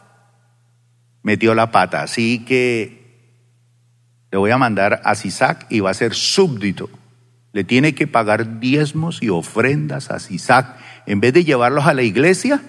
metió 1.24 1.56
la 1.56 1.72
pata. 1.72 2.02
Así 2.02 2.44
que 2.46 3.00
le 4.32 4.38
voy 4.38 4.52
a 4.52 4.58
mandar 4.58 5.02
a 5.06 5.16
Sisac 5.16 5.66
y 5.70 5.80
va 5.80 5.92
a 5.92 5.94
ser 5.96 6.14
súbdito. 6.14 6.90
Le 7.54 7.64
tiene 7.64 7.96
que 7.96 8.08
pagar 8.08 8.60
diezmos 8.60 9.24
y 9.24 9.30
ofrendas 9.30 10.12
a 10.12 10.20
Sisac. 10.20 10.78
En 11.06 11.20
vez 11.20 11.34
de 11.34 11.44
llevarlos 11.44 11.88
a 11.88 11.94
la 11.94 12.04
iglesia, 12.04 12.62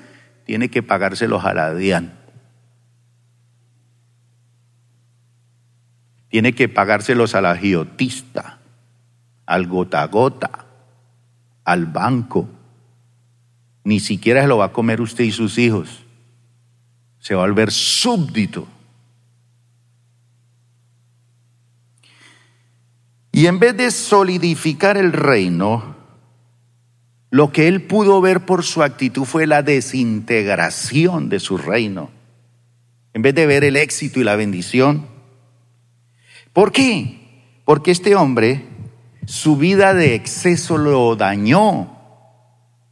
tiene 0.46 0.70
que 0.70 0.82
pagárselos 0.82 1.44
a 1.44 1.54
la. 1.54 1.74
Tiene 6.30 6.54
que 6.54 6.68
pagárselos 6.68 7.34
a 7.34 7.42
la 7.42 7.56
giotista, 7.56 8.60
al 9.44 9.66
gota 9.66 10.06
gota 10.06 10.70
al 11.70 11.86
banco. 11.86 12.48
Ni 13.84 14.00
siquiera 14.00 14.42
se 14.42 14.48
lo 14.48 14.58
va 14.58 14.66
a 14.66 14.72
comer 14.72 15.00
usted 15.00 15.24
y 15.24 15.30
sus 15.30 15.56
hijos. 15.58 16.04
Se 17.20 17.34
va 17.34 17.44
a 17.44 17.46
volver 17.46 17.70
súbdito. 17.70 18.66
Y 23.32 23.46
en 23.46 23.60
vez 23.60 23.76
de 23.76 23.90
solidificar 23.90 24.96
el 24.96 25.12
reino, 25.12 25.96
lo 27.30 27.52
que 27.52 27.68
él 27.68 27.82
pudo 27.82 28.20
ver 28.20 28.44
por 28.44 28.64
su 28.64 28.82
actitud 28.82 29.24
fue 29.24 29.46
la 29.46 29.62
desintegración 29.62 31.28
de 31.28 31.38
su 31.38 31.56
reino. 31.56 32.10
En 33.14 33.22
vez 33.22 33.34
de 33.34 33.46
ver 33.46 33.62
el 33.64 33.76
éxito 33.76 34.20
y 34.20 34.24
la 34.24 34.36
bendición. 34.36 35.06
¿Por 36.52 36.72
qué? 36.72 37.62
Porque 37.64 37.90
este 37.90 38.14
hombre 38.16 38.70
su 39.30 39.56
vida 39.56 39.94
de 39.94 40.16
exceso 40.16 40.76
lo 40.76 41.14
dañó. 41.14 41.96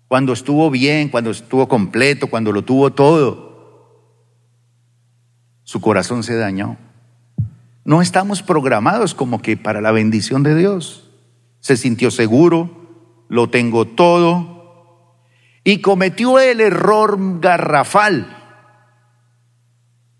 Cuando 0.06 0.32
estuvo 0.32 0.70
bien, 0.70 1.08
cuando 1.08 1.30
estuvo 1.30 1.66
completo, 1.66 2.28
cuando 2.28 2.52
lo 2.52 2.62
tuvo 2.62 2.92
todo, 2.92 3.98
su 5.64 5.80
corazón 5.80 6.22
se 6.22 6.36
dañó. 6.36 6.76
No 7.84 8.02
estamos 8.02 8.42
programados 8.44 9.14
como 9.14 9.42
que 9.42 9.56
para 9.56 9.80
la 9.80 9.90
bendición 9.90 10.44
de 10.44 10.54
Dios. 10.54 11.10
Se 11.58 11.76
sintió 11.76 12.12
seguro, 12.12 13.26
lo 13.28 13.50
tengo 13.50 13.86
todo, 13.88 15.18
y 15.64 15.80
cometió 15.80 16.38
el 16.38 16.60
error 16.60 17.40
garrafal 17.40 18.36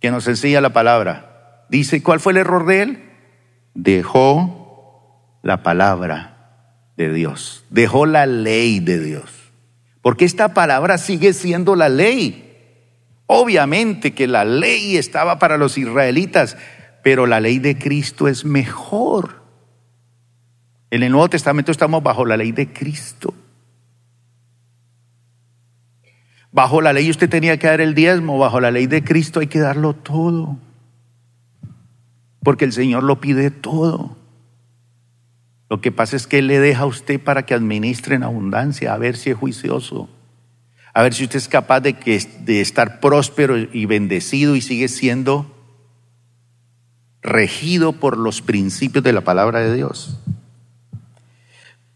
que 0.00 0.10
nos 0.10 0.26
enseña 0.26 0.60
la 0.60 0.72
palabra. 0.72 1.64
Dice, 1.70 2.02
¿cuál 2.02 2.18
fue 2.18 2.32
el 2.32 2.38
error 2.38 2.66
de 2.66 2.82
él? 2.82 3.07
Dejó 3.74 5.40
la 5.42 5.62
palabra 5.62 6.90
de 6.96 7.12
Dios, 7.12 7.64
dejó 7.70 8.06
la 8.06 8.26
ley 8.26 8.80
de 8.80 8.98
Dios. 8.98 9.30
Porque 10.02 10.24
esta 10.24 10.54
palabra 10.54 10.98
sigue 10.98 11.32
siendo 11.32 11.76
la 11.76 11.88
ley. 11.88 12.44
Obviamente 13.26 14.14
que 14.14 14.26
la 14.26 14.44
ley 14.44 14.96
estaba 14.96 15.38
para 15.38 15.58
los 15.58 15.76
israelitas, 15.76 16.56
pero 17.02 17.26
la 17.26 17.40
ley 17.40 17.58
de 17.58 17.76
Cristo 17.78 18.26
es 18.26 18.44
mejor. 18.44 19.42
En 20.90 21.02
el 21.02 21.12
Nuevo 21.12 21.28
Testamento 21.28 21.70
estamos 21.70 22.02
bajo 22.02 22.24
la 22.24 22.36
ley 22.36 22.52
de 22.52 22.72
Cristo. 22.72 23.34
Bajo 26.50 26.80
la 26.80 26.92
ley 26.92 27.10
usted 27.10 27.28
tenía 27.28 27.58
que 27.58 27.66
dar 27.66 27.80
el 27.80 27.94
diezmo, 27.94 28.38
bajo 28.38 28.60
la 28.60 28.70
ley 28.70 28.86
de 28.86 29.04
Cristo 29.04 29.40
hay 29.40 29.46
que 29.46 29.60
darlo 29.60 29.92
todo. 29.92 30.56
Porque 32.48 32.64
el 32.64 32.72
Señor 32.72 33.02
lo 33.02 33.20
pide 33.20 33.50
todo. 33.50 34.16
Lo 35.68 35.82
que 35.82 35.92
pasa 35.92 36.16
es 36.16 36.26
que 36.26 36.38
Él 36.38 36.46
le 36.46 36.60
deja 36.60 36.84
a 36.84 36.86
usted 36.86 37.20
para 37.20 37.44
que 37.44 37.52
administre 37.52 38.14
en 38.14 38.22
abundancia, 38.22 38.94
a 38.94 38.96
ver 38.96 39.18
si 39.18 39.28
es 39.28 39.36
juicioso, 39.36 40.08
a 40.94 41.02
ver 41.02 41.12
si 41.12 41.24
usted 41.24 41.36
es 41.36 41.48
capaz 41.48 41.80
de, 41.80 41.92
que, 41.92 42.18
de 42.46 42.62
estar 42.62 43.00
próspero 43.00 43.58
y 43.58 43.84
bendecido 43.84 44.56
y 44.56 44.62
sigue 44.62 44.88
siendo 44.88 45.54
regido 47.20 47.92
por 47.92 48.16
los 48.16 48.40
principios 48.40 49.04
de 49.04 49.12
la 49.12 49.20
palabra 49.20 49.60
de 49.60 49.74
Dios. 49.74 50.18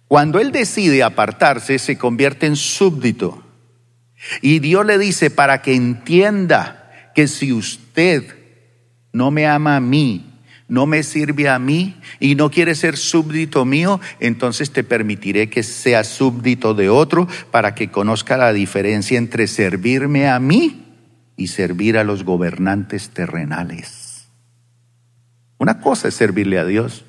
Cuando 0.07 0.39
Él 0.39 0.53
decide 0.53 1.03
apartarse, 1.03 1.79
se 1.79 1.97
convierte 1.97 2.45
en 2.45 2.57
súbdito. 2.57 3.43
Y 4.43 4.59
Dios 4.59 4.85
le 4.85 4.99
dice, 4.99 5.31
para 5.31 5.63
que 5.63 5.75
entienda 5.75 7.11
que 7.15 7.27
si 7.27 7.55
usted 7.55 8.37
no 9.15 9.31
me 9.31 9.47
ama 9.47 9.77
a 9.77 9.81
mí, 9.81 10.29
no 10.73 10.87
me 10.87 11.03
sirve 11.03 11.51
a 11.51 11.59
mí 11.59 11.97
y 12.19 12.35
no 12.35 12.51
quiere 12.51 12.75
ser 12.75 12.97
súbdito 12.97 13.67
mío, 13.67 14.01
entonces 14.21 14.71
te 14.71 14.83
permitiré 14.83 15.51
que 15.51 15.63
sea 15.63 16.03
súbdito 16.03 16.73
de 16.73 16.89
otro 16.89 17.29
para 17.51 17.75
que 17.75 17.91
conozca 17.91 18.39
la 18.39 18.55
diferencia 18.55 19.19
entre 19.19 19.49
servirme 19.49 20.31
a 20.31 20.41
mí 20.41 20.97
y 21.37 21.49
servir 21.49 21.99
a 21.99 22.05
los 22.05 22.25
gobernantes 22.25 23.11
terrenales. 23.11 24.29
Una 25.59 25.79
cosa 25.79 26.09
es 26.09 26.15
servirle 26.15 26.59
a 26.59 26.65
Dios. 26.65 27.05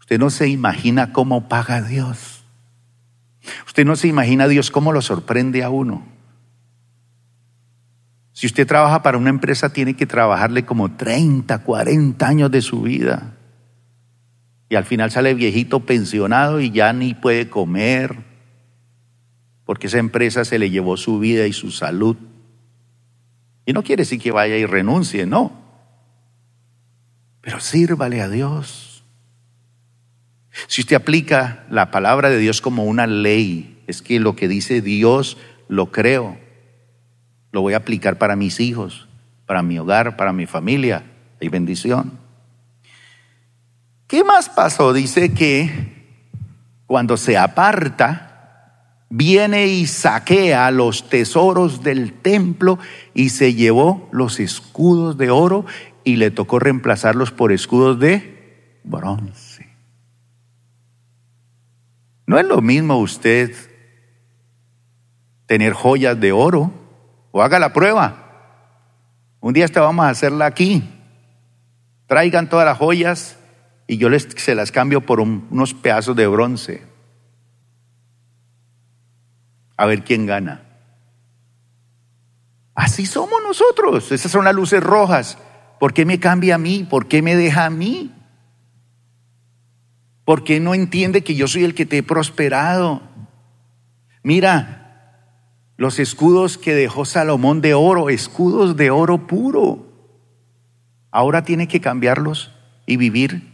Usted 0.00 0.18
no 0.18 0.30
se 0.30 0.48
imagina 0.48 1.12
cómo 1.12 1.48
paga 1.48 1.82
Dios. 1.82 2.42
Usted 3.64 3.84
no 3.84 3.94
se 3.94 4.08
imagina 4.08 4.44
a 4.44 4.48
Dios 4.48 4.72
cómo 4.72 4.90
lo 4.90 5.02
sorprende 5.02 5.62
a 5.62 5.70
uno. 5.70 6.17
Si 8.38 8.46
usted 8.46 8.68
trabaja 8.68 9.02
para 9.02 9.18
una 9.18 9.30
empresa, 9.30 9.72
tiene 9.72 9.94
que 9.94 10.06
trabajarle 10.06 10.64
como 10.64 10.94
30, 10.94 11.58
40 11.64 12.24
años 12.24 12.52
de 12.52 12.62
su 12.62 12.82
vida. 12.82 13.34
Y 14.68 14.76
al 14.76 14.84
final 14.84 15.10
sale 15.10 15.34
viejito 15.34 15.80
pensionado 15.80 16.60
y 16.60 16.70
ya 16.70 16.92
ni 16.92 17.14
puede 17.14 17.50
comer, 17.50 18.18
porque 19.64 19.88
esa 19.88 19.98
empresa 19.98 20.44
se 20.44 20.60
le 20.60 20.70
llevó 20.70 20.96
su 20.96 21.18
vida 21.18 21.48
y 21.48 21.52
su 21.52 21.72
salud. 21.72 22.16
Y 23.66 23.72
no 23.72 23.82
quiere 23.82 24.02
decir 24.02 24.20
que 24.20 24.30
vaya 24.30 24.56
y 24.56 24.66
renuncie, 24.66 25.26
no. 25.26 25.50
Pero 27.40 27.58
sírvale 27.58 28.22
a 28.22 28.28
Dios. 28.28 29.02
Si 30.68 30.82
usted 30.82 30.94
aplica 30.94 31.66
la 31.70 31.90
palabra 31.90 32.30
de 32.30 32.38
Dios 32.38 32.60
como 32.60 32.84
una 32.84 33.08
ley, 33.08 33.82
es 33.88 34.00
que 34.00 34.20
lo 34.20 34.36
que 34.36 34.46
dice 34.46 34.80
Dios 34.80 35.38
lo 35.66 35.90
creo. 35.90 36.38
Lo 37.52 37.62
voy 37.62 37.74
a 37.74 37.78
aplicar 37.78 38.18
para 38.18 38.36
mis 38.36 38.60
hijos, 38.60 39.08
para 39.46 39.62
mi 39.62 39.78
hogar, 39.78 40.16
para 40.16 40.32
mi 40.32 40.46
familia. 40.46 41.04
Hay 41.40 41.48
bendición. 41.48 42.18
¿Qué 44.06 44.24
más 44.24 44.48
pasó? 44.48 44.92
Dice 44.92 45.32
que 45.32 45.98
cuando 46.86 47.16
se 47.16 47.36
aparta, 47.36 49.04
viene 49.10 49.66
y 49.66 49.86
saquea 49.86 50.70
los 50.70 51.08
tesoros 51.08 51.82
del 51.82 52.12
templo 52.14 52.78
y 53.14 53.30
se 53.30 53.54
llevó 53.54 54.08
los 54.12 54.40
escudos 54.40 55.16
de 55.16 55.30
oro 55.30 55.66
y 56.04 56.16
le 56.16 56.30
tocó 56.30 56.58
reemplazarlos 56.58 57.30
por 57.30 57.52
escudos 57.52 57.98
de 57.98 58.80
bronce. 58.84 59.68
No 62.26 62.38
es 62.38 62.46
lo 62.46 62.60
mismo 62.60 62.98
usted 62.98 63.54
tener 65.46 65.72
joyas 65.72 66.20
de 66.20 66.32
oro 66.32 66.72
o 67.30 67.42
haga 67.42 67.58
la 67.58 67.72
prueba. 67.72 68.24
Un 69.40 69.52
día 69.52 69.64
esta 69.64 69.80
vamos 69.80 70.04
a 70.04 70.10
hacerla 70.10 70.46
aquí. 70.46 70.82
Traigan 72.06 72.48
todas 72.48 72.66
las 72.66 72.78
joyas 72.78 73.38
y 73.86 73.98
yo 73.98 74.08
les, 74.08 74.28
se 74.36 74.54
las 74.54 74.72
cambio 74.72 75.00
por 75.00 75.20
unos 75.20 75.74
pedazos 75.74 76.16
de 76.16 76.26
bronce 76.26 76.88
a 79.78 79.86
ver 79.86 80.02
quién 80.02 80.26
gana. 80.26 80.62
Así 82.74 83.06
somos 83.06 83.40
nosotros. 83.42 84.12
Esas 84.12 84.30
son 84.30 84.44
las 84.44 84.54
luces 84.54 84.82
rojas. 84.82 85.38
¿Por 85.80 85.94
qué 85.94 86.04
me 86.04 86.20
cambia 86.20 86.56
a 86.56 86.58
mí? 86.58 86.86
¿Por 86.88 87.06
qué 87.06 87.22
me 87.22 87.36
deja 87.36 87.64
a 87.64 87.70
mí? 87.70 88.12
¿Por 90.24 90.44
qué 90.44 90.60
no 90.60 90.74
entiende 90.74 91.22
que 91.22 91.36
yo 91.36 91.46
soy 91.48 91.64
el 91.64 91.74
que 91.74 91.86
te 91.86 91.98
he 91.98 92.02
prosperado? 92.02 93.02
Mira, 94.24 94.87
los 95.78 96.00
escudos 96.00 96.58
que 96.58 96.74
dejó 96.74 97.04
Salomón 97.04 97.60
de 97.60 97.72
oro, 97.72 98.10
escudos 98.10 98.76
de 98.76 98.90
oro 98.90 99.28
puro. 99.28 99.86
Ahora 101.12 101.44
tiene 101.44 101.68
que 101.68 101.80
cambiarlos 101.80 102.52
y 102.84 102.96
vivir 102.96 103.48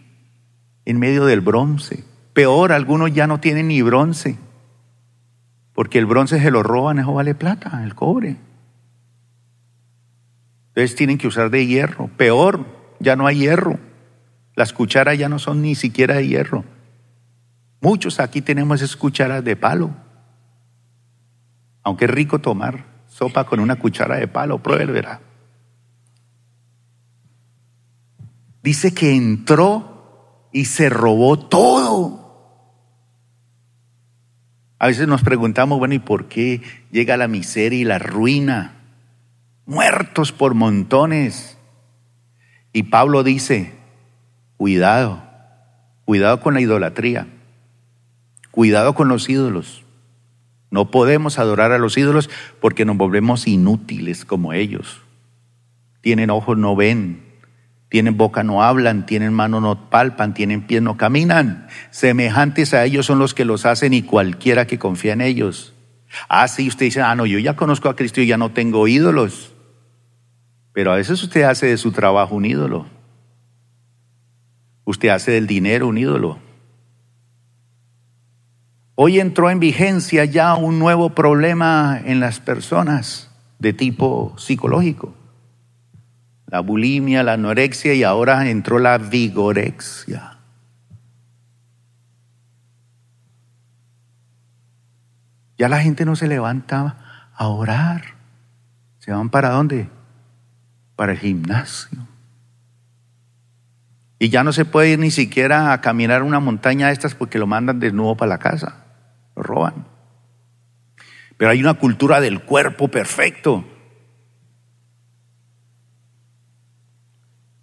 en 0.86 0.98
medio 0.98 1.26
del 1.26 1.42
bronce. 1.42 2.02
Peor, 2.32 2.72
algunos 2.72 3.12
ya 3.12 3.26
no 3.26 3.40
tienen 3.40 3.68
ni 3.68 3.82
bronce. 3.82 4.38
Porque 5.74 5.98
el 5.98 6.06
bronce 6.06 6.40
se 6.40 6.50
lo 6.50 6.62
roban, 6.62 6.98
eso 6.98 7.12
vale 7.12 7.34
plata, 7.34 7.82
el 7.84 7.94
cobre. 7.94 8.38
Entonces 10.68 10.96
tienen 10.96 11.18
que 11.18 11.28
usar 11.28 11.50
de 11.50 11.66
hierro. 11.66 12.08
Peor, 12.16 12.64
ya 13.00 13.16
no 13.16 13.26
hay 13.26 13.40
hierro. 13.40 13.78
Las 14.56 14.72
cucharas 14.72 15.18
ya 15.18 15.28
no 15.28 15.38
son 15.38 15.60
ni 15.60 15.74
siquiera 15.74 16.14
de 16.14 16.26
hierro. 16.26 16.64
Muchos 17.82 18.18
aquí 18.18 18.40
tenemos 18.40 18.80
esas 18.80 18.96
cucharas 18.96 19.44
de 19.44 19.56
palo. 19.56 20.03
Aunque 21.84 22.06
es 22.06 22.10
rico 22.10 22.40
tomar 22.40 22.86
sopa 23.06 23.44
con 23.44 23.60
una 23.60 23.76
cuchara 23.76 24.16
de 24.16 24.26
palo, 24.26 24.58
pruebe, 24.58 24.86
verá. 24.86 25.20
Dice 28.62 28.94
que 28.94 29.14
entró 29.14 30.48
y 30.52 30.64
se 30.64 30.88
robó 30.88 31.38
todo. 31.38 32.24
A 34.78 34.86
veces 34.86 35.06
nos 35.06 35.22
preguntamos, 35.22 35.78
bueno, 35.78 35.94
¿y 35.94 35.98
por 35.98 36.28
qué 36.28 36.62
llega 36.90 37.16
la 37.16 37.28
miseria 37.28 37.78
y 37.78 37.84
la 37.84 37.98
ruina? 37.98 38.76
Muertos 39.66 40.32
por 40.32 40.54
montones. 40.54 41.58
Y 42.72 42.84
Pablo 42.84 43.22
dice, 43.22 43.74
cuidado, 44.56 45.22
cuidado 46.04 46.40
con 46.40 46.54
la 46.54 46.60
idolatría, 46.60 47.28
cuidado 48.50 48.94
con 48.94 49.08
los 49.08 49.28
ídolos. 49.28 49.83
No 50.74 50.90
podemos 50.90 51.38
adorar 51.38 51.70
a 51.70 51.78
los 51.78 51.96
ídolos 51.96 52.28
porque 52.60 52.84
nos 52.84 52.96
volvemos 52.96 53.46
inútiles 53.46 54.24
como 54.24 54.52
ellos. 54.52 55.02
Tienen 56.00 56.30
ojos, 56.30 56.58
no 56.58 56.74
ven, 56.74 57.22
tienen 57.88 58.16
boca 58.16 58.42
no 58.42 58.60
hablan, 58.60 59.06
tienen 59.06 59.32
mano 59.32 59.60
no 59.60 59.88
palpan, 59.88 60.34
tienen 60.34 60.66
pies 60.66 60.82
no 60.82 60.96
caminan. 60.96 61.68
Semejantes 61.92 62.74
a 62.74 62.84
ellos 62.84 63.06
son 63.06 63.20
los 63.20 63.34
que 63.34 63.44
los 63.44 63.66
hacen 63.66 63.94
y 63.94 64.02
cualquiera 64.02 64.66
que 64.66 64.80
confía 64.80 65.12
en 65.12 65.20
ellos. 65.20 65.74
Ah, 66.28 66.48
sí, 66.48 66.66
usted 66.66 66.86
dice, 66.86 67.02
ah, 67.02 67.14
no, 67.14 67.24
yo 67.24 67.38
ya 67.38 67.54
conozco 67.54 67.88
a 67.88 67.94
Cristo 67.94 68.20
y 68.20 68.26
ya 68.26 68.36
no 68.36 68.50
tengo 68.50 68.88
ídolos. 68.88 69.54
Pero 70.72 70.90
a 70.90 70.96
veces 70.96 71.22
usted 71.22 71.42
hace 71.42 71.66
de 71.66 71.76
su 71.76 71.92
trabajo 71.92 72.34
un 72.34 72.46
ídolo. 72.46 72.86
Usted 74.84 75.10
hace 75.10 75.30
del 75.30 75.46
dinero 75.46 75.86
un 75.86 75.98
ídolo. 75.98 76.40
Hoy 78.96 79.18
entró 79.18 79.50
en 79.50 79.58
vigencia 79.58 80.24
ya 80.24 80.54
un 80.54 80.78
nuevo 80.78 81.10
problema 81.10 82.00
en 82.04 82.20
las 82.20 82.40
personas 82.40 83.30
de 83.58 83.72
tipo 83.72 84.34
psicológico 84.38 85.14
la 86.54 86.60
bulimia, 86.60 87.24
la 87.24 87.32
anorexia 87.32 87.94
y 87.94 88.04
ahora 88.04 88.48
entró 88.48 88.78
la 88.78 88.96
vigorexia. 88.96 90.38
Ya 95.58 95.68
la 95.68 95.80
gente 95.80 96.04
no 96.04 96.14
se 96.14 96.28
levanta 96.28 97.30
a 97.34 97.48
orar. 97.48 98.04
¿Se 99.00 99.10
van 99.10 99.30
para 99.30 99.50
dónde? 99.50 99.88
Para 100.94 101.10
el 101.10 101.18
gimnasio. 101.18 102.06
Y 104.20 104.28
ya 104.28 104.44
no 104.44 104.52
se 104.52 104.64
puede 104.64 104.90
ir 104.90 105.00
ni 105.00 105.10
siquiera 105.10 105.72
a 105.72 105.80
caminar 105.80 106.22
una 106.22 106.38
montaña 106.38 106.86
de 106.86 106.92
estas 106.92 107.16
porque 107.16 107.40
lo 107.40 107.48
mandan 107.48 107.80
de 107.80 107.90
nuevo 107.90 108.16
para 108.16 108.28
la 108.28 108.38
casa. 108.38 108.83
Lo 109.36 109.42
roban. 109.42 109.86
Pero 111.36 111.50
hay 111.50 111.60
una 111.60 111.74
cultura 111.74 112.20
del 112.20 112.42
cuerpo 112.42 112.88
perfecto. 112.88 113.64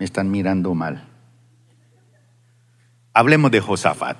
me 0.02 0.06
están 0.06 0.32
mirando 0.32 0.74
mal. 0.74 1.08
Hablemos 3.14 3.52
de 3.52 3.60
Josafat. 3.60 4.18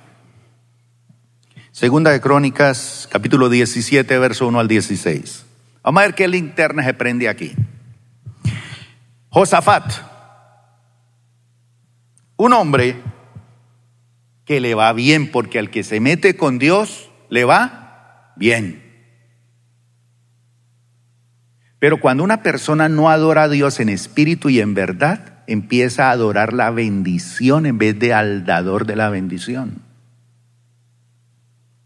Segunda 1.72 2.12
de 2.12 2.20
Crónicas, 2.20 3.08
capítulo 3.10 3.48
17, 3.48 4.16
verso 4.20 4.46
1 4.46 4.60
al 4.60 4.68
16. 4.68 5.44
Vamos 5.82 6.00
a 6.00 6.06
ver 6.06 6.14
qué 6.14 6.28
linterna 6.28 6.84
se 6.84 6.94
prende 6.94 7.28
aquí. 7.28 7.56
Josafat, 9.30 9.92
un 12.36 12.52
hombre 12.52 13.02
que 14.44 14.60
le 14.60 14.76
va 14.76 14.92
bien, 14.92 15.32
porque 15.32 15.58
al 15.58 15.68
que 15.68 15.82
se 15.82 15.98
mete 15.98 16.36
con 16.36 16.60
Dios 16.60 17.10
le 17.32 17.46
va 17.46 18.34
bien. 18.36 18.82
Pero 21.78 21.98
cuando 21.98 22.22
una 22.24 22.42
persona 22.42 22.90
no 22.90 23.08
adora 23.08 23.44
a 23.44 23.48
Dios 23.48 23.80
en 23.80 23.88
espíritu 23.88 24.50
y 24.50 24.60
en 24.60 24.74
verdad, 24.74 25.42
empieza 25.46 26.08
a 26.08 26.10
adorar 26.10 26.52
la 26.52 26.70
bendición 26.70 27.64
en 27.64 27.78
vez 27.78 27.98
de 27.98 28.12
al 28.12 28.44
dador 28.44 28.84
de 28.84 28.96
la 28.96 29.08
bendición. 29.08 29.80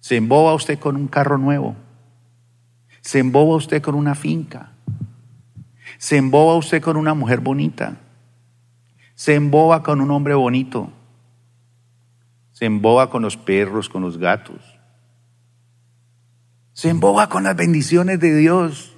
Se 0.00 0.16
emboba 0.16 0.52
usted 0.52 0.80
con 0.80 0.96
un 0.96 1.06
carro 1.06 1.38
nuevo. 1.38 1.76
Se 3.00 3.20
emboba 3.20 3.54
usted 3.54 3.80
con 3.80 3.94
una 3.94 4.16
finca. 4.16 4.72
Se 5.98 6.16
emboba 6.16 6.56
usted 6.56 6.82
con 6.82 6.96
una 6.96 7.14
mujer 7.14 7.38
bonita. 7.38 7.98
Se 9.14 9.36
emboba 9.36 9.84
con 9.84 10.00
un 10.00 10.10
hombre 10.10 10.34
bonito. 10.34 10.90
Se 12.50 12.64
emboba 12.64 13.10
con 13.10 13.22
los 13.22 13.36
perros, 13.36 13.88
con 13.88 14.02
los 14.02 14.18
gatos. 14.18 14.75
Se 16.76 16.90
emboba 16.90 17.30
con 17.30 17.44
las 17.44 17.56
bendiciones 17.56 18.20
de 18.20 18.36
Dios. 18.36 18.92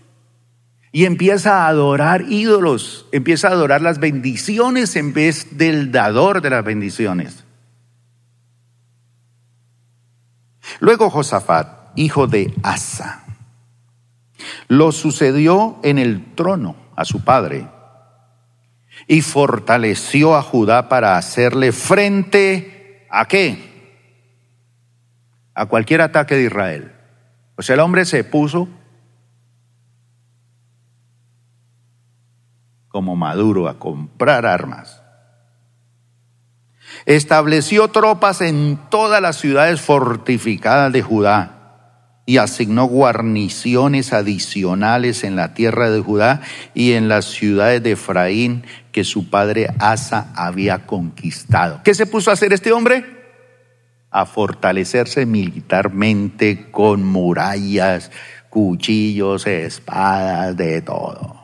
Y 0.91 1.05
empieza 1.05 1.63
a 1.63 1.69
adorar 1.69 2.23
ídolos, 2.23 3.07
empieza 3.13 3.47
a 3.47 3.53
adorar 3.53 3.83
las 3.83 4.01
bendiciones 4.01 4.97
en 4.97 5.13
vez 5.13 5.57
del 5.59 5.93
dador 5.93 6.43
de 6.43 6.51
las 6.51 6.65
bendiciones. 6.65 7.45
Luego 10.81 11.09
Josafat, 11.09 11.93
hijo 11.95 12.27
de 12.27 12.53
Asa, 12.65 13.23
lo 14.67 14.91
sucedió 14.91 15.79
en 15.85 15.99
el 15.99 16.35
trono 16.35 16.75
a 16.97 17.05
su 17.05 17.23
padre 17.23 17.69
y 19.07 19.21
fortaleció 19.21 20.35
a 20.35 20.43
Judá 20.43 20.89
para 20.89 21.17
hacerle 21.17 21.71
frente 21.71 23.07
a 23.09 23.29
qué? 23.29 24.03
A 25.55 25.67
cualquier 25.67 26.01
ataque 26.01 26.35
de 26.35 26.43
Israel. 26.43 26.98
O 27.59 27.63
sea, 27.63 27.75
el 27.75 27.81
hombre 27.81 28.05
se 28.05 28.23
puso 28.23 28.69
como 32.89 33.17
Maduro 33.17 33.69
a 33.69 33.81
comprar 33.81 34.47
armas. 34.47 35.03
Estableció 37.05 37.89
tropas 37.89 38.43
en 38.43 38.79
todas 38.91 39.21
las 39.21 39.39
ciudades 39.39 39.81
fortificadas 39.81 40.93
de 40.93 41.03
Judá 41.03 42.21
y 42.27 42.37
asignó 42.39 42.85
guarniciones 42.85 44.13
adicionales 44.13 45.25
en 45.25 45.35
la 45.35 45.53
tierra 45.55 45.91
de 45.91 46.01
Judá 46.01 46.43
y 46.75 46.93
en 46.93 47.09
las 47.09 47.25
ciudades 47.25 47.83
de 47.83 47.93
Efraín 47.93 48.65
que 48.93 49.03
su 49.03 49.31
padre 49.31 49.75
Asa 49.81 50.31
había 50.37 50.87
conquistado. 50.87 51.81
¿Qué 51.83 51.95
se 51.95 52.07
puso 52.07 52.31
a 52.31 52.35
hacer 52.35 52.53
este 52.53 52.71
hombre? 52.71 53.18
A 54.19 54.27
fortalecerse 54.27 55.27
militarmente 55.27 56.73
con 56.73 57.05
murallas, 57.05 58.11
cuchillos, 58.51 59.47
espadas, 59.47 60.57
de 60.57 60.83
todo. 60.83 61.37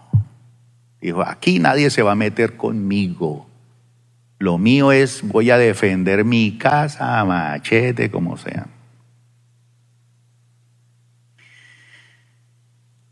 Dijo, 1.01 1.23
aquí 1.23 1.61
nadie 1.61 1.89
se 1.91 2.03
va 2.03 2.13
a 2.13 2.17
meter 2.17 2.57
conmigo. 2.57 3.47
Lo 4.41 4.59
mío 4.59 4.91
es, 4.91 5.23
voy 5.23 5.53
a 5.53 5.57
defender 5.57 6.25
mi 6.25 6.59
casa, 6.59 7.25
machete, 7.25 8.11
como 8.11 8.37
sea. 8.37 8.67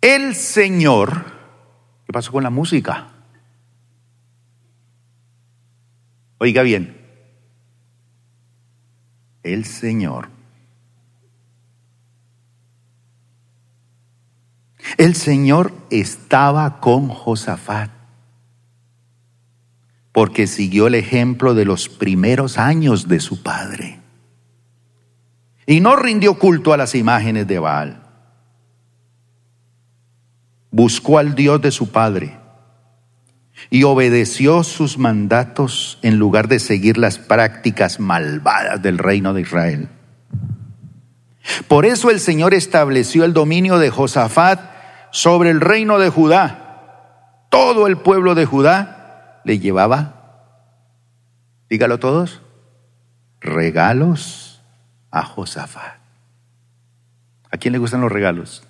El 0.01 0.35
Señor, 0.35 1.25
¿qué 2.05 2.13
pasó 2.13 2.33
con 2.33 2.43
la 2.43 2.51
música? 2.51 3.13
Oiga 6.39 6.63
bien, 6.63 7.02
el 9.43 9.65
Señor. 9.65 10.29
El 14.99 15.15
Señor 15.15 15.73
estaba 15.91 16.81
con 16.81 17.09
Josafat 17.09 17.91
porque 20.13 20.47
siguió 20.47 20.89
el 20.89 20.95
ejemplo 20.95 21.55
de 21.55 21.65
los 21.65 21.89
primeros 21.89 22.59
años 22.59 23.09
de 23.09 23.19
su 23.19 23.43
padre. 23.43 23.99
Y 25.67 25.81
no 25.81 25.97
rindió 25.97 26.39
culto 26.39 26.75
a 26.75 26.77
las 26.77 26.95
imágenes 26.95 27.47
de 27.47 27.59
Baal. 27.59 28.03
Buscó 30.71 31.19
al 31.19 31.35
Dios 31.35 31.63
de 31.63 31.71
su 31.71 31.91
padre 31.91 32.42
y 33.71 33.85
obedeció 33.85 34.65
sus 34.65 34.99
mandatos 34.99 35.99
en 36.03 36.19
lugar 36.19 36.49
de 36.49 36.59
seguir 36.59 36.99
las 36.99 37.19
prácticas 37.19 38.01
malvadas 38.01 38.83
del 38.83 38.99
reino 38.99 39.35
de 39.35 39.43
Israel. 39.43 39.89
Por 41.69 41.87
eso 41.87 42.11
el 42.11 42.21
Señor 42.21 42.55
estableció 42.55 43.25
el 43.25 43.33
dominio 43.33 43.79
de 43.79 43.91
Josafat 43.91 44.61
sobre 45.11 45.51
el 45.51 45.61
reino 45.61 45.99
de 45.99 46.09
Judá. 46.09 47.47
Todo 47.51 47.87
el 47.87 47.99
pueblo 47.99 48.35
de 48.35 48.47
Judá 48.47 49.41
le 49.45 49.59
llevaba, 49.59 50.55
dígalo 51.69 51.99
todos, 51.99 52.43
regalos 53.41 54.63
a 55.11 55.25
Josafat. 55.25 55.99
¿A 57.51 57.57
quién 57.59 57.73
le 57.73 57.79
gustan 57.79 58.01
los 58.01 58.11
regalos? 58.11 58.67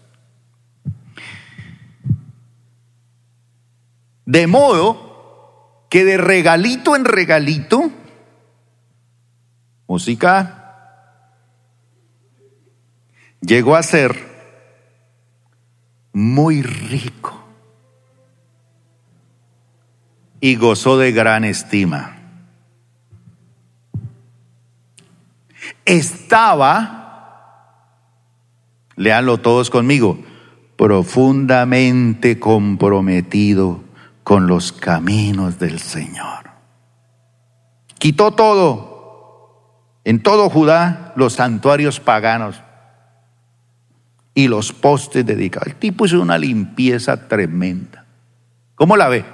De 4.25 4.47
modo 4.47 5.87
que 5.91 6.05
de 6.05 6.17
regalito 6.17 6.95
en 6.97 7.05
regalito, 7.05 7.91
música 9.87 10.59
llegó 13.41 13.77
a 13.77 13.83
ser 13.83 14.33
muy 16.13 16.63
rico 16.63 17.43
y 20.41 20.57
gozó 20.57 20.99
de 20.99 21.13
gran 21.13 21.45
estima. 21.45 22.17
Estaba, 25.85 26.99
leanlo 28.97 29.39
todos 29.39 29.69
conmigo, 29.69 30.19
profundamente 30.77 32.39
comprometido 32.39 33.92
con 34.25 34.47
los 34.47 34.73
caminos 34.73 35.59
del 35.59 35.79
Señor. 35.81 36.51
Quitó 37.99 38.33
todo, 38.33 40.01
en 40.05 40.23
todo 40.23 40.51
Judá, 40.51 41.13
los 41.17 41.35
santuarios 41.35 42.01
paganos 42.01 42.61
y 44.35 44.49
los 44.49 44.73
postes 44.73 45.25
dedicados. 45.25 45.69
El 45.69 45.77
tipo 45.77 46.07
hizo 46.07 46.21
una 46.21 46.39
limpieza 46.39 47.29
tremenda. 47.29 48.07
¿Cómo 48.75 48.97
la 48.97 49.09
ve? 49.09 49.25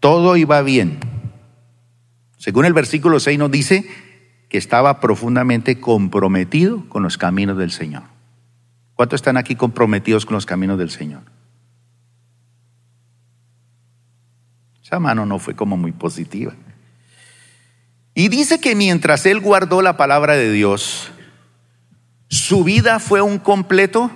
Todo 0.00 0.36
iba 0.36 0.62
bien. 0.62 1.00
Según 2.36 2.64
el 2.64 2.72
versículo 2.72 3.20
6 3.20 3.38
nos 3.38 3.50
dice 3.50 3.88
que 4.48 4.58
estaba 4.58 5.00
profundamente 5.00 5.80
comprometido 5.80 6.88
con 6.88 7.02
los 7.02 7.16
caminos 7.16 7.56
del 7.56 7.70
Señor. 7.70 8.02
¿Cuántos 8.94 9.18
están 9.18 9.36
aquí 9.36 9.56
comprometidos 9.56 10.26
con 10.26 10.34
los 10.34 10.44
caminos 10.44 10.78
del 10.78 10.90
Señor? 10.90 11.22
Esa 14.92 15.00
mano 15.00 15.24
no 15.24 15.38
fue 15.38 15.56
como 15.56 15.78
muy 15.78 15.92
positiva. 15.92 16.52
Y 18.14 18.28
dice 18.28 18.60
que 18.60 18.74
mientras 18.74 19.24
él 19.24 19.40
guardó 19.40 19.80
la 19.80 19.96
palabra 19.96 20.34
de 20.34 20.52
Dios, 20.52 21.10
su 22.28 22.62
vida 22.62 23.00
fue 23.00 23.22
un 23.22 23.38
completo 23.38 24.10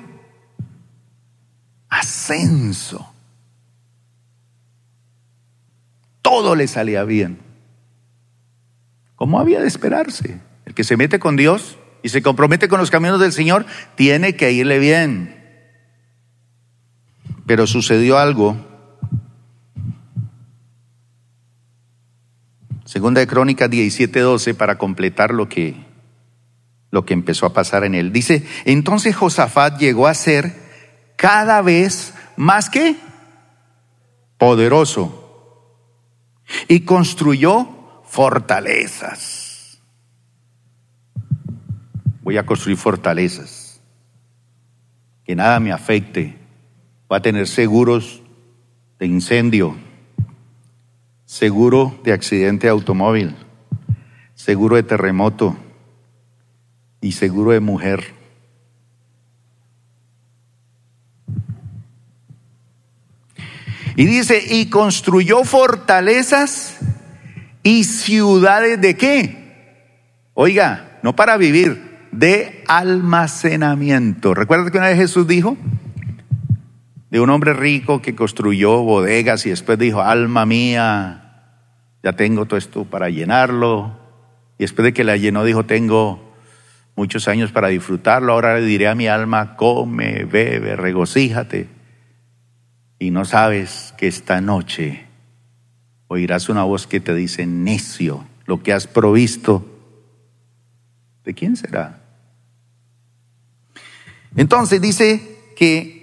ascenso. 1.89 3.11
Todo 6.21 6.55
le 6.55 6.69
salía 6.69 7.05
bien. 7.05 7.39
¿Cómo 9.15 9.41
había 9.41 9.63
de 9.63 9.69
esperarse? 9.69 10.43
El 10.67 10.75
que 10.75 10.85
se 10.85 10.99
mete 10.99 11.19
con 11.19 11.37
Dios 11.37 11.79
y 12.03 12.11
se 12.11 12.21
compromete 12.21 12.69
con 12.69 12.79
los 12.79 12.91
caminos 12.91 13.19
del 13.19 13.33
Señor, 13.33 13.65
tiene 13.95 14.37
que 14.37 14.53
irle 14.53 14.79
bien. 14.79 15.43
Pero 17.47 17.67
sucedió 17.67 18.19
algo 18.19 18.76
Segunda 22.87 23.21
de 23.21 23.27
Crónicas 23.27 23.69
17:12 23.69 24.55
para 24.55 24.79
completar 24.79 25.35
lo 25.35 25.49
que, 25.49 25.75
lo 26.93 27.05
que 27.05 27.15
empezó 27.15 27.45
a 27.45 27.53
pasar 27.53 27.83
en 27.83 27.97
él. 27.97 28.13
Dice, 28.13 28.47
entonces 28.65 29.17
Josafat 29.17 29.79
llegó 29.79 30.07
a 30.07 30.15
ser 30.15 30.55
cada 31.17 31.63
vez 31.63 32.15
más 32.37 32.71
que 32.71 32.97
poderoso 34.39 35.25
y 36.69 36.81
construyó 36.81 38.03
fortalezas. 38.05 39.81
Voy 42.23 42.39
a 42.39 42.47
construir 42.47 42.79
fortalezas. 42.79 43.81
Que 45.25 45.35
nada 45.35 45.59
me 45.59 45.73
afecte. 45.73 46.39
Voy 47.09 47.19
a 47.19 47.23
tener 47.23 47.49
seguros 47.49 48.23
de 49.01 49.07
incendio 49.07 49.86
seguro 51.27 51.99
de 52.05 52.13
accidente 52.13 52.69
automóvil, 52.69 53.35
seguro 54.35 54.77
de 54.77 54.85
terremoto 54.85 55.57
y 57.01 57.13
seguro 57.13 57.51
de 57.51 57.61
mujer. 57.61 58.15
Y 63.97 64.05
dice, 64.07 64.43
y 64.49 64.69
construyó 64.69 65.43
fortalezas 65.45 66.79
y 67.63 67.85
ciudades 67.85 68.81
de 68.81 68.97
qué? 68.97 69.47
Oiga, 70.35 70.99
no 71.03 71.17
para 71.17 71.39
vivir, 71.39 72.09
de 72.13 72.63
almacenamiento. 72.69 74.35
¿Recuerda 74.35 74.71
que 74.71 74.79
una 74.79 74.89
vez 74.89 74.99
Jesús 74.99 75.27
dijo? 75.27 75.57
De 77.17 77.21
un 77.21 77.31
hombre 77.31 77.55
rico 77.55 78.03
que 78.03 78.15
construyó 78.15 78.83
bodegas 78.83 79.47
y 79.47 79.49
después 79.49 79.79
dijo, 79.79 80.03
alma 80.03 80.45
mía, 80.45 81.55
ya 82.03 82.13
tengo 82.13 82.45
todo 82.45 82.59
esto 82.59 82.85
para 82.85 83.09
llenarlo. 83.09 83.99
Y 84.59 84.65
después 84.65 84.85
de 84.85 84.93
que 84.93 85.03
la 85.03 85.17
llenó 85.17 85.43
dijo, 85.43 85.65
tengo 85.65 86.37
muchos 86.95 87.27
años 87.27 87.53
para 87.53 87.69
disfrutarlo, 87.69 88.35
ahora 88.35 88.59
le 88.59 88.67
diré 88.67 88.87
a 88.87 88.95
mi 88.95 89.07
alma, 89.09 89.57
come, 89.57 90.27
bebe, 90.27 90.77
regocíjate. 90.77 91.71
Y 92.99 93.11
no 93.11 93.25
sabes 93.25 93.95
que 93.97 94.09
esta 94.09 94.43
noche 94.43 95.07
oirás 96.09 96.51
una 96.51 96.65
voz 96.65 96.87
que 96.87 97.01
te 97.01 97.15
dice, 97.15 97.47
necio, 97.47 98.27
lo 98.45 98.63
que 98.63 98.75
has 98.75 98.87
provisto, 98.87 99.65
¿de 101.25 101.33
quién 101.33 101.57
será? 101.57 102.03
Entonces 104.37 104.83
dice 104.83 105.55
que 105.57 105.96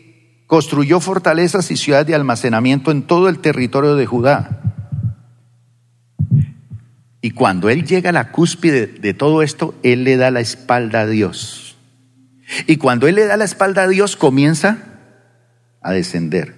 construyó 0.54 1.00
fortalezas 1.00 1.72
y 1.72 1.78
ciudades 1.78 2.06
de 2.06 2.14
almacenamiento 2.14 2.92
en 2.92 3.02
todo 3.02 3.28
el 3.28 3.40
territorio 3.40 3.96
de 3.96 4.06
Judá. 4.06 4.60
Y 7.22 7.32
cuando 7.32 7.70
él 7.70 7.88
llega 7.88 8.12
a 8.12 8.14
la 8.14 8.32
cúspide 8.32 8.86
de 8.86 9.16
todo 9.16 9.42
esto, 9.42 9.74
él 9.82 10.04
le 10.04 10.16
da 10.16 10.30
la 10.30 10.42
espalda 10.42 11.00
a 11.00 11.08
Dios. 11.08 11.76
Y 12.68 12.78
cuando 12.78 13.08
él 13.08 13.16
le 13.16 13.26
da 13.26 13.36
la 13.36 13.46
espalda 13.46 13.82
a 13.82 13.88
Dios, 13.88 14.16
comienza 14.16 14.78
a 15.82 15.92
descender. 15.92 16.54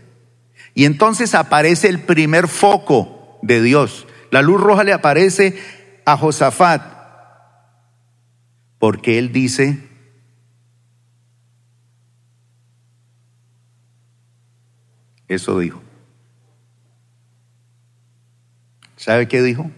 Y 0.73 0.83
entonces 0.83 1.33
aparece 1.33 1.87
el 1.87 2.01
primer 2.01 2.49
foco 2.49 3.39
de 3.43 3.61
Dios. 3.61 4.07
La 4.29 4.41
luz 4.41 4.59
roja 4.59 4.83
le 4.83 4.91
aparece 4.91 5.57
a 6.03 6.17
Josafat, 6.17 6.81
porque 8.77 9.19
él 9.19 9.31
dice, 9.31 9.84
Eso 15.27 15.59
dijo. 15.59 15.81
¿Sabe 18.95 19.27
qué 19.27 19.41
dijo? 19.41 19.69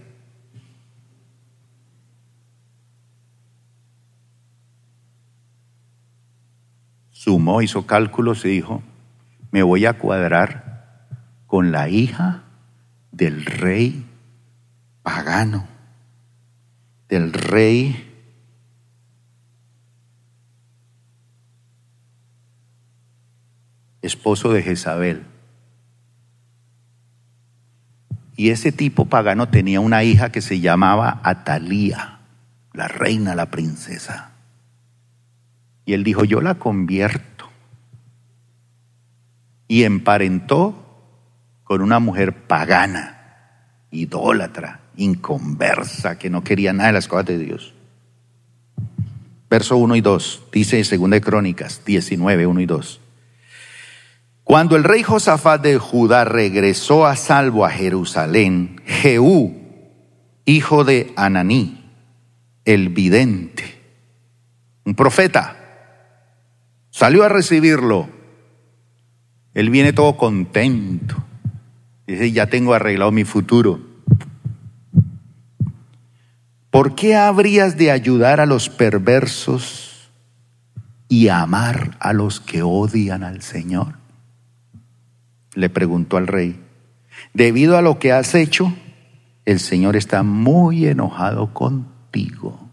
Sumó, 7.11 7.61
hizo 7.61 7.85
cálculos 7.85 8.45
y 8.45 8.49
dijo, 8.49 8.81
me 9.51 9.63
voy 9.63 9.85
a 9.85 9.97
cuadrar 9.97 11.09
con 11.45 11.71
la 11.71 11.89
hija 11.89 12.43
del 13.11 13.45
rey 13.45 14.05
pagano, 15.03 15.67
del 17.09 17.33
rey 17.33 18.07
esposo 24.01 24.53
de 24.53 24.63
Jezabel. 24.63 25.26
Y 28.37 28.51
ese 28.51 28.71
tipo 28.71 29.05
pagano 29.05 29.49
tenía 29.49 29.79
una 29.81 30.03
hija 30.03 30.31
que 30.31 30.41
se 30.41 30.59
llamaba 30.59 31.19
Atalía, 31.23 32.19
la 32.71 32.87
reina, 32.87 33.33
la 33.33 33.47
princesa. 33.47 34.29
Y 35.85 35.93
él 35.93 36.03
dijo, 36.03 36.23
yo 36.23 36.39
la 36.39 36.55
convierto. 36.55 37.49
Y 39.67 39.83
emparentó 39.83 41.01
con 41.63 41.81
una 41.81 41.97
mujer 41.99 42.45
pagana, 42.45 43.17
idólatra, 43.89 44.81
inconversa, 44.97 46.19
que 46.19 46.29
no 46.29 46.43
quería 46.43 46.73
nada 46.73 46.87
de 46.87 46.93
las 46.93 47.07
cosas 47.07 47.25
de 47.25 47.39
Dios. 47.39 47.73
Verso 49.49 49.77
1 49.77 49.95
y 49.95 50.01
2, 50.01 50.43
dice 50.51 50.79
en 50.79 51.09
2 51.09 51.21
Crónicas 51.21 51.81
19, 51.83 52.45
1 52.45 52.61
y 52.61 52.65
2. 52.67 53.01
Cuando 54.47 54.77
el 54.77 54.85
rey 54.85 55.03
Josafat 55.03 55.61
de 55.61 55.77
Judá 55.77 56.23
regresó 56.23 57.05
a 57.05 57.17
salvo 57.17 57.65
a 57.65 57.69
Jerusalén, 57.69 58.79
Jehú, 58.85 59.53
hijo 60.45 60.85
de 60.85 61.11
Ananí, 61.17 61.83
el 62.63 62.87
vidente, 62.87 63.65
un 64.85 64.95
profeta, 64.95 65.57
salió 66.91 67.25
a 67.25 67.29
recibirlo. 67.29 68.07
Él 69.53 69.69
viene 69.69 69.91
todo 69.91 70.15
contento. 70.15 71.21
Dice, 72.07 72.31
ya 72.31 72.47
tengo 72.47 72.73
arreglado 72.73 73.11
mi 73.11 73.25
futuro. 73.25 73.81
¿Por 76.69 76.95
qué 76.95 77.17
habrías 77.17 77.75
de 77.75 77.91
ayudar 77.91 78.39
a 78.39 78.45
los 78.45 78.69
perversos 78.69 80.09
y 81.09 81.27
amar 81.27 81.97
a 81.99 82.13
los 82.13 82.39
que 82.39 82.63
odian 82.63 83.25
al 83.25 83.41
Señor? 83.41 83.96
Le 85.57 85.69
preguntó 85.71 86.17
al 86.17 86.27
rey. 86.27 86.55
Debido 87.33 87.77
a 87.77 87.81
lo 87.81 87.97
que 87.97 88.11
has 88.11 88.35
hecho, 88.35 88.71
el 89.43 89.59
Señor 89.59 89.95
está 89.95 90.21
muy 90.21 90.85
enojado 90.85 91.51
contigo. 91.51 92.69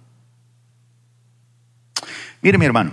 Mire 2.43 2.59
mi 2.59 2.67
hermano, 2.67 2.91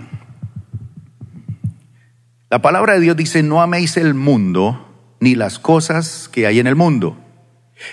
la 2.48 2.62
palabra 2.62 2.94
de 2.94 3.00
Dios 3.00 3.18
dice, 3.18 3.42
no 3.42 3.60
améis 3.60 3.98
el 3.98 4.14
mundo 4.14 5.14
ni 5.20 5.34
las 5.34 5.58
cosas 5.58 6.30
que 6.32 6.46
hay 6.46 6.58
en 6.58 6.66
el 6.66 6.74
mundo. 6.74 7.18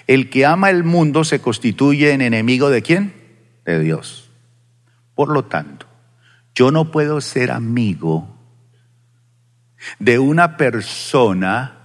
El 0.07 0.29
que 0.29 0.45
ama 0.45 0.69
el 0.69 0.85
mundo 0.85 1.25
se 1.25 1.41
constituye 1.41 2.13
en 2.13 2.21
enemigo 2.21 2.69
de 2.69 2.81
quién? 2.81 3.13
De 3.65 3.77
Dios. 3.81 4.31
Por 5.15 5.27
lo 5.27 5.43
tanto, 5.43 5.85
yo 6.55 6.71
no 6.71 6.91
puedo 6.91 7.19
ser 7.19 7.51
amigo 7.51 8.37
de 9.99 10.17
una 10.17 10.55
persona 10.55 11.78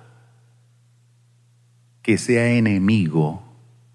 que 2.04 2.18
sea 2.18 2.52
enemigo 2.52 3.42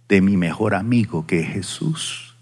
de 0.10 0.20
mi 0.20 0.36
mejor 0.36 0.74
amigo 0.74 1.28
que 1.28 1.41
es 1.41 1.47
Jesús. 1.47 2.36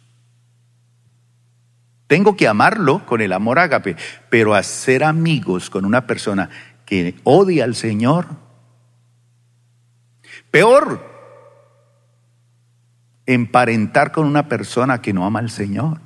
Tengo 2.07 2.37
que 2.37 2.47
amarlo 2.47 3.05
con 3.05 3.19
el 3.19 3.33
amor 3.33 3.59
ágape, 3.59 3.97
pero 4.29 4.55
hacer 4.55 5.03
amigos 5.03 5.69
con 5.69 5.83
una 5.83 6.07
persona 6.07 6.49
que 6.85 7.15
odia 7.25 7.65
al 7.65 7.75
Señor, 7.75 8.27
peor, 10.49 11.05
emparentar 13.25 14.13
con 14.13 14.25
una 14.25 14.47
persona 14.47 15.01
que 15.01 15.11
no 15.11 15.25
ama 15.25 15.39
al 15.39 15.49
Señor. 15.49 15.99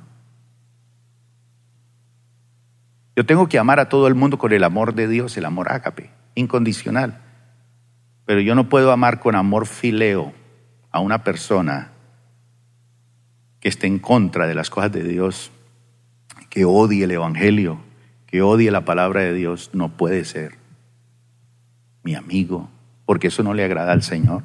Yo 3.14 3.24
tengo 3.24 3.48
que 3.48 3.60
amar 3.60 3.78
a 3.78 3.88
todo 3.88 4.08
el 4.08 4.16
mundo 4.16 4.38
con 4.38 4.52
el 4.52 4.64
amor 4.64 4.94
de 4.94 5.06
Dios, 5.06 5.36
el 5.36 5.44
amor 5.44 5.70
ágape, 5.70 6.10
incondicional. 6.34 7.31
Pero 8.32 8.40
yo 8.40 8.54
no 8.54 8.70
puedo 8.70 8.92
amar 8.92 9.20
con 9.20 9.34
amor 9.34 9.66
fileo 9.66 10.32
a 10.90 11.00
una 11.00 11.22
persona 11.22 11.92
que 13.60 13.68
esté 13.68 13.88
en 13.88 13.98
contra 13.98 14.46
de 14.46 14.54
las 14.54 14.70
cosas 14.70 14.90
de 14.90 15.04
Dios, 15.04 15.50
que 16.48 16.64
odie 16.64 17.04
el 17.04 17.10
Evangelio, 17.10 17.82
que 18.26 18.40
odie 18.40 18.70
la 18.70 18.86
palabra 18.86 19.20
de 19.20 19.34
Dios. 19.34 19.68
No 19.74 19.98
puede 19.98 20.24
ser 20.24 20.54
mi 22.04 22.14
amigo, 22.14 22.70
porque 23.04 23.26
eso 23.26 23.42
no 23.42 23.52
le 23.52 23.66
agrada 23.66 23.92
al 23.92 24.02
Señor. 24.02 24.44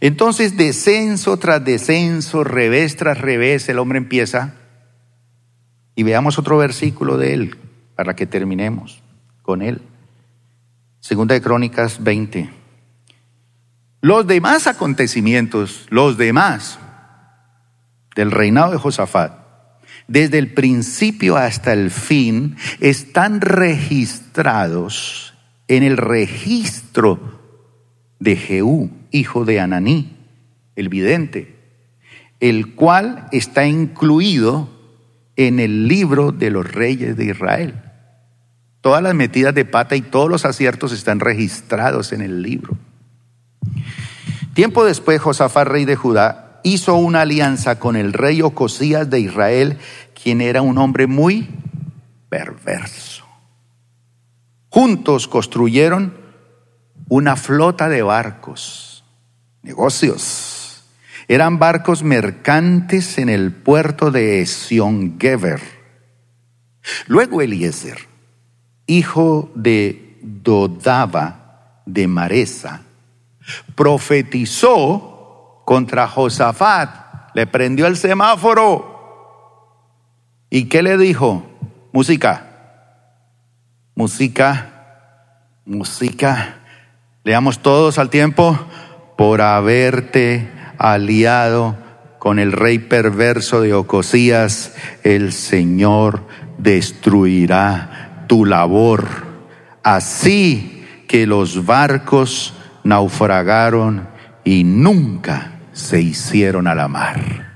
Entonces, 0.00 0.58
descenso 0.58 1.38
tras 1.38 1.64
descenso, 1.64 2.44
revés 2.44 2.96
tras 2.96 3.18
revés, 3.18 3.66
el 3.70 3.78
hombre 3.78 3.96
empieza. 3.96 4.56
Y 5.94 6.02
veamos 6.02 6.38
otro 6.38 6.58
versículo 6.58 7.16
de 7.16 7.32
él 7.32 7.56
para 7.96 8.14
que 8.14 8.26
terminemos 8.26 9.02
con 9.40 9.62
él. 9.62 9.80
Segunda 11.00 11.32
de 11.34 11.40
Crónicas 11.40 12.04
20. 12.04 12.63
Los 14.04 14.26
demás 14.26 14.66
acontecimientos, 14.66 15.86
los 15.88 16.18
demás 16.18 16.78
del 18.14 18.32
reinado 18.32 18.72
de 18.72 18.76
Josafat, 18.76 19.32
desde 20.08 20.36
el 20.36 20.52
principio 20.52 21.38
hasta 21.38 21.72
el 21.72 21.90
fin, 21.90 22.58
están 22.80 23.40
registrados 23.40 25.32
en 25.68 25.84
el 25.84 25.96
registro 25.96 27.40
de 28.18 28.36
Jehú, 28.36 28.90
hijo 29.10 29.46
de 29.46 29.60
Ananí, 29.60 30.14
el 30.76 30.90
vidente, 30.90 31.56
el 32.40 32.74
cual 32.74 33.28
está 33.32 33.66
incluido 33.66 34.68
en 35.36 35.58
el 35.58 35.88
libro 35.88 36.30
de 36.30 36.50
los 36.50 36.70
reyes 36.70 37.16
de 37.16 37.24
Israel. 37.24 37.80
Todas 38.82 39.02
las 39.02 39.14
metidas 39.14 39.54
de 39.54 39.64
pata 39.64 39.96
y 39.96 40.02
todos 40.02 40.28
los 40.28 40.44
aciertos 40.44 40.92
están 40.92 41.20
registrados 41.20 42.12
en 42.12 42.20
el 42.20 42.42
libro. 42.42 42.76
Tiempo 44.54 44.84
después, 44.84 45.20
Josafat, 45.20 45.66
rey 45.66 45.84
de 45.84 45.96
Judá, 45.96 46.60
hizo 46.62 46.94
una 46.96 47.22
alianza 47.22 47.78
con 47.78 47.96
el 47.96 48.12
rey 48.12 48.40
Ocosías 48.42 49.10
de 49.10 49.20
Israel, 49.20 49.78
quien 50.20 50.40
era 50.40 50.62
un 50.62 50.78
hombre 50.78 51.06
muy 51.06 51.48
perverso. 52.28 53.24
Juntos 54.70 55.28
construyeron 55.28 56.14
una 57.08 57.36
flota 57.36 57.88
de 57.88 58.02
barcos, 58.02 59.04
negocios. 59.62 60.84
Eran 61.28 61.58
barcos 61.58 62.02
mercantes 62.02 63.18
en 63.18 63.28
el 63.28 63.52
puerto 63.52 64.10
de 64.10 64.40
Esión 64.40 65.16
Geber. 65.20 65.60
Luego 67.06 67.40
Eliezer, 67.40 67.98
hijo 68.86 69.50
de 69.54 70.18
Dodaba 70.22 71.82
de 71.86 72.08
Maresa, 72.08 72.82
profetizó 73.74 75.62
contra 75.64 76.06
Josafat, 76.08 77.34
le 77.34 77.46
prendió 77.46 77.86
el 77.86 77.96
semáforo. 77.96 78.92
¿Y 80.50 80.68
qué 80.68 80.82
le 80.82 80.96
dijo? 80.96 81.44
Música, 81.92 82.46
música, 83.94 84.70
música 85.64 86.60
Leamos 87.26 87.60
todos 87.60 87.98
al 87.98 88.10
tiempo, 88.10 88.58
por 89.16 89.40
haberte 89.40 90.46
aliado 90.76 91.74
con 92.18 92.38
el 92.38 92.52
rey 92.52 92.78
perverso 92.78 93.62
de 93.62 93.72
Ocosías, 93.72 94.74
el 95.04 95.32
Señor 95.32 96.26
destruirá 96.58 98.26
tu 98.28 98.44
labor. 98.44 99.06
Así 99.82 100.84
que 101.08 101.26
los 101.26 101.64
barcos 101.64 102.52
naufragaron 102.84 104.06
y 104.44 104.62
nunca 104.62 105.52
se 105.72 106.00
hicieron 106.00 106.66
a 106.66 106.74
la 106.74 106.86
mar. 106.86 107.52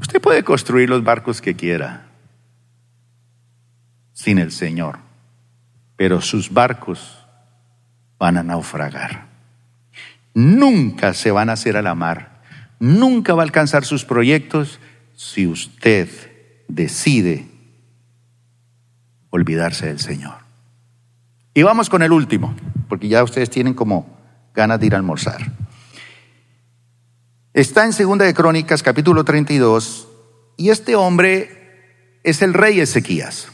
Usted 0.00 0.20
puede 0.20 0.42
construir 0.42 0.88
los 0.88 1.04
barcos 1.04 1.40
que 1.40 1.54
quiera 1.54 2.06
sin 4.12 4.38
el 4.38 4.50
Señor, 4.50 4.98
pero 5.96 6.20
sus 6.20 6.52
barcos 6.52 7.24
van 8.18 8.38
a 8.38 8.42
naufragar. 8.42 9.26
Nunca 10.34 11.14
se 11.14 11.30
van 11.30 11.50
a 11.50 11.52
hacer 11.54 11.76
a 11.76 11.82
la 11.82 11.94
mar, 11.94 12.40
nunca 12.78 13.34
va 13.34 13.42
a 13.42 13.44
alcanzar 13.44 13.84
sus 13.84 14.04
proyectos 14.04 14.80
si 15.14 15.46
usted 15.46 16.08
decide 16.68 17.55
olvidarse 19.36 19.86
del 19.86 20.00
Señor. 20.00 20.34
Y 21.54 21.62
vamos 21.62 21.88
con 21.88 22.02
el 22.02 22.12
último, 22.12 22.54
porque 22.88 23.08
ya 23.08 23.22
ustedes 23.22 23.48
tienen 23.48 23.74
como 23.74 24.18
ganas 24.54 24.80
de 24.80 24.86
ir 24.86 24.94
a 24.94 24.98
almorzar. 24.98 25.52
Está 27.54 27.84
en 27.84 27.92
Segunda 27.92 28.24
de 28.24 28.34
Crónicas, 28.34 28.82
capítulo 28.82 29.24
32, 29.24 30.08
y 30.56 30.70
este 30.70 30.96
hombre 30.96 32.20
es 32.24 32.42
el 32.42 32.52
rey 32.52 32.80
Ezequías. 32.80 33.48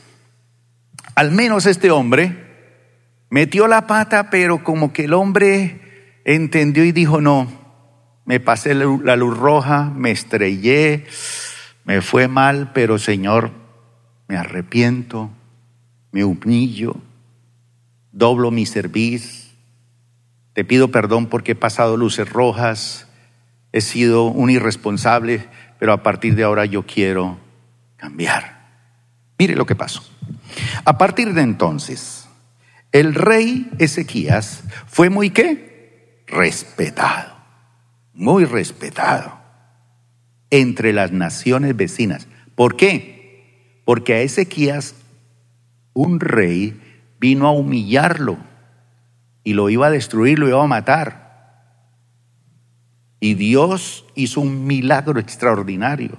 Al 1.14 1.30
menos 1.30 1.66
este 1.66 1.90
hombre 1.90 3.26
metió 3.30 3.68
la 3.68 3.86
pata, 3.86 4.30
pero 4.30 4.64
como 4.64 4.92
que 4.92 5.04
el 5.04 5.12
hombre 5.14 6.20
entendió 6.24 6.84
y 6.84 6.92
dijo, 6.92 7.20
no, 7.20 7.48
me 8.24 8.40
pasé 8.40 8.74
la 8.74 9.16
luz 9.16 9.36
roja, 9.36 9.92
me 9.94 10.10
estrellé, 10.10 11.06
me 11.84 12.00
fue 12.00 12.28
mal, 12.28 12.72
pero 12.72 12.98
Señor, 12.98 13.52
me 14.28 14.36
arrepiento, 14.36 15.30
me 16.12 16.24
humillo, 16.24 16.96
doblo 18.12 18.50
mi 18.50 18.66
cerviz, 18.66 19.54
te 20.52 20.64
pido 20.64 20.88
perdón 20.88 21.26
porque 21.26 21.52
he 21.52 21.56
pasado 21.56 21.96
luces 21.96 22.28
rojas, 22.28 23.08
he 23.72 23.80
sido 23.80 24.24
un 24.24 24.50
irresponsable, 24.50 25.48
pero 25.78 25.92
a 25.92 26.02
partir 26.02 26.36
de 26.36 26.44
ahora 26.44 26.66
yo 26.66 26.84
quiero 26.84 27.38
cambiar. 27.96 28.62
Mire 29.38 29.56
lo 29.56 29.66
que 29.66 29.74
pasó. 29.74 30.04
A 30.84 30.98
partir 30.98 31.32
de 31.32 31.40
entonces, 31.40 32.28
el 32.92 33.14
rey 33.14 33.70
Ezequías 33.78 34.64
fue 34.86 35.08
muy 35.08 35.30
qué? 35.30 36.22
Respetado, 36.26 37.34
muy 38.12 38.44
respetado 38.44 39.40
entre 40.50 40.92
las 40.92 41.12
naciones 41.12 41.74
vecinas. 41.74 42.28
¿Por 42.54 42.76
qué? 42.76 43.80
Porque 43.86 44.14
a 44.14 44.20
Ezequías 44.20 44.94
un 45.94 46.20
rey 46.20 46.80
vino 47.20 47.46
a 47.46 47.52
humillarlo 47.52 48.38
y 49.44 49.54
lo 49.54 49.70
iba 49.70 49.88
a 49.88 49.90
destruir, 49.90 50.38
lo 50.38 50.48
iba 50.48 50.62
a 50.62 50.66
matar. 50.66 51.22
Y 53.20 53.34
Dios 53.34 54.04
hizo 54.14 54.40
un 54.40 54.66
milagro 54.66 55.20
extraordinario. 55.20 56.18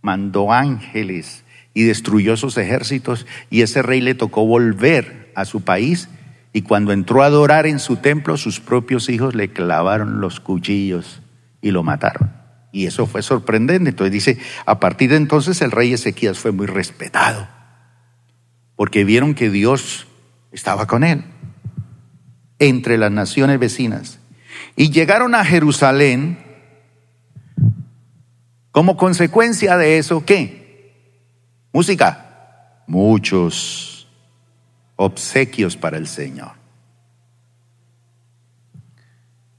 Mandó 0.00 0.52
ángeles 0.52 1.44
y 1.74 1.82
destruyó 1.84 2.36
sus 2.36 2.56
ejércitos 2.56 3.26
y 3.50 3.62
ese 3.62 3.82
rey 3.82 4.00
le 4.00 4.14
tocó 4.14 4.46
volver 4.46 5.32
a 5.34 5.44
su 5.44 5.62
país 5.62 6.08
y 6.52 6.62
cuando 6.62 6.92
entró 6.92 7.22
a 7.22 7.26
adorar 7.26 7.66
en 7.66 7.78
su 7.78 7.96
templo 7.96 8.36
sus 8.36 8.60
propios 8.60 9.08
hijos 9.08 9.34
le 9.34 9.52
clavaron 9.52 10.20
los 10.20 10.40
cuchillos 10.40 11.20
y 11.60 11.70
lo 11.72 11.82
mataron. 11.82 12.32
Y 12.70 12.86
eso 12.86 13.06
fue 13.06 13.22
sorprendente. 13.22 13.90
Entonces 13.90 14.12
dice, 14.12 14.38
a 14.66 14.80
partir 14.80 15.10
de 15.10 15.16
entonces 15.16 15.60
el 15.62 15.70
rey 15.70 15.92
Ezequías 15.92 16.38
fue 16.38 16.52
muy 16.52 16.66
respetado 16.66 17.48
porque 18.76 19.04
vieron 19.04 19.34
que 19.34 19.50
Dios 19.50 20.06
estaba 20.52 20.86
con 20.86 21.04
él 21.04 21.24
entre 22.58 22.98
las 22.98 23.10
naciones 23.10 23.58
vecinas. 23.58 24.18
Y 24.76 24.90
llegaron 24.90 25.34
a 25.34 25.44
Jerusalén. 25.44 26.38
Como 28.70 28.96
consecuencia 28.96 29.76
de 29.76 29.98
eso, 29.98 30.24
¿qué? 30.24 31.00
Música. 31.72 32.82
Muchos 32.86 34.08
obsequios 34.96 35.76
para 35.76 35.96
el 35.96 36.06
Señor. 36.06 36.52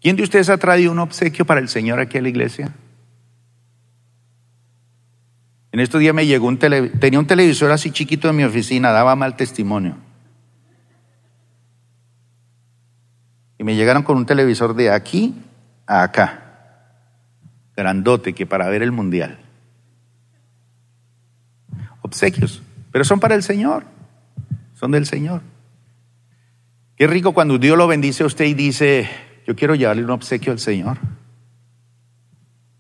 ¿Quién 0.01 0.15
de 0.15 0.23
ustedes 0.23 0.49
ha 0.49 0.57
traído 0.57 0.91
un 0.91 0.99
obsequio 0.99 1.45
para 1.45 1.59
el 1.59 1.69
Señor 1.69 1.99
aquí 1.99 2.17
a 2.17 2.21
la 2.21 2.29
iglesia? 2.29 2.73
En 5.75 5.81
estos 5.81 5.99
días 5.99 6.15
me 6.15 6.25
llegó 6.25 6.47
un 6.47 6.57
tele, 6.57 6.87
tenía 6.87 7.19
un 7.19 7.27
televisor 7.27 7.69
así 7.69 7.91
chiquito 7.91 8.29
en 8.29 8.37
mi 8.37 8.45
oficina, 8.45 8.91
daba 8.93 9.17
mal 9.17 9.35
testimonio. 9.35 9.97
Y 13.57 13.65
me 13.65 13.75
llegaron 13.75 14.03
con 14.03 14.15
un 14.15 14.25
televisor 14.25 14.73
de 14.73 14.89
aquí 14.89 15.35
a 15.85 16.03
acá, 16.03 16.93
grandote, 17.75 18.31
que 18.31 18.45
para 18.45 18.69
ver 18.69 18.83
el 18.83 18.93
mundial. 18.93 19.37
Obsequios, 22.03 22.61
pero 22.93 23.03
son 23.03 23.19
para 23.19 23.35
el 23.35 23.43
Señor, 23.43 23.83
son 24.75 24.91
del 24.91 25.05
Señor. 25.05 25.41
Qué 26.95 27.05
rico 27.05 27.33
cuando 27.33 27.57
Dios 27.57 27.77
lo 27.77 27.85
bendice 27.85 28.23
a 28.23 28.27
usted 28.27 28.45
y 28.45 28.53
dice, 28.53 29.09
yo 29.45 29.57
quiero 29.57 29.75
llevarle 29.75 30.05
un 30.05 30.11
obsequio 30.11 30.53
al 30.53 30.59
Señor. 30.59 30.99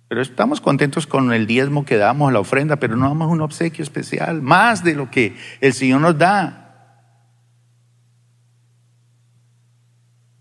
Pero 0.07 0.21
estamos 0.21 0.61
contentos 0.61 1.07
con 1.07 1.33
el 1.33 1.47
diezmo 1.47 1.85
que 1.85 1.97
damos, 1.97 2.31
la 2.31 2.39
ofrenda, 2.39 2.75
pero 2.77 2.95
no 2.95 3.07
damos 3.07 3.31
un 3.31 3.41
obsequio 3.41 3.83
especial, 3.83 4.41
más 4.41 4.83
de 4.83 4.95
lo 4.95 5.09
que 5.09 5.35
el 5.61 5.73
Señor 5.73 6.01
nos 6.01 6.17
da. 6.17 6.65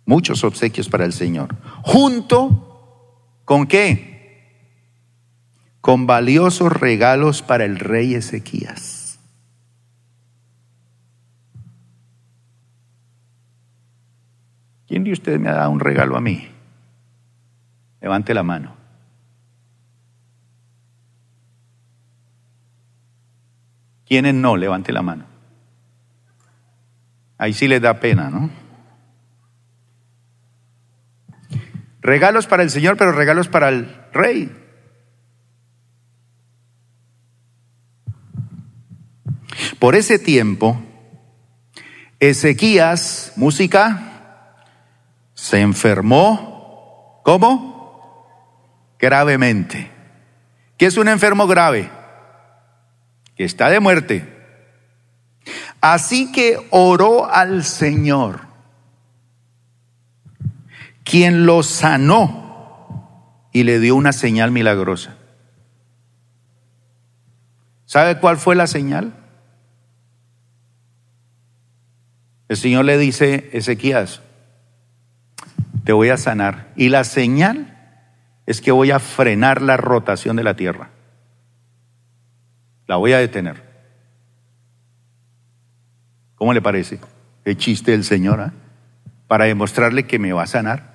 muchos 0.07 0.45
obsequios 0.45 0.89
para 0.89 1.05
el 1.05 1.12
Señor. 1.12 1.57
Junto 1.83 3.41
con 3.45 3.67
qué? 3.67 4.12
Con 5.81 6.07
valiosos 6.07 6.73
regalos 6.73 7.43
para 7.43 7.65
el 7.65 7.79
rey 7.79 8.15
Ezequías. 8.15 9.19
¿Quién 14.87 15.05
de 15.05 15.12
ustedes 15.12 15.41
me 15.41 15.49
ha 15.49 15.55
dado 15.55 15.71
un 15.71 15.81
regalo 15.81 16.17
a 16.17 16.21
mí? 16.21 16.49
Levante 18.01 18.35
la 18.35 18.43
mano. 18.43 18.84
¿Quiénes 24.07 24.34
no? 24.34 24.57
Levante 24.57 24.92
la 24.92 25.02
mano. 25.02 25.24
Ahí 27.38 27.52
sí 27.52 27.68
les 27.68 27.80
da 27.82 28.00
pena, 28.00 28.30
¿no? 28.30 28.50
Regalos 32.00 32.46
para 32.46 32.62
el 32.62 32.70
Señor, 32.70 32.96
pero 32.96 33.12
regalos 33.12 33.48
para 33.48 33.70
el 33.70 33.94
rey. 34.12 34.55
Por 39.78 39.94
ese 39.94 40.18
tiempo, 40.18 40.82
Ezequías, 42.20 43.32
música, 43.36 44.57
se 45.34 45.61
enfermó, 45.61 47.20
¿cómo? 47.24 48.26
Gravemente. 48.98 49.90
¿Qué 50.78 50.86
es 50.86 50.96
un 50.96 51.09
enfermo 51.09 51.46
grave? 51.46 51.90
Que 53.37 53.45
está 53.45 53.68
de 53.68 53.80
muerte. 53.80 54.28
Así 55.80 56.32
que 56.32 56.66
oró 56.70 57.30
al 57.30 57.64
Señor 57.64 58.41
quien 61.05 61.45
lo 61.45 61.62
sanó 61.62 63.49
y 63.53 63.62
le 63.64 63.78
dio 63.78 63.95
una 63.95 64.12
señal 64.12 64.51
milagrosa. 64.51 65.16
¿Sabe 67.85 68.18
cuál 68.18 68.39
fue 68.39 68.57
la 68.57 68.66
señal? 68.66 69.12
El 72.49 72.57
Señor 72.57 72.85
le 72.85 72.99
dice, 72.99 73.51
Ezequías, 73.53 74.22
te 75.85 75.93
voy 75.93 76.09
a 76.09 76.16
sanar. 76.16 76.72
Y 76.76 76.89
la 76.89 77.05
señal 77.05 78.01
es 78.47 78.61
que 78.61 78.72
voy 78.72 78.91
a 78.91 78.99
frenar 78.99 79.62
la 79.62 79.76
rotación 79.76 80.37
de 80.37 80.45
la 80.45 80.57
tierra. 80.57 80.91
La 82.87 82.97
voy 82.97 83.12
a 83.12 83.18
detener. 83.18 83.62
¿Cómo 86.35 86.53
le 86.53 86.62
parece? 86.62 87.01
Qué 87.45 87.57
chiste 87.57 87.95
el 87.95 88.05
Señor, 88.05 88.41
¿eh? 88.41 88.53
Para 89.26 89.47
demostrarle 89.47 90.07
que 90.07 90.18
me 90.18 90.32
va 90.32 90.43
a 90.43 90.47
sanar 90.47 90.95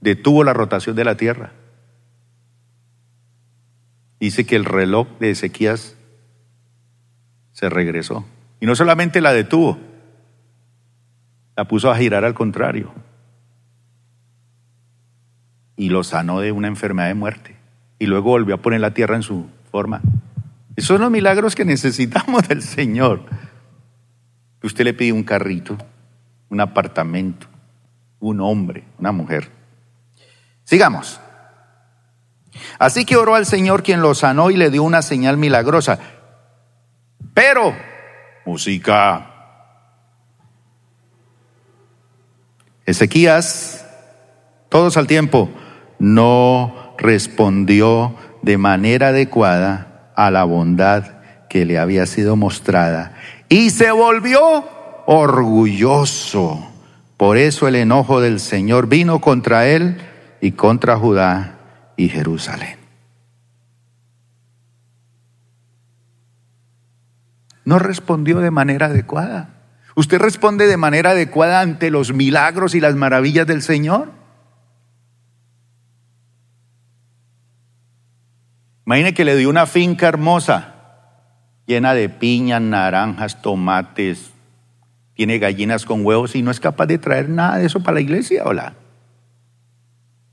detuvo 0.00 0.44
la 0.44 0.52
rotación 0.52 0.96
de 0.96 1.04
la 1.04 1.16
tierra. 1.16 1.52
Dice 4.18 4.44
que 4.44 4.56
el 4.56 4.64
reloj 4.64 5.08
de 5.18 5.30
Ezequías 5.30 5.96
se 7.52 7.68
regresó. 7.70 8.26
Y 8.60 8.66
no 8.66 8.74
solamente 8.74 9.20
la 9.20 9.32
detuvo, 9.32 9.78
la 11.56 11.66
puso 11.66 11.90
a 11.90 11.96
girar 11.96 12.24
al 12.24 12.34
contrario. 12.34 12.92
Y 15.76 15.88
lo 15.88 16.04
sanó 16.04 16.40
de 16.40 16.52
una 16.52 16.68
enfermedad 16.68 17.08
de 17.08 17.14
muerte. 17.14 17.56
Y 17.98 18.06
luego 18.06 18.30
volvió 18.30 18.56
a 18.56 18.62
poner 18.62 18.80
la 18.80 18.92
tierra 18.92 19.16
en 19.16 19.22
su 19.22 19.46
forma. 19.70 20.02
Esos 20.80 20.94
son 20.94 21.02
los 21.02 21.10
milagros 21.10 21.54
que 21.54 21.66
necesitamos 21.66 22.48
del 22.48 22.62
Señor. 22.62 23.20
Usted 24.62 24.82
le 24.82 24.94
pide 24.94 25.12
un 25.12 25.24
carrito, 25.24 25.76
un 26.48 26.58
apartamento, 26.58 27.48
un 28.18 28.40
hombre, 28.40 28.84
una 28.98 29.12
mujer. 29.12 29.50
Sigamos. 30.64 31.20
Así 32.78 33.04
que 33.04 33.18
oró 33.18 33.34
al 33.34 33.44
Señor 33.44 33.82
quien 33.82 34.00
lo 34.00 34.14
sanó 34.14 34.50
y 34.50 34.56
le 34.56 34.70
dio 34.70 34.82
una 34.82 35.02
señal 35.02 35.36
milagrosa. 35.36 35.98
Pero, 37.34 37.76
música. 38.46 39.26
Ezequías, 42.86 43.86
todos 44.70 44.96
al 44.96 45.06
tiempo, 45.06 45.50
no 45.98 46.94
respondió 46.96 48.16
de 48.40 48.56
manera 48.56 49.08
adecuada 49.08 49.89
a 50.26 50.30
la 50.30 50.44
bondad 50.44 51.04
que 51.48 51.64
le 51.64 51.78
había 51.78 52.04
sido 52.04 52.36
mostrada 52.36 53.14
y 53.48 53.70
se 53.70 53.90
volvió 53.90 54.68
orgulloso. 55.06 56.68
Por 57.16 57.38
eso 57.38 57.66
el 57.66 57.74
enojo 57.74 58.20
del 58.20 58.38
Señor 58.38 58.86
vino 58.86 59.20
contra 59.20 59.66
él 59.66 59.96
y 60.42 60.52
contra 60.52 60.96
Judá 60.96 61.54
y 61.96 62.10
Jerusalén. 62.10 62.76
No 67.64 67.78
respondió 67.78 68.40
de 68.40 68.50
manera 68.50 68.86
adecuada. 68.86 69.48
¿Usted 69.96 70.18
responde 70.18 70.66
de 70.66 70.76
manera 70.76 71.10
adecuada 71.10 71.60
ante 71.60 71.90
los 71.90 72.12
milagros 72.12 72.74
y 72.74 72.80
las 72.80 72.94
maravillas 72.94 73.46
del 73.46 73.62
Señor? 73.62 74.19
Imagine 78.90 79.14
que 79.14 79.24
le 79.24 79.36
dio 79.36 79.48
una 79.48 79.66
finca 79.66 80.08
hermosa 80.08 80.74
llena 81.64 81.94
de 81.94 82.08
piñas, 82.08 82.60
naranjas, 82.60 83.40
tomates, 83.40 84.32
tiene 85.14 85.38
gallinas 85.38 85.84
con 85.84 86.04
huevos 86.04 86.34
y 86.34 86.42
no 86.42 86.50
es 86.50 86.58
capaz 86.58 86.86
de 86.86 86.98
traer 86.98 87.28
nada 87.28 87.58
de 87.58 87.66
eso 87.66 87.84
para 87.84 87.94
la 87.94 88.00
iglesia, 88.00 88.42
hola. 88.44 88.74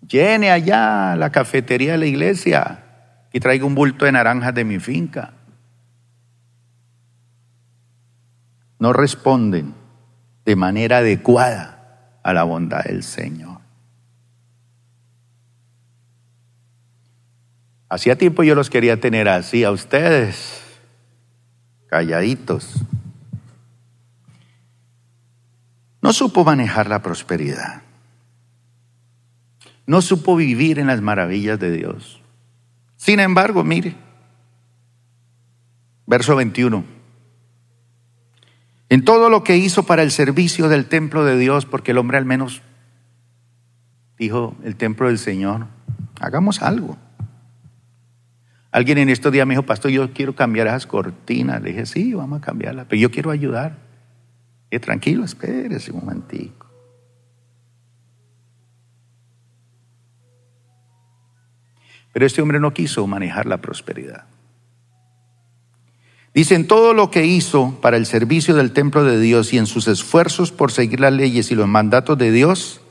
Llene 0.01 0.49
allá 0.49 1.15
la 1.15 1.29
cafetería 1.29 1.91
de 1.91 1.97
la 1.99 2.07
iglesia 2.07 2.83
y 3.31 3.39
traiga 3.39 3.63
un 3.63 3.75
bulto 3.75 4.05
de 4.05 4.13
naranjas 4.13 4.55
de 4.55 4.65
mi 4.65 4.79
finca. 4.79 5.33
No 8.79 8.91
responden 8.91 9.75
de 10.45 10.55
manera 10.55 10.97
adecuada 10.97 12.17
a 12.23 12.33
la 12.33 12.41
bondad 12.41 12.85
del 12.85 13.03
Señor. 13.03 13.56
Hacía 17.89 18.17
tiempo 18.17 18.43
yo 18.43 18.53
los 18.55 18.69
quería 18.69 18.99
tener 18.99 19.29
así 19.29 19.63
a 19.63 19.71
ustedes, 19.71 20.61
calladitos. 21.87 22.83
No 26.01 26.13
supo 26.13 26.43
manejar 26.43 26.87
la 26.87 27.01
prosperidad. 27.01 27.81
No 29.85 30.01
supo 30.01 30.35
vivir 30.35 30.79
en 30.79 30.87
las 30.87 31.01
maravillas 31.01 31.59
de 31.59 31.71
Dios. 31.71 32.21
Sin 32.97 33.21
embargo, 33.21 33.63
mire, 33.63 33.95
verso 36.05 36.35
21. 36.35 36.83
En 38.89 39.05
todo 39.05 39.29
lo 39.29 39.43
que 39.43 39.57
hizo 39.57 39.83
para 39.83 40.03
el 40.03 40.11
servicio 40.11 40.67
del 40.67 40.87
templo 40.87 41.23
de 41.23 41.37
Dios, 41.37 41.65
porque 41.65 41.91
el 41.91 41.97
hombre 41.97 42.17
al 42.17 42.25
menos 42.25 42.61
dijo, 44.17 44.55
el 44.63 44.75
templo 44.75 45.07
del 45.07 45.19
Señor, 45.19 45.67
hagamos 46.19 46.61
algo. 46.61 46.97
Alguien 48.77 48.99
en 48.99 49.09
estos 49.09 49.31
días 49.31 49.47
me 49.47 49.55
dijo, 49.55 49.63
pastor, 49.63 49.89
yo 49.89 50.13
quiero 50.13 50.35
cambiar 50.35 50.67
esas 50.67 50.85
cortinas. 50.85 51.63
Le 51.63 51.69
dije, 51.69 51.87
sí, 51.87 52.13
vamos 52.13 52.37
a 52.37 52.45
cambiarlas, 52.45 52.85
pero 52.87 53.01
yo 53.01 53.09
quiero 53.09 53.31
ayudar. 53.31 53.75
Y 54.69 54.77
tranquilo, 54.77 55.25
espérese 55.25 55.91
un 55.91 56.01
momentico. 56.01 56.67
Pero 62.13 62.23
este 62.23 62.39
hombre 62.39 62.59
no 62.59 62.71
quiso 62.71 63.07
manejar 63.07 63.47
la 63.47 63.57
prosperidad. 63.57 64.25
Dicen 66.35 66.67
todo 66.67 66.93
lo 66.93 67.09
que 67.09 67.25
hizo 67.25 67.79
para 67.81 67.97
el 67.97 68.05
servicio 68.05 68.53
del 68.53 68.73
templo 68.73 69.03
de 69.03 69.19
Dios 69.19 69.53
y 69.53 69.57
en 69.57 69.65
sus 69.65 69.87
esfuerzos 69.87 70.51
por 70.51 70.71
seguir 70.71 70.99
las 70.99 71.13
leyes 71.13 71.49
y 71.49 71.55
los 71.55 71.67
mandatos 71.67 72.15
de 72.19 72.31
Dios, 72.31 72.81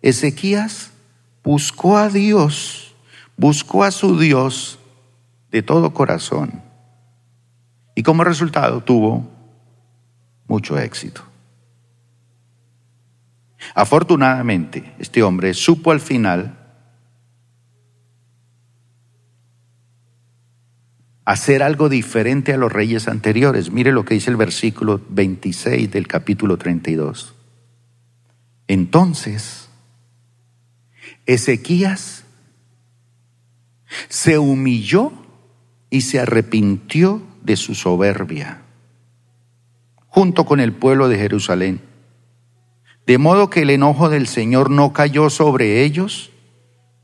Ezequías 0.00 0.92
buscó 1.42 1.96
a 1.96 2.08
Dios, 2.08 2.94
buscó 3.36 3.82
a 3.82 3.90
su 3.90 4.16
Dios 4.16 4.78
de 5.54 5.62
todo 5.62 5.94
corazón. 5.94 6.64
Y 7.94 8.02
como 8.02 8.24
resultado 8.24 8.80
tuvo 8.80 9.30
mucho 10.48 10.76
éxito. 10.76 11.22
Afortunadamente, 13.72 14.96
este 14.98 15.22
hombre 15.22 15.54
supo 15.54 15.92
al 15.92 16.00
final 16.00 16.58
hacer 21.24 21.62
algo 21.62 21.88
diferente 21.88 22.52
a 22.52 22.56
los 22.56 22.72
reyes 22.72 23.06
anteriores. 23.06 23.70
Mire 23.70 23.92
lo 23.92 24.04
que 24.04 24.14
dice 24.14 24.30
el 24.30 24.36
versículo 24.36 25.00
26 25.08 25.88
del 25.88 26.08
capítulo 26.08 26.56
32. 26.56 27.32
Entonces, 28.66 29.68
Ezequías 31.26 32.24
se 34.08 34.36
humilló 34.38 35.23
y 35.94 36.00
se 36.00 36.18
arrepintió 36.18 37.22
de 37.44 37.54
su 37.54 37.76
soberbia, 37.76 38.62
junto 40.08 40.44
con 40.44 40.58
el 40.58 40.72
pueblo 40.72 41.08
de 41.08 41.18
Jerusalén. 41.18 41.82
De 43.06 43.16
modo 43.16 43.48
que 43.48 43.62
el 43.62 43.70
enojo 43.70 44.08
del 44.08 44.26
Señor 44.26 44.70
no 44.70 44.92
cayó 44.92 45.30
sobre 45.30 45.84
ellos 45.84 46.32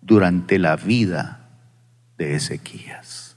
durante 0.03 0.59
la 0.59 0.75
vida 0.75 1.51
de 2.19 2.35
Ezequías. 2.35 3.37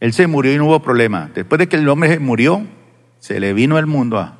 Él 0.00 0.12
se 0.12 0.26
murió 0.26 0.52
y 0.52 0.58
no 0.58 0.66
hubo 0.66 0.82
problema. 0.82 1.30
Después 1.32 1.60
de 1.60 1.68
que 1.68 1.76
el 1.76 1.88
hombre 1.88 2.18
murió, 2.18 2.66
se 3.20 3.38
le 3.38 3.54
vino 3.54 3.78
el 3.78 3.86
mundo 3.86 4.18
a, 4.18 4.36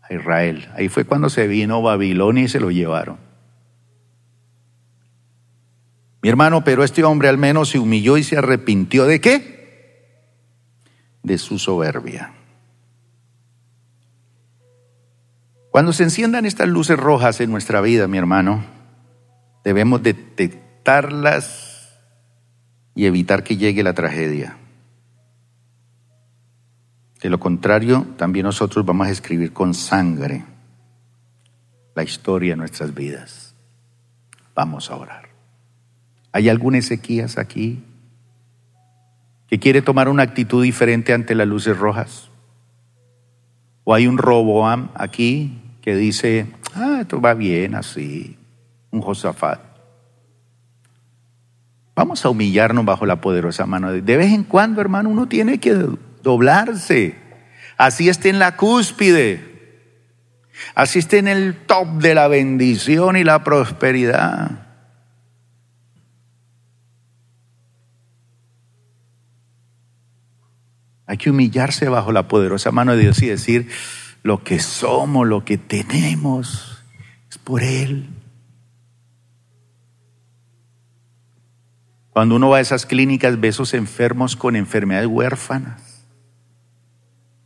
a 0.00 0.14
Israel. 0.14 0.66
Ahí 0.74 0.88
fue 0.88 1.04
cuando 1.04 1.28
se 1.28 1.46
vino 1.46 1.82
Babilonia 1.82 2.44
y 2.44 2.48
se 2.48 2.58
lo 2.58 2.70
llevaron. 2.70 3.18
Mi 6.24 6.30
hermano, 6.30 6.64
pero 6.64 6.84
este 6.84 7.04
hombre 7.04 7.28
al 7.28 7.36
menos 7.36 7.68
se 7.68 7.78
humilló 7.78 8.16
y 8.16 8.24
se 8.24 8.38
arrepintió 8.38 9.04
de 9.04 9.20
qué? 9.20 10.80
De 11.22 11.36
su 11.36 11.58
soberbia. 11.58 12.32
Cuando 15.70 15.92
se 15.92 16.04
enciendan 16.04 16.46
estas 16.46 16.66
luces 16.66 16.96
rojas 16.96 17.42
en 17.42 17.50
nuestra 17.50 17.82
vida, 17.82 18.08
mi 18.08 18.16
hermano, 18.16 18.64
debemos 19.64 20.02
detectarlas 20.02 21.92
y 22.94 23.04
evitar 23.04 23.44
que 23.44 23.58
llegue 23.58 23.82
la 23.82 23.92
tragedia. 23.92 24.56
De 27.20 27.28
lo 27.28 27.38
contrario, 27.38 28.06
también 28.16 28.46
nosotros 28.46 28.86
vamos 28.86 29.08
a 29.08 29.10
escribir 29.10 29.52
con 29.52 29.74
sangre 29.74 30.42
la 31.94 32.02
historia 32.02 32.54
de 32.54 32.56
nuestras 32.56 32.94
vidas. 32.94 33.54
Vamos 34.54 34.90
a 34.90 34.96
orar. 34.96 35.23
¿Hay 36.34 36.48
algún 36.48 36.74
Ezequías 36.74 37.38
aquí 37.38 37.84
que 39.46 39.60
quiere 39.60 39.82
tomar 39.82 40.08
una 40.08 40.24
actitud 40.24 40.64
diferente 40.64 41.12
ante 41.12 41.36
las 41.36 41.46
luces 41.46 41.78
rojas? 41.78 42.28
¿O 43.84 43.94
hay 43.94 44.08
un 44.08 44.18
Roboam 44.18 44.90
aquí 44.96 45.62
que 45.80 45.94
dice, 45.94 46.48
ah, 46.74 46.98
esto 47.02 47.20
va 47.20 47.34
bien 47.34 47.76
así, 47.76 48.36
un 48.90 49.00
Josafat? 49.00 49.60
Vamos 51.94 52.24
a 52.24 52.30
humillarnos 52.30 52.84
bajo 52.84 53.06
la 53.06 53.20
poderosa 53.20 53.64
mano 53.64 53.92
de 53.92 54.02
De 54.02 54.16
vez 54.16 54.32
en 54.32 54.42
cuando, 54.42 54.80
hermano, 54.80 55.10
uno 55.10 55.28
tiene 55.28 55.60
que 55.60 55.86
doblarse. 56.24 57.14
Así 57.76 58.08
esté 58.08 58.30
en 58.30 58.40
la 58.40 58.56
cúspide. 58.56 59.88
Así 60.74 60.98
esté 60.98 61.18
en 61.18 61.28
el 61.28 61.54
top 61.54 61.86
de 62.00 62.16
la 62.16 62.26
bendición 62.26 63.16
y 63.16 63.22
la 63.22 63.44
prosperidad. 63.44 64.63
Hay 71.06 71.18
que 71.18 71.30
humillarse 71.30 71.88
bajo 71.88 72.12
la 72.12 72.28
poderosa 72.28 72.70
mano 72.70 72.92
de 72.92 73.02
Dios 73.02 73.22
y 73.22 73.26
decir, 73.26 73.70
lo 74.22 74.42
que 74.42 74.58
somos, 74.58 75.26
lo 75.26 75.44
que 75.44 75.58
tenemos, 75.58 76.82
es 77.30 77.38
por 77.38 77.62
Él. 77.62 78.08
Cuando 82.10 82.36
uno 82.36 82.48
va 82.48 82.58
a 82.58 82.60
esas 82.60 82.86
clínicas, 82.86 83.40
ve 83.40 83.48
esos 83.48 83.74
enfermos 83.74 84.36
con 84.36 84.56
enfermedades 84.56 85.08
huérfanas, 85.08 86.06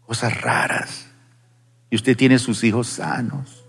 cosas 0.06 0.40
raras, 0.40 1.10
y 1.90 1.96
usted 1.96 2.16
tiene 2.16 2.38
sus 2.38 2.62
hijos 2.64 2.86
sanos. 2.86 3.64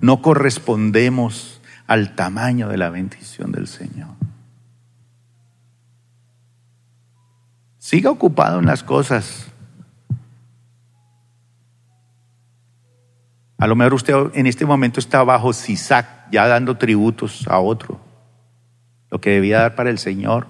No 0.00 0.20
correspondemos 0.22 1.60
al 1.86 2.14
tamaño 2.14 2.68
de 2.68 2.78
la 2.78 2.90
bendición 2.90 3.52
del 3.52 3.66
Señor. 3.68 4.23
Siga 7.84 8.10
ocupado 8.10 8.60
en 8.60 8.64
las 8.64 8.82
cosas. 8.82 9.52
A 13.58 13.66
lo 13.66 13.76
mejor 13.76 13.92
usted 13.92 14.14
en 14.32 14.46
este 14.46 14.64
momento 14.64 15.00
está 15.00 15.22
bajo 15.22 15.52
Sisac, 15.52 16.30
ya 16.30 16.48
dando 16.48 16.78
tributos 16.78 17.46
a 17.46 17.58
otro. 17.58 18.00
Lo 19.10 19.20
que 19.20 19.32
debía 19.32 19.60
dar 19.60 19.74
para 19.74 19.90
el 19.90 19.98
Señor. 19.98 20.46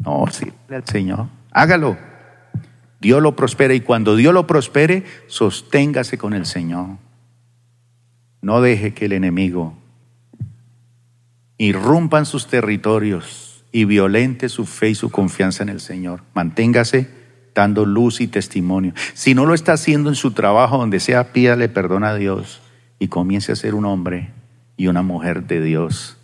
No, 0.00 0.26
sirve 0.32 0.74
al 0.74 0.84
Señor. 0.86 1.26
Hágalo. 1.52 1.96
Dios 3.00 3.22
lo 3.22 3.36
prospera 3.36 3.72
y 3.72 3.80
cuando 3.80 4.16
Dios 4.16 4.34
lo 4.34 4.48
prospere, 4.48 5.04
sosténgase 5.28 6.18
con 6.18 6.34
el 6.34 6.46
Señor. 6.46 6.96
No 8.42 8.60
deje 8.60 8.92
que 8.92 9.04
el 9.04 9.12
enemigo 9.12 9.74
irrumpa 11.58 12.18
en 12.18 12.26
sus 12.26 12.48
territorios 12.48 13.49
y 13.72 13.84
violente 13.84 14.48
su 14.48 14.66
fe 14.66 14.90
y 14.90 14.94
su 14.94 15.10
confianza 15.10 15.62
en 15.62 15.68
el 15.68 15.80
Señor. 15.80 16.22
Manténgase 16.34 17.08
dando 17.54 17.84
luz 17.84 18.20
y 18.20 18.26
testimonio. 18.28 18.92
Si 19.14 19.34
no 19.34 19.46
lo 19.46 19.54
está 19.54 19.72
haciendo 19.72 20.08
en 20.08 20.16
su 20.16 20.32
trabajo, 20.32 20.78
donde 20.78 21.00
sea, 21.00 21.32
pídale 21.32 21.68
perdón 21.68 22.04
a 22.04 22.14
Dios 22.14 22.60
y 22.98 23.08
comience 23.08 23.52
a 23.52 23.56
ser 23.56 23.74
un 23.74 23.84
hombre 23.84 24.30
y 24.76 24.86
una 24.86 25.02
mujer 25.02 25.46
de 25.46 25.60
Dios. 25.60 26.16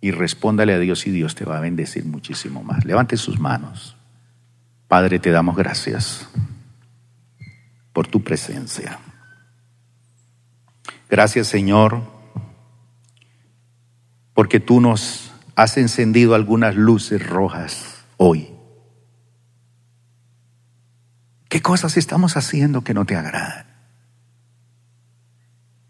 Y 0.00 0.12
respóndale 0.12 0.72
a 0.72 0.78
Dios 0.78 1.06
y 1.06 1.10
Dios 1.10 1.34
te 1.34 1.44
va 1.44 1.58
a 1.58 1.60
bendecir 1.60 2.04
muchísimo 2.04 2.62
más. 2.62 2.84
Levante 2.84 3.16
sus 3.16 3.38
manos. 3.38 3.96
Padre, 4.88 5.18
te 5.18 5.30
damos 5.30 5.56
gracias 5.56 6.28
por 7.92 8.06
tu 8.06 8.22
presencia. 8.22 8.98
Gracias, 11.08 11.48
Señor, 11.48 12.02
porque 14.32 14.60
tú 14.60 14.80
nos 14.80 15.29
has 15.54 15.76
encendido 15.76 16.34
algunas 16.34 16.76
luces 16.76 17.26
rojas 17.26 18.04
hoy. 18.16 18.50
¿Qué 21.48 21.60
cosas 21.62 21.96
estamos 21.96 22.36
haciendo 22.36 22.82
que 22.84 22.94
no 22.94 23.04
te 23.04 23.16
agradan? 23.16 23.66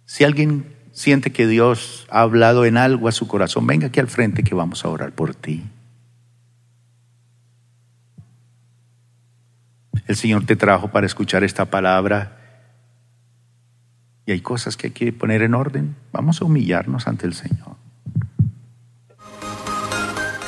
Si 0.07 0.25
alguien 0.25 0.75
siente 0.93 1.33
que 1.33 1.47
Dios 1.47 2.07
ha 2.11 2.23
hablado 2.23 2.65
en 2.65 2.77
algo 2.77 3.09
a 3.09 3.13
su 3.13 3.29
corazón, 3.29 3.67
venga 3.67 3.89
aquí 3.89 4.01
al 4.01 4.09
frente 4.09 4.43
que 4.43 4.55
vamos 4.55 4.85
a 4.85 4.89
orar 4.89 5.13
por 5.13 5.35
ti. 5.35 5.65
El 10.07 10.17
Señor 10.17 10.45
te 10.47 10.57
trajo 10.57 10.89
para 10.89 11.07
escuchar 11.07 11.45
esta 11.45 11.67
palabra 11.67 12.37
y 14.27 14.33
hay 14.33 14.41
cosas 14.41 14.77
que 14.77 14.89
hay 14.89 14.93
que 14.93 15.13
poner 15.13 15.43
en 15.43 15.55
orden. 15.55 15.95
Vamos 16.13 16.41
a 16.41 16.45
humillarnos 16.45 17.07
ante 17.07 17.27
el 17.27 17.35
Señor. 17.35 17.80